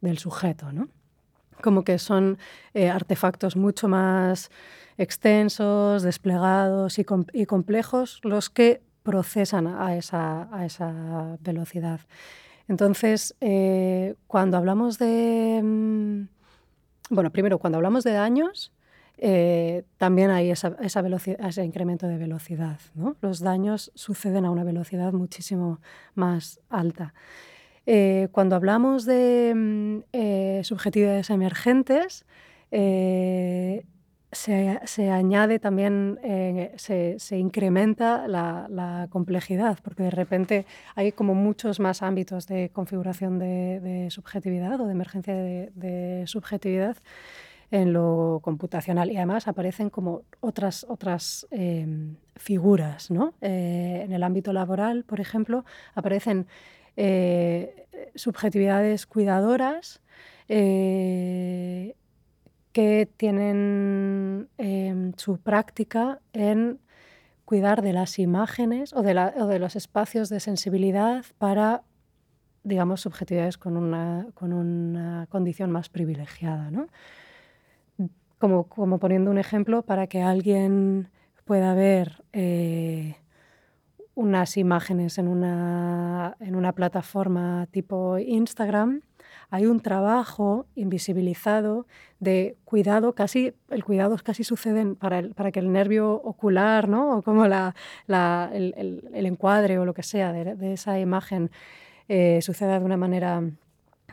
[0.00, 0.72] del sujeto.
[0.72, 0.88] ¿no?
[1.62, 2.38] Como que son
[2.74, 4.50] artefactos mucho más
[4.98, 7.04] extensos, desplegados y,
[7.46, 12.00] complejos los que procesan a esa, velocidad.
[12.68, 15.60] Entonces, eh, cuando hablamos de...
[15.62, 16.28] Mm,
[17.10, 18.72] bueno, primero, cuando hablamos de daños,
[19.18, 22.80] eh, también hay esa, ese incremento de velocidad.
[23.20, 25.80] Los daños suceden a una velocidad muchísimo
[26.14, 27.12] más alta.
[27.84, 32.24] Eh, cuando hablamos de mm, subjetividades emergentes,
[34.34, 42.02] se, añade también, eh, se, incrementa la, complejidad, porque de repente hay como muchos más
[42.02, 46.96] ámbitos de configuración de, subjetividad o de emergencia de, subjetividad
[47.70, 53.10] en lo computacional y además aparecen como otras, otras em, figuras.
[53.10, 53.34] ¿no?
[53.40, 56.46] Eh, en el ámbito laboral, por ejemplo, aparecen
[56.96, 60.00] eh, subjetividades cuidadoras
[62.74, 66.80] que tienen em, su práctica en
[67.44, 69.14] cuidar de las imágenes o de,
[69.60, 71.84] los espacios de sensibilidad para,
[72.64, 76.72] digamos, subjetividades con una, con una condición más privilegiada.
[76.72, 76.88] ¿no?
[78.38, 81.10] Como, poniendo un ejemplo, para que alguien
[81.44, 83.14] pueda ver eh,
[84.16, 89.02] unas imágenes en una plataforma tipo Instagram,
[89.54, 91.86] hay un trabajo invisibilizado
[92.18, 97.18] de cuidado, casi, el cuidado casi sucede para, para que el nervio ocular, ¿no?
[97.18, 97.72] o como la,
[98.52, 98.74] el,
[99.14, 101.52] el, encuadre o lo que sea de, de esa imagen
[102.08, 103.44] eh, suceda de una manera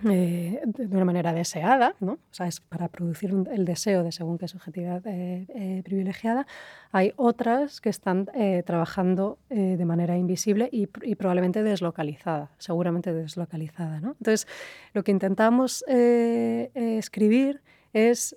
[0.10, 2.14] eh, de una manera deseada, ¿no?
[2.14, 6.48] o sea, es para producir el deseo de según qué subjetividad eh, eh, privilegiada,
[6.92, 8.28] hay otras que están
[8.66, 14.02] trabajando de manera invisible y, probablemente deslocalizada, seguramente deslocalizada.
[14.02, 14.10] ¿no?
[14.20, 14.48] Entonces,
[14.94, 17.62] lo que intentamos escribir
[17.94, 18.36] es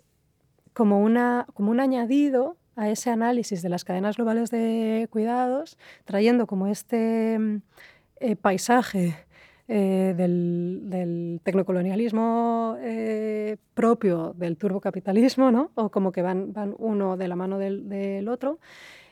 [0.72, 6.46] como, una, como un añadido a ese análisis de las cadenas globales de cuidados, trayendo
[6.46, 7.60] como este
[8.40, 9.16] paisaje
[9.66, 15.70] eh, del, tecnocolonialismo eh, propio del turbocapitalismo, ¿no?
[15.74, 18.58] o como que van, van uno de la mano del, otro,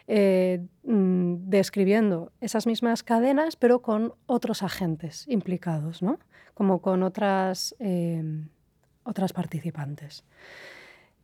[0.08, 6.18] eh, mm, describiendo esas mismas cadenas, pero con otros agentes implicados, ¿no?
[6.52, 7.74] como con otras,
[9.04, 10.22] otras participantes.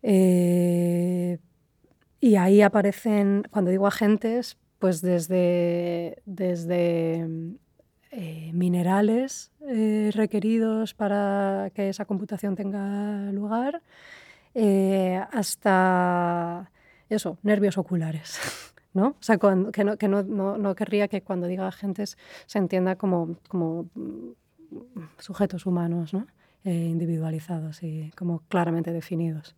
[0.02, 1.36] y
[2.36, 7.26] ahí aparecen, cuando digo agentes, pues desde, desde
[8.10, 13.82] eh, minerales eh, requeridos para que esa computación tenga lugar,
[14.54, 16.70] eh, hasta
[17.10, 18.40] eso, nervios oculares.
[18.94, 19.08] ¿no?
[19.08, 22.16] O sea, que, no, que no, no, querría que cuando diga agentes
[22.46, 24.30] se entienda como, como mm,
[25.18, 26.26] sujetos humanos ¿no?
[26.64, 29.54] individualizados y como claramente definidos.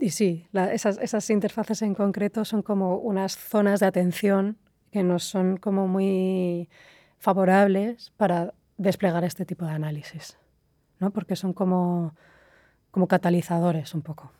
[0.00, 4.56] Y sí, esas, interfaces en concreto son como unas zonas de atención
[4.90, 6.70] que nos son como muy
[7.18, 10.38] favorables para desplegar este tipo de análisis,
[11.00, 11.10] ¿no?
[11.10, 12.14] porque son como,
[12.90, 14.32] como catalizadores un poco,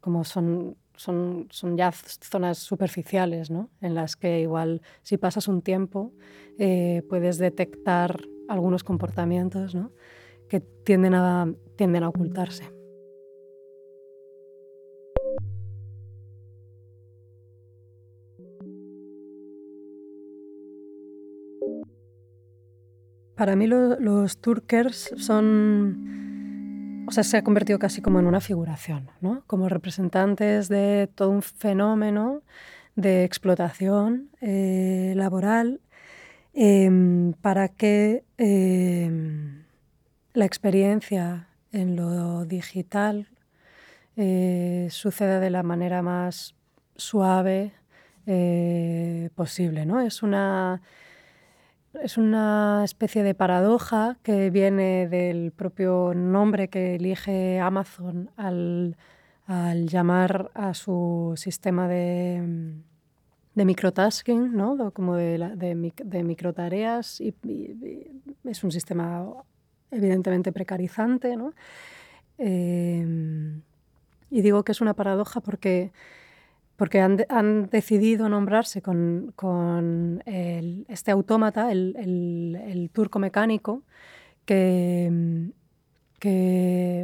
[0.00, 3.68] como son, son, son ya zonas superficiales ¿no?
[3.82, 6.12] en las que igual si pasas un tiempo
[6.58, 9.92] eh, puedes detectar algunos comportamientos ¿no?
[10.48, 12.72] que tienden a, tienden a ocultarse.
[23.36, 29.10] Para mí los turkers son, o sea, se ha convertido casi como en una figuración,
[29.20, 29.42] ¿no?
[29.46, 32.42] Como representantes de todo un fenómeno
[32.94, 35.80] de explotación eh, laboral
[36.52, 39.64] em, para que em,
[40.32, 43.28] la experiencia en lo digital
[44.16, 46.54] eh, suceda de la manera más
[46.94, 47.72] suave
[48.26, 50.00] eh, posible, ¿no?
[50.00, 50.82] Es una
[52.02, 58.96] es una especie de paradoja que viene del propio nombre que elige Amazon al,
[59.86, 62.74] llamar a su sistema de,
[63.54, 64.90] de microtasking, ¿no?
[64.92, 67.34] como de, de, microtareas, y,
[68.44, 69.26] es un sistema
[69.90, 71.36] evidentemente precarizante.
[71.36, 71.52] ¿no?
[72.38, 73.60] Eh,
[74.30, 75.92] y digo que es una paradoja porque
[76.76, 83.82] porque han, decidido nombrarse con, este autómata, el, turco mecánico,
[84.44, 85.52] que,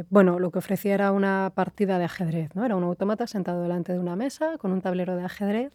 [0.09, 2.55] bueno, lo que ofrecía era una partida de ajedrez.
[2.55, 2.65] ¿no?
[2.65, 5.73] Era un autómata sentado delante de una mesa con un tablero de ajedrez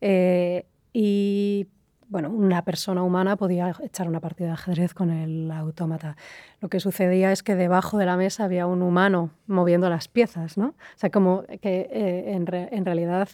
[0.00, 1.68] eh, y
[2.10, 6.16] bueno, una persona humana podía echar una partida de ajedrez con el autómata.
[6.60, 10.58] Lo que sucedía es que debajo de la mesa había un humano moviendo las piezas,
[10.58, 10.66] ¿no?
[10.66, 13.28] O sea, como que eh, en, realidad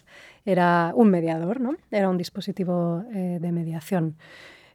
[0.44, 1.76] era un mediador, ¿no?
[1.90, 4.16] Era un dispositivo eh, de mediación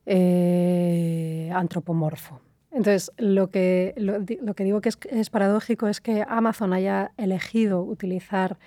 [0.07, 2.41] eh, antropomorfo.
[2.71, 7.83] Entonces, lo que, lo, que digo que es, es paradójico es que Amazon haya elegido
[7.83, 8.57] utilizar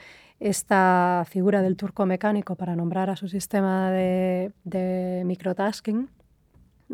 [0.40, 6.10] esta figura del turco mecánico para nombrar a su sistema de, microtasking,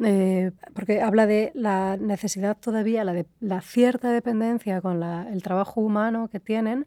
[0.04, 5.80] eh, porque habla de la necesidad todavía, la, de, la cierta dependencia con el trabajo
[5.80, 6.86] humano que tienen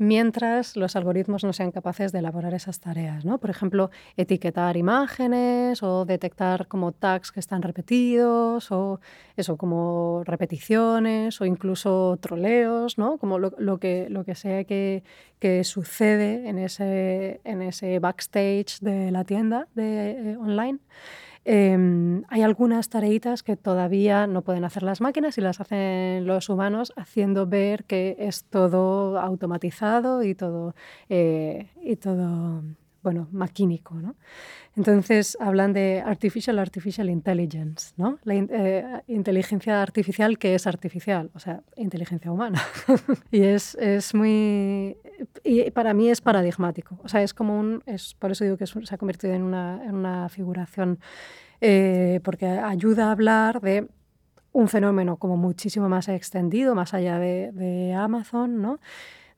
[0.00, 3.26] mientras los algoritmos no sean capaces de elaborar esas tareas.
[3.26, 3.36] ¿no?
[3.36, 8.98] Por ejemplo, etiquetar imágenes o detectar como tags que están repetidos o
[9.36, 13.18] eso, como repeticiones o incluso troleos, ¿no?
[13.18, 15.04] como lo, que, lo que sea que,
[15.38, 20.78] que, sucede en ese, en ese backstage de la tienda de, eh, online.
[21.44, 26.48] Em, hay algunas tareitas que todavía no pueden hacer las máquinas y las hacen los
[26.50, 30.74] humanos, haciendo ver que es todo automatizado y todo,
[31.08, 32.62] eh, y todo
[33.02, 33.94] bueno, maquínico.
[33.94, 34.14] ¿no?
[34.76, 38.18] Entonces hablan de artificial artificial intelligence, ¿no?
[38.24, 42.62] la eh, inteligencia artificial que es artificial, o sea, inteligencia humana.
[43.30, 44.96] y es, es, muy...
[45.44, 47.82] Y para mí es paradigmático, o sea, es como un...
[47.86, 50.98] Es, por eso digo que se ha convertido en una, en una figuración,
[51.60, 53.88] eh, porque ayuda a hablar de
[54.52, 58.80] un fenómeno como muchísimo más extendido, más allá de, de Amazon, ¿no?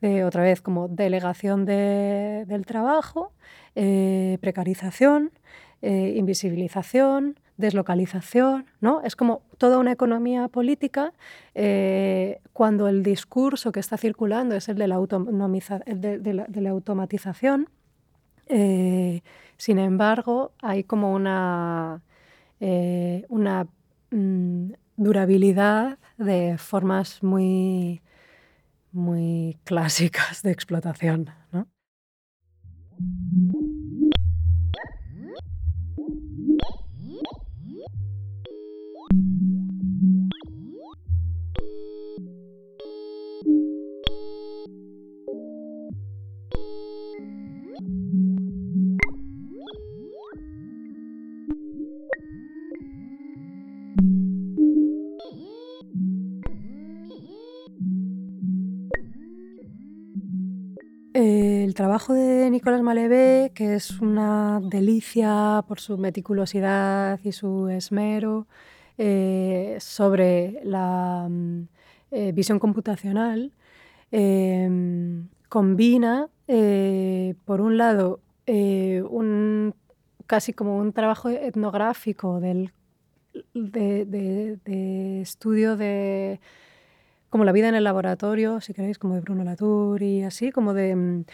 [0.02, 3.32] de otra vez como delegación del trabajo,
[3.74, 5.32] eh, precarización,
[5.80, 9.02] eh, invisibilización, deslocalización, ¿no?
[9.02, 11.12] Es como toda una economía política
[11.54, 17.68] eh, cuando el discurso que está circulando es el de la, de, la, automatización.
[18.48, 22.02] Sin embargo, hay como una,
[23.28, 23.66] una
[24.10, 28.02] mm, durabilidad de formas muy,
[28.92, 31.41] muy clásicas de explotación.
[33.32, 33.81] ¿No?
[61.72, 68.46] El trabajo de Nicolás Malevé, que es una delicia por su meticulosidad y su esmero
[68.98, 71.62] eh, sobre la mm,
[72.10, 73.52] eh, visión computacional,
[74.10, 79.74] em, combina, eh, por un lado, un,
[80.26, 82.70] casi como un trabajo etnográfico del,
[83.54, 86.38] de estudio de
[87.32, 90.74] como la vida en el laboratorio, si queréis, como de Bruno Latour y así, como
[90.74, 91.24] de mm,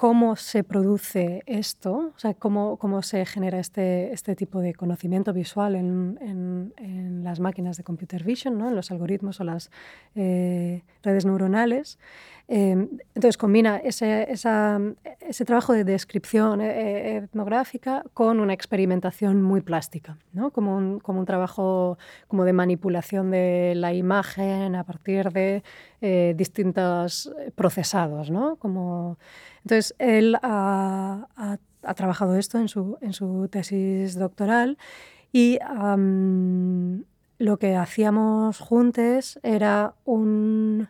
[0.00, 5.34] cómo se produce esto, o sea, cómo, cómo se genera este, este tipo de conocimiento
[5.34, 6.72] visual en, en,
[7.30, 8.68] las máquinas de computer vision, ¿no?
[8.68, 9.70] en los algoritmos o las
[10.16, 11.98] eh, redes neuronales.
[12.48, 12.72] Eh,
[13.14, 14.80] entonces combina ese, esa,
[15.20, 20.50] ese, trabajo de descripción eh, etnográfica con una experimentación muy plástica, ¿no?
[20.50, 21.96] como, un, como un trabajo
[22.26, 25.62] como de manipulación de la imagen a partir de
[26.34, 28.30] distintos procesados.
[28.30, 28.56] ¿no?
[28.56, 29.16] Como,
[29.62, 31.58] entonces, él ha,
[31.94, 34.76] trabajado esto en su, en su, tesis doctoral
[35.32, 35.58] y
[37.40, 40.88] lo que hacíamos juntos era un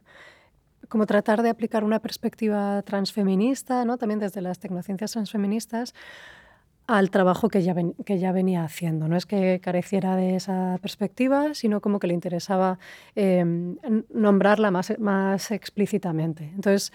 [0.88, 3.96] como tratar de aplicar una perspectiva transfeminista, ¿no?
[3.96, 5.94] también desde las tecnociencias transfeministas,
[6.88, 9.06] al trabajo que ya, que ya venía haciendo.
[9.06, 12.80] No es que careciera de esa perspectiva, sino como que le interesaba
[13.14, 13.76] em,
[14.12, 16.50] nombrarla más, más explícitamente.
[16.56, 16.92] Entonces,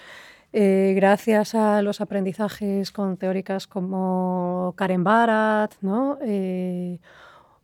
[0.52, 6.18] eh, gracias a los aprendizajes con teóricas como Karen Barat ¿no?
[6.22, 7.00] Eh,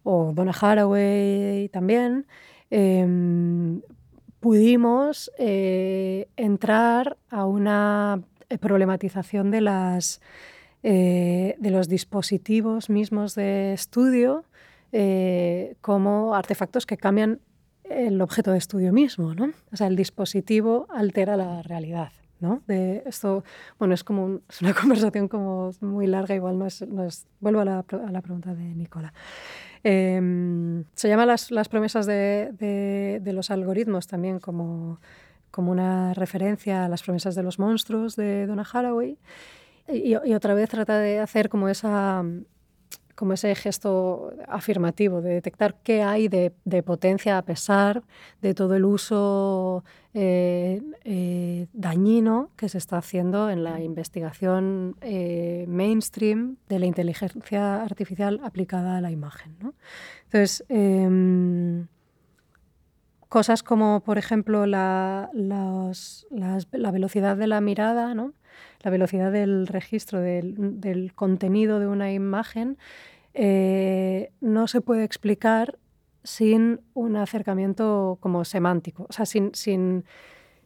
[0.03, 2.25] o Donna Haraway también,
[2.69, 3.81] em,
[4.39, 8.21] pudimos eh, entrar a una
[8.59, 10.19] problematización de, las,
[10.81, 14.43] de los dispositivos mismos de estudio
[15.79, 17.39] como artefactos que cambian
[17.91, 19.33] el objeto de estudio mismo.
[19.33, 19.51] ¿no?
[19.71, 22.11] O sea, el dispositivo altera la realidad.
[22.39, 22.63] ¿no?
[22.67, 23.43] Esto,
[23.77, 27.61] bueno, es como es una conversación como muy larga, igual no es, no es vuelvo
[27.61, 29.13] a la, a la, pregunta de Nicola.
[29.83, 34.99] Eh, se llama las, promesas de, los algoritmos también como,
[35.49, 39.17] como una referencia a las promesas de los monstruos de Donna Haraway.
[39.87, 42.23] Y, otra vez trata de hacer como esa
[43.21, 48.01] como ese gesto afirmativo de detectar qué hay de, potencia a pesar
[48.41, 49.83] de todo el uso
[50.15, 57.83] eh, eh, dañino que se está haciendo en la investigación eh, mainstream de la inteligencia
[57.83, 59.55] artificial aplicada a la imagen.
[60.23, 61.85] Entonces, em,
[63.29, 68.33] cosas como, por ejemplo, la, la velocidad de la mirada, ¿no?
[68.83, 72.77] la velocidad del registro del, del, contenido de una imagen
[73.33, 75.77] eh, no se puede explicar
[76.23, 80.05] sin un acercamiento como semántico, o sea, sin, sin,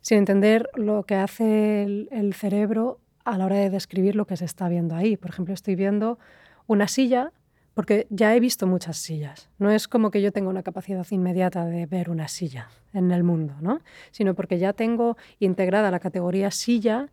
[0.01, 4.37] sin entender lo que hace el, el, cerebro a la hora de describir lo que
[4.37, 5.15] se está viendo ahí.
[5.15, 6.19] Por ejemplo, estoy viendo
[6.67, 7.31] una silla
[7.75, 9.49] porque ya he visto muchas sillas.
[9.59, 13.23] No es como que yo tenga una capacidad inmediata de ver una silla en el
[13.23, 13.81] mundo, ¿no?
[14.11, 17.09] sino porque ya tengo integrada la categoría silla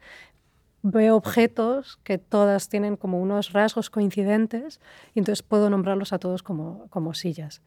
[0.83, 4.81] veo objetos que todas tienen como unos rasgos coincidentes
[5.15, 7.63] y entonces puedo nombrarlos a todos como, como sillas.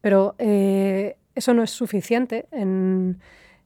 [0.00, 3.20] Pero eh, eso no es suficiente en,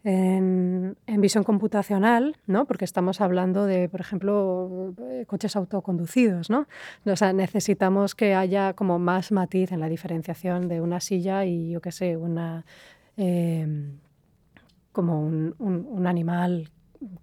[0.05, 2.67] en, visión computacional, ¿no?
[2.67, 6.51] porque estamos hablando de, por ejemplo, eh, coches autoconducidos.
[6.51, 6.67] ¿no?
[7.05, 11.71] O sea, necesitamos que haya como más matiz en la diferenciación de una silla y,
[11.71, 12.65] yo qué sé, una...
[13.17, 13.93] Eh,
[14.93, 16.71] como un, un, un, animal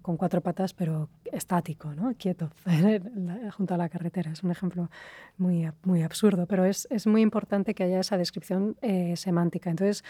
[0.02, 2.14] con cuatro patas, pero estático, ¿no?
[2.14, 2.50] quieto,
[3.56, 4.32] junto a la carretera.
[4.32, 4.90] Es un ejemplo
[5.36, 9.70] muy, muy absurdo, pero es, es muy importante que haya esa descripción eh, semántica.
[9.70, 10.04] Entonces,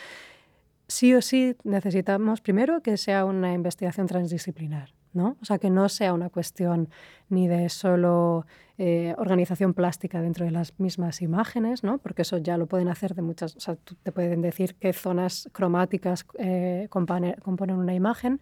[0.88, 4.90] sí o sí necesitamos primero que sea una investigación transdisciplinar.
[5.12, 5.36] ¿no?
[5.42, 6.88] O sea, que no sea una cuestión
[7.28, 8.46] ni de solo
[8.78, 11.98] eh, organización plástica dentro de las mismas imágenes, ¿no?
[11.98, 15.48] Porque eso ya lo pueden hacer de muchas, o sea, te pueden decir qué zonas
[15.52, 18.40] cromáticas eh, componen una imagen,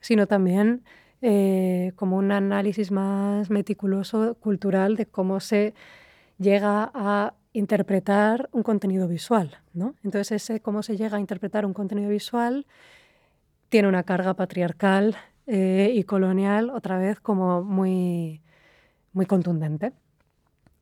[0.00, 0.84] sino también
[1.20, 5.74] eh, como un análisis más meticuloso cultural de cómo se
[6.38, 9.58] llega a interpretar un contenido visual.
[9.72, 9.94] ¿no?
[10.04, 12.66] Entonces, ese cómo se llega a interpretar un contenido visual
[13.68, 15.16] tiene una carga patriarcal
[15.46, 18.42] eh, y colonial, otra vez, como muy,
[19.12, 19.92] muy contundente.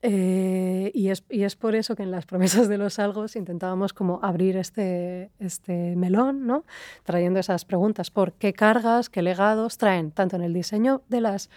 [0.08, 3.92] Eh, y, es, y, es, por eso que en las promesas de los algos intentábamos
[3.92, 6.64] como abrir este, este melón, ¿no?
[7.02, 11.50] trayendo esas preguntas por qué cargas, qué legados traen, tanto en el diseño de las,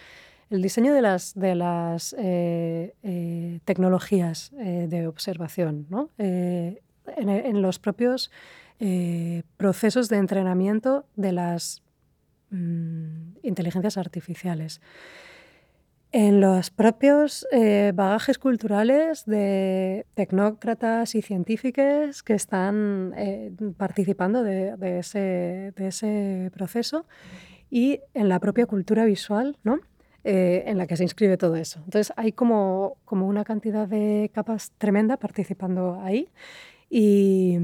[0.50, 6.10] el diseño de las, de las eh, eh, tecnologías de observación, ¿no?
[6.18, 8.32] en, los propios
[9.58, 11.84] procesos de entrenamiento de las
[12.50, 14.82] mm, inteligencias artificiales
[16.12, 25.00] en los propios eh, bagajes culturales de tecnócratas y científicos que están eh, participando de,
[25.00, 27.06] ese, proceso
[27.70, 29.80] y en la propia cultura visual, ¿no?
[30.24, 31.80] Eh, en la que se inscribe todo eso.
[31.86, 36.28] Entonces hay como, como una cantidad de capas tremenda participando ahí
[36.90, 37.58] y,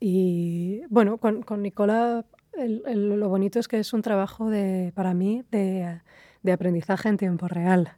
[0.00, 2.24] y bueno, con, con Nicola
[2.54, 6.00] lo bonito es que es un trabajo de, para mí de
[6.42, 7.92] de aprendizaje en tiempo real.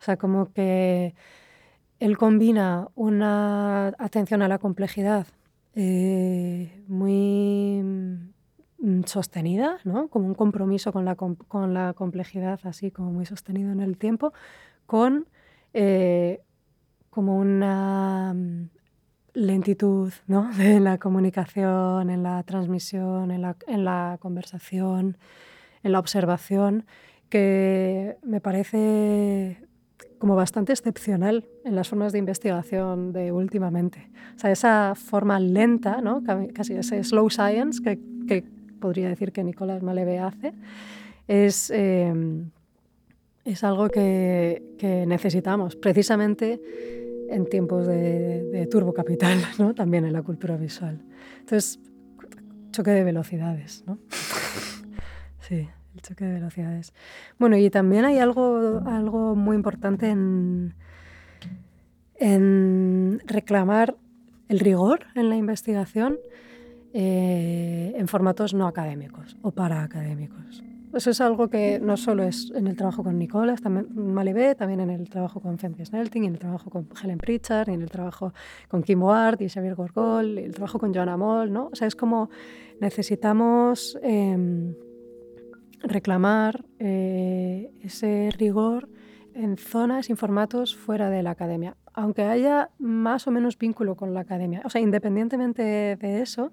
[0.00, 1.14] O sea, como que
[1.98, 5.26] él combina una atención a la complejidad
[5.74, 10.08] eh, muy mm, sostenida, ¿no?
[10.08, 14.32] como un compromiso con la, con la, complejidad, así como muy sostenido en el tiempo,
[14.86, 15.28] con
[15.74, 16.40] eh,
[17.10, 18.70] como una mm,
[19.34, 20.52] lentitud ¿no?
[20.56, 25.16] de la comunicación, en la transmisión, en en la conversación,
[25.82, 26.86] en la observación,
[27.28, 29.58] que me parece
[30.18, 34.10] como bastante excepcional en las formas de investigación de últimamente.
[34.36, 36.22] O sea, esa forma lenta, ¿no?
[36.52, 38.44] casi ese slow science que, que
[38.80, 40.52] podría decir que Nicolás Maleve hace,
[41.28, 42.12] es, eh,
[43.44, 46.60] es algo que, que, necesitamos precisamente
[47.30, 49.74] en tiempos de, de turbo capital, ¿no?
[49.74, 51.00] también en la cultura visual.
[51.40, 51.78] Entonces,
[52.72, 53.84] choque de velocidades.
[53.86, 53.98] ¿no?
[55.40, 55.68] sí
[56.00, 56.92] choque de velocidades.
[57.38, 60.74] Bueno, y también hay algo, algo muy importante en,
[62.16, 63.96] en reclamar
[64.48, 66.18] el rigor en la investigación
[66.94, 70.62] eh, en formatos no académicos o para académicos.
[70.94, 74.80] Eso es algo que no solo es en el trabajo con Nicolás, también Malibé, también
[74.80, 78.32] en el trabajo con Cynthia Snelting, en el trabajo con Helen Pritchard, en el trabajo
[78.68, 81.68] con Kim Ward y Xavier Gorgol, el trabajo con Joanna Moll, ¿no?
[81.70, 82.30] O sea, es como
[82.80, 84.74] necesitamos eh,
[85.80, 88.88] reclamar eh, ese rigor
[89.34, 94.12] en zonas y formatos fuera de la academia, aunque haya más o menos vínculo con
[94.12, 94.62] la academia.
[94.64, 95.62] O sea, independientemente
[95.96, 96.52] de eso,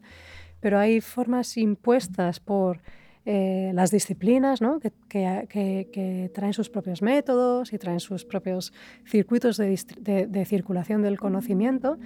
[0.59, 2.81] pero hay formas impuestas por
[3.25, 4.79] eh, las disciplinas ¿no?
[4.79, 8.71] que, traen sus propios métodos y traen sus propios
[9.03, 11.97] circuitos de, circulación del conocimiento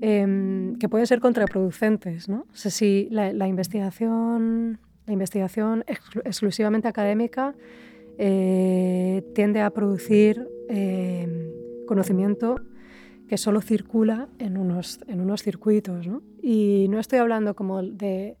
[0.00, 2.30] em, que pueden ser contraproducentes.
[2.30, 2.46] ¿no?
[2.50, 4.78] O sea, si la investigación
[5.12, 5.84] investigación
[6.24, 7.54] exclusivamente académica
[8.18, 12.56] eh, tiende a producir eh, conocimiento
[13.28, 16.06] que solo circula en unos, en unos circuitos.
[16.42, 18.36] Y no estoy hablando como de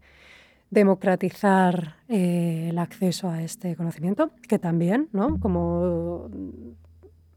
[0.70, 5.38] democratizar eh, el acceso a este conocimiento, que también, ¿no?
[5.40, 6.30] como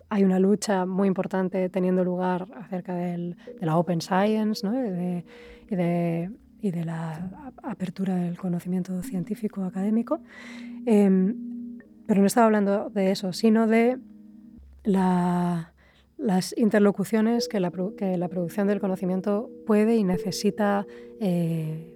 [0.10, 4.72] hay una lucha muy importante teniendo lugar acerca del, de la open science ¿no?
[4.72, 5.26] de,
[5.70, 6.32] de
[6.66, 7.30] y de la
[7.62, 10.20] apertura del conocimiento científico académico.
[10.88, 11.78] Em,
[12.08, 14.00] pero no estaba hablando de eso, sino de
[14.84, 20.88] las interlocuciones que la, producción del conocimiento puede y necesita
[21.20, 21.94] eh,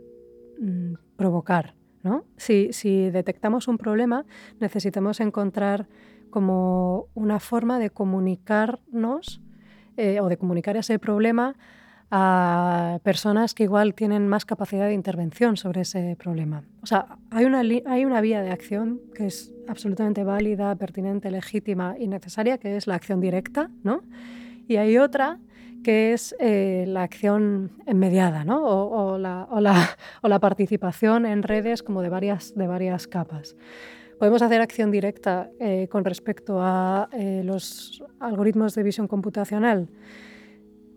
[0.59, 1.73] mm, provocar.
[2.03, 2.25] ¿no?
[2.37, 4.23] Si, si, detectamos un problema,
[4.59, 5.87] necesitamos encontrar
[6.29, 9.41] como una forma de comunicarnos
[9.97, 11.55] eh, o de comunicar ese problema
[12.11, 16.63] a personas que igual tienen más capacidad de intervención sobre ese problema.
[16.81, 21.95] O sea, hay una, hay una vía de acción que es absolutamente válida, pertinente, legítima
[21.99, 24.01] y necesaria, que es la acción directa, ¿no?
[24.67, 25.39] Y hay otra
[25.83, 28.63] que es eh, la acción mediada, ¿no?
[28.65, 29.89] O, la, o, la,
[30.21, 33.55] o, la, participación en redes como de varias, de varias capas.
[34.17, 39.87] Podemos hacer acción directa eh, con respecto a eh, los algoritmos de visión computacional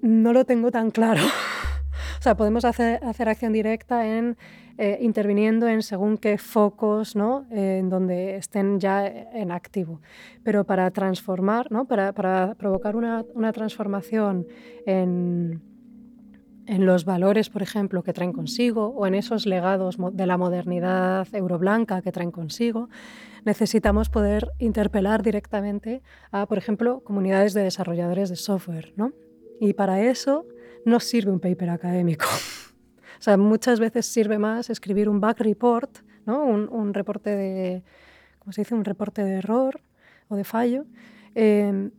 [0.02, 1.22] no lo tengo tan claro.
[2.18, 4.36] o sea, podemos hacer, acción directa en
[4.78, 7.46] eh, interviniendo en según qué focos, ¿no?
[7.50, 10.00] en donde estén ya en activo.
[10.42, 11.86] Pero para transformar, ¿no?
[11.86, 12.12] para,
[12.54, 14.46] provocar una, una transformación
[14.86, 15.62] en
[16.66, 21.26] en los valores, por ejemplo, que traen consigo o en esos legados de la modernidad
[21.34, 22.88] euroblanca que traen consigo,
[23.44, 28.92] necesitamos poder interpelar directamente a, por ejemplo, comunidades de desarrolladores de software.
[28.96, 29.12] ¿no?
[29.62, 30.44] Y para eso
[30.84, 32.26] no sirve un paper académico.
[33.18, 36.44] o sea, muchas veces sirve más escribir un back report, ¿no?
[36.44, 37.84] un, reporte de,
[38.40, 38.74] ¿cómo se dice?
[38.74, 39.80] Un reporte de error
[40.26, 40.84] o de fallo.
[41.36, 41.90] Eh,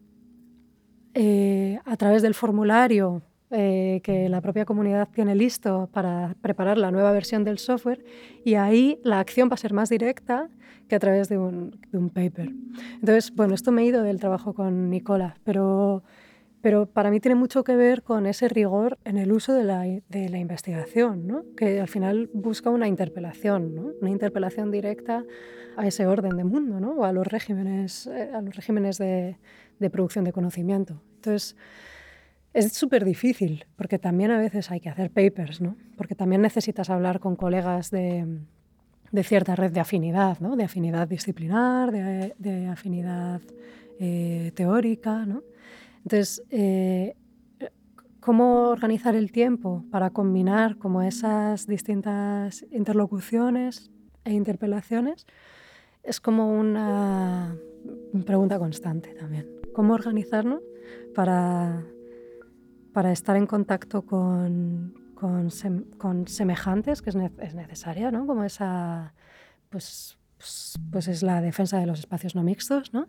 [1.14, 6.91] eh, a través del formulario eh, que la propia comunidad tiene listo para preparar la
[6.91, 8.03] nueva versión del software
[8.44, 10.49] y ahí la acción va a ser más directa
[10.90, 12.52] que a través de un, de un paper.
[12.95, 16.03] Entonces, bueno, esto me he ido del trabajo con Nicola, pero,
[16.64, 19.81] pero para mí tiene mucho que ver con ese rigor en el uso de la,
[19.81, 21.44] de la investigación, ¿no?
[21.57, 23.91] que al final busca una interpelación, ¿no?
[23.99, 25.26] una interpelación directa
[25.76, 26.91] a ese orden de mundo ¿no?
[26.91, 29.38] o a los regímenes, eh, a los regímenes de,
[29.77, 31.02] de producción de conocimiento.
[31.15, 31.57] Entonces,
[32.53, 35.76] es súper difícil, porque también a veces hay que hacer papers, ¿no?
[35.98, 38.26] Porque también necesitas hablar con colegas de,
[39.11, 40.56] de cierta red de afinidad, ¿no?
[40.56, 43.41] De afinidad disciplinar, de, de afinidad
[43.99, 45.44] eh, teórica, ¿no?
[46.03, 47.15] Entonces, eh,
[48.19, 53.91] ¿cómo organizar el tiempo para combinar como esas distintas interlocuciones
[54.23, 55.25] e interpelaciones?
[56.03, 57.55] Es como una
[58.25, 59.49] pregunta constante también.
[59.73, 60.61] ¿Cómo organizarnos
[61.15, 61.84] para
[62.93, 65.49] para estar en contacto con, con,
[65.97, 68.25] con semejantes, que es, es, necesaria, ¿no?
[68.25, 69.13] Como esa,
[69.69, 73.07] pues, pues, pues, es la defensa de los espacios no mixtos, ¿no?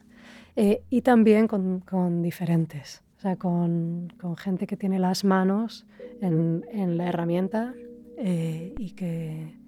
[0.57, 5.85] Eh, y también con, con, diferentes, o sea, con, con, gente que tiene las manos
[6.21, 7.75] en, en la herramienta
[8.17, 9.59] eh, y, que,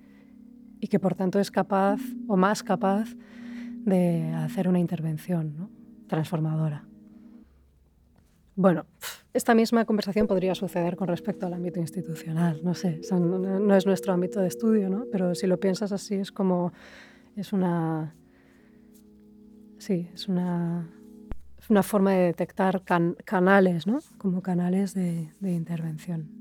[0.81, 3.09] y que por tanto es capaz o más capaz
[3.85, 5.71] de hacer una intervención ¿no?
[6.07, 6.85] transformadora.
[8.55, 8.87] Bueno,
[9.35, 14.15] esta misma conversación podría suceder con respecto al ámbito institucional, no sé, no, es nuestro
[14.15, 15.05] ámbito de estudio, ¿no?
[15.13, 16.73] Pero si lo piensas así es como,
[17.37, 18.15] es una,
[19.79, 20.89] sí, es una,
[21.69, 22.83] una forma de detectar
[23.25, 24.01] canales, ¿no?
[24.19, 26.37] Como canales de intervención.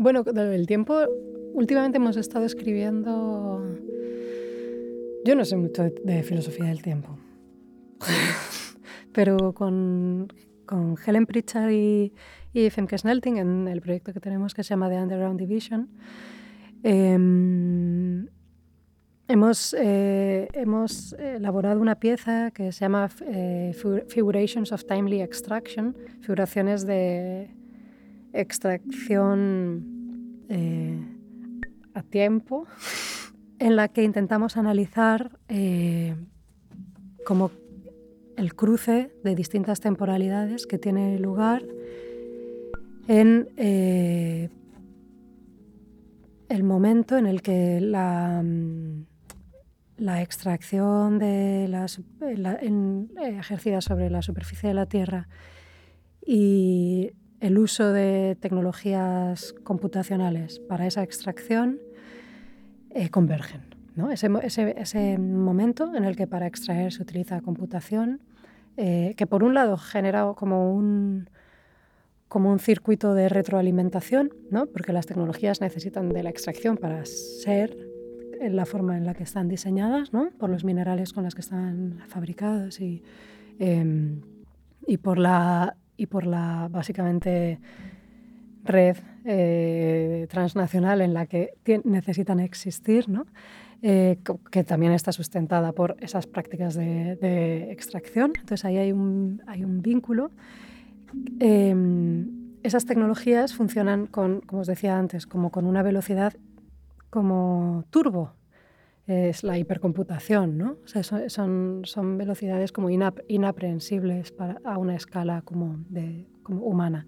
[0.00, 0.94] Bueno, el tiempo,
[1.54, 3.87] últimamente hemos estado escribiendo...
[5.24, 7.18] Yo no sé mucho de, filosofía del tiempo,
[9.12, 10.28] pero con,
[11.06, 12.12] Helen Pritchard y,
[12.52, 15.88] y Femke Snelting en el proyecto que tenemos que se llama The Underground Division,
[16.82, 18.26] em,
[19.28, 23.74] hemos, eh, hemos elaborado una pieza que se llama eh,
[24.08, 27.50] Figurations of Timely Extraction, figuraciones de
[28.32, 29.98] extracción
[30.48, 30.98] eh,
[31.94, 32.66] a tiempo,
[33.58, 36.14] en la que intentamos analizar eh,
[37.24, 37.50] como
[38.36, 41.64] el cruce de distintas temporalidades que tiene lugar
[43.08, 44.48] en eh,
[46.48, 48.44] el momento en el que la,
[49.96, 51.68] la extracción de
[53.20, 55.28] ejercida sobre la superficie de la Tierra
[56.24, 57.10] y
[57.40, 61.80] el uso de tecnologías computacionales para esa extracción
[62.90, 63.62] eh, convergen.
[63.94, 64.10] ¿no?
[64.10, 68.20] Ese, ese, momento en el que para extraer se utiliza computación,
[68.76, 71.28] eh, que por un lado genera como un,
[72.28, 74.66] como un circuito de retroalimentación, ¿no?
[74.66, 77.76] porque las tecnologías necesitan de la extracción para ser
[78.40, 80.30] en la forma en la que están diseñadas, ¿no?
[80.38, 83.02] por los minerales con los que están fabricados y,
[83.58, 84.20] em,
[84.86, 87.58] y por la y por la básicamente
[88.68, 91.54] red eh, transnacional en la que
[91.84, 93.26] necesitan existir, ¿no?
[93.80, 94.18] Eh,
[94.50, 98.32] que también está sustentada por esas prácticas de, extracción.
[98.34, 100.30] Entonces ahí hay un, hay un vínculo.
[101.38, 106.34] Em, esas tecnologías funcionan con, como os decía antes, como con una velocidad
[107.10, 108.34] como turbo,
[109.06, 110.76] es la hipercomputación, ¿no?
[110.84, 117.06] O sea, son, son velocidades como inaprehensibles para, a una escala como, de, como humana.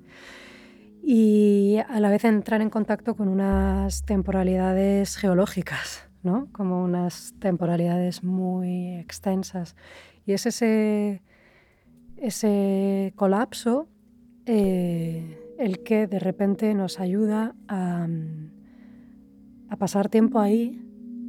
[1.02, 6.48] Y a la vez entrar en contacto con unas temporalidades geológicas, ¿no?
[6.52, 9.76] Como unas temporalidades muy extensas.
[10.26, 11.22] Y es ese,
[12.16, 13.88] ese colapso
[14.46, 18.06] eh, el que de repente nos ayuda a,
[19.68, 20.80] a, pasar tiempo ahí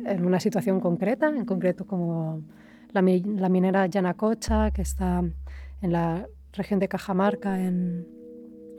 [0.05, 2.41] en una situación concreta, en concreto como
[2.91, 5.23] la, la minera Yanacocha, que está
[5.81, 8.20] en la región de Cajamarca, en,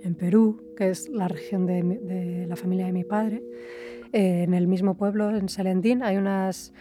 [0.03, 3.43] en Perú, que es la región de, de, la familia de mi padre.
[4.13, 6.73] Eh, en el mismo pueblo, en Selendín, hay unas,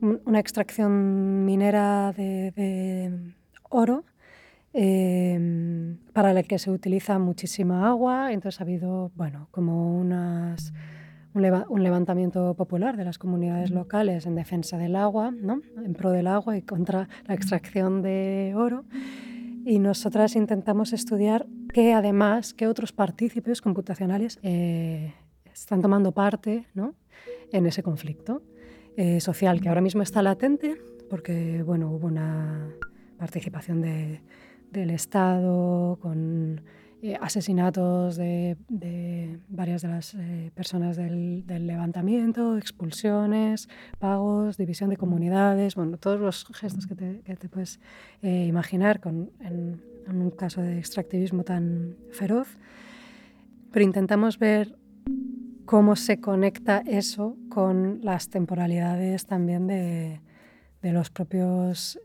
[0.00, 3.34] una extracción minera de, de
[3.70, 4.04] oro
[4.72, 8.32] eh, para la que se utiliza muchísima agua.
[8.32, 10.72] Entonces ha habido, bueno, como unas
[11.34, 15.60] un, levantamiento popular de las comunidades locales en defensa del agua, ¿no?
[15.84, 18.84] en pro del agua y contra la extracción de oro.
[19.68, 25.12] Y nosotras intentamos estudiar qué además, qué otros partícipes computacionales eh,
[25.44, 26.94] están tomando parte ¿no?
[27.52, 28.40] en ese conflicto
[28.96, 30.80] eh, social que ahora mismo está latente,
[31.10, 32.70] porque bueno, hubo una
[33.18, 34.22] participación de,
[34.70, 36.62] del Estado con
[37.00, 38.56] eh, asesinatos de,
[39.48, 43.68] varias de las eh, personas del, levantamiento, expulsiones,
[44.00, 47.78] pagos, división de comunidades, bueno, todos los gestos que te, puedes
[48.20, 52.48] eh, imaginar con, en, un caso de extractivismo tan feroz.
[53.70, 54.76] Pero intentamos ver
[55.66, 60.20] cómo se conecta eso con las temporalidades también de,
[60.82, 62.00] de los propios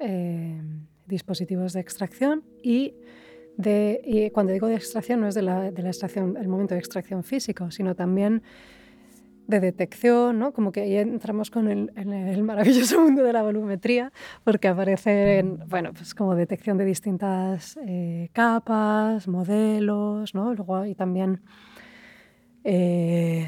[1.07, 2.93] dispositivos de extracción y
[3.57, 7.71] y cuando digo de extracción no es de la, extracción, el momento de extracción físico,
[7.71, 8.41] sino también
[9.47, 10.53] de detección, ¿no?
[10.53, 14.11] Como que ahí entramos con el maravilloso mundo de la volumetría,
[14.43, 20.53] porque aparecen, bueno, pues como detección de distintas eh, capas, modelos, ¿no?
[20.53, 21.41] Luego hay también
[22.63, 23.47] eh,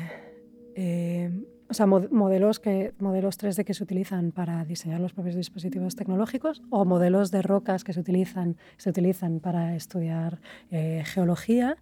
[0.76, 1.32] eh,
[1.67, 6.61] o sea, modelos, que, modelos 3D que se utilizan para diseñar los propios dispositivos tecnológicos
[6.69, 10.39] o modelos de rocas que se utilizan, se utilizan para estudiar
[10.69, 11.77] eh, geología.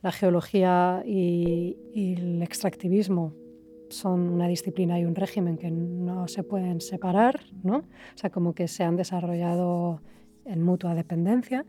[0.00, 3.34] La geología y, el extractivismo
[3.88, 7.78] son una disciplina y un régimen que no se pueden separar, ¿no?
[7.78, 10.00] O sea, como que se han desarrollado
[10.44, 11.66] en mutua dependencia.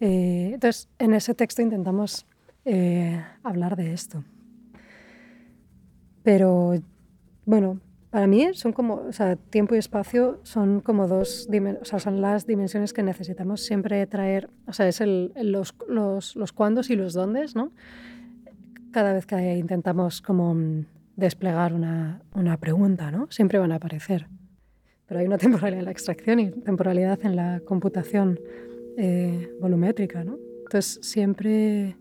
[0.00, 2.26] Eh, entonces, en ese texto intentamos
[2.64, 4.22] eh, hablar de esto.
[6.22, 6.74] Pero
[7.44, 7.80] bueno,
[8.10, 11.48] para mí son como, o sea, tiempo y espacio son como dos,
[11.80, 16.36] o sea, son las dimensiones que necesitamos siempre traer, o sea, es el, los, los,
[16.36, 17.72] los cuándos y los dóndes, ¿no?
[18.90, 20.54] Cada vez que intentamos como
[21.16, 23.28] desplegar una, una pregunta, ¿no?
[23.30, 24.28] Siempre van a aparecer.
[25.06, 28.38] Pero hay una temporalidad en la extracción y temporalidad en la computación
[28.98, 30.36] eh, volumétrica, ¿no?
[30.64, 31.96] Entonces siempre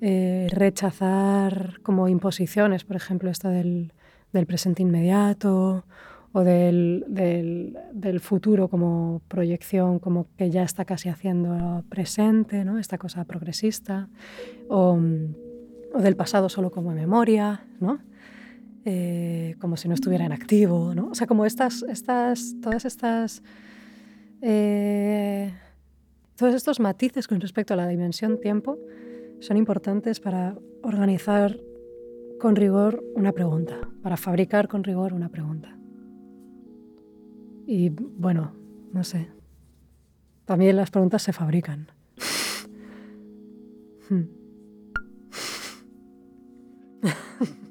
[0.00, 3.92] eh, rechazar como imposiciones, por ejemplo, esta del,
[4.32, 5.84] del presente inmediato
[6.32, 12.78] o del, del, futuro como proyección, como que ya está casi haciendo presente, ¿no?
[12.78, 14.08] esta cosa progresista,
[14.68, 14.98] o,
[15.94, 18.00] o del pasado solo como memoria, ¿no?
[18.84, 21.08] Eh, como si no estuviera en activo, ¿no?
[21.08, 23.42] o sea, como estas, estas, todas estas...
[24.42, 25.52] Eh,
[26.36, 28.78] todos estos matices con respecto a la dimensión tiempo
[29.40, 31.58] son importantes para organizar
[32.40, 35.76] con rigor una pregunta, para fabricar con rigor una pregunta.
[37.66, 38.52] Y bueno,
[38.92, 39.28] no sé,
[40.44, 41.88] también las preguntas se fabrican.
[44.08, 44.22] Hmm.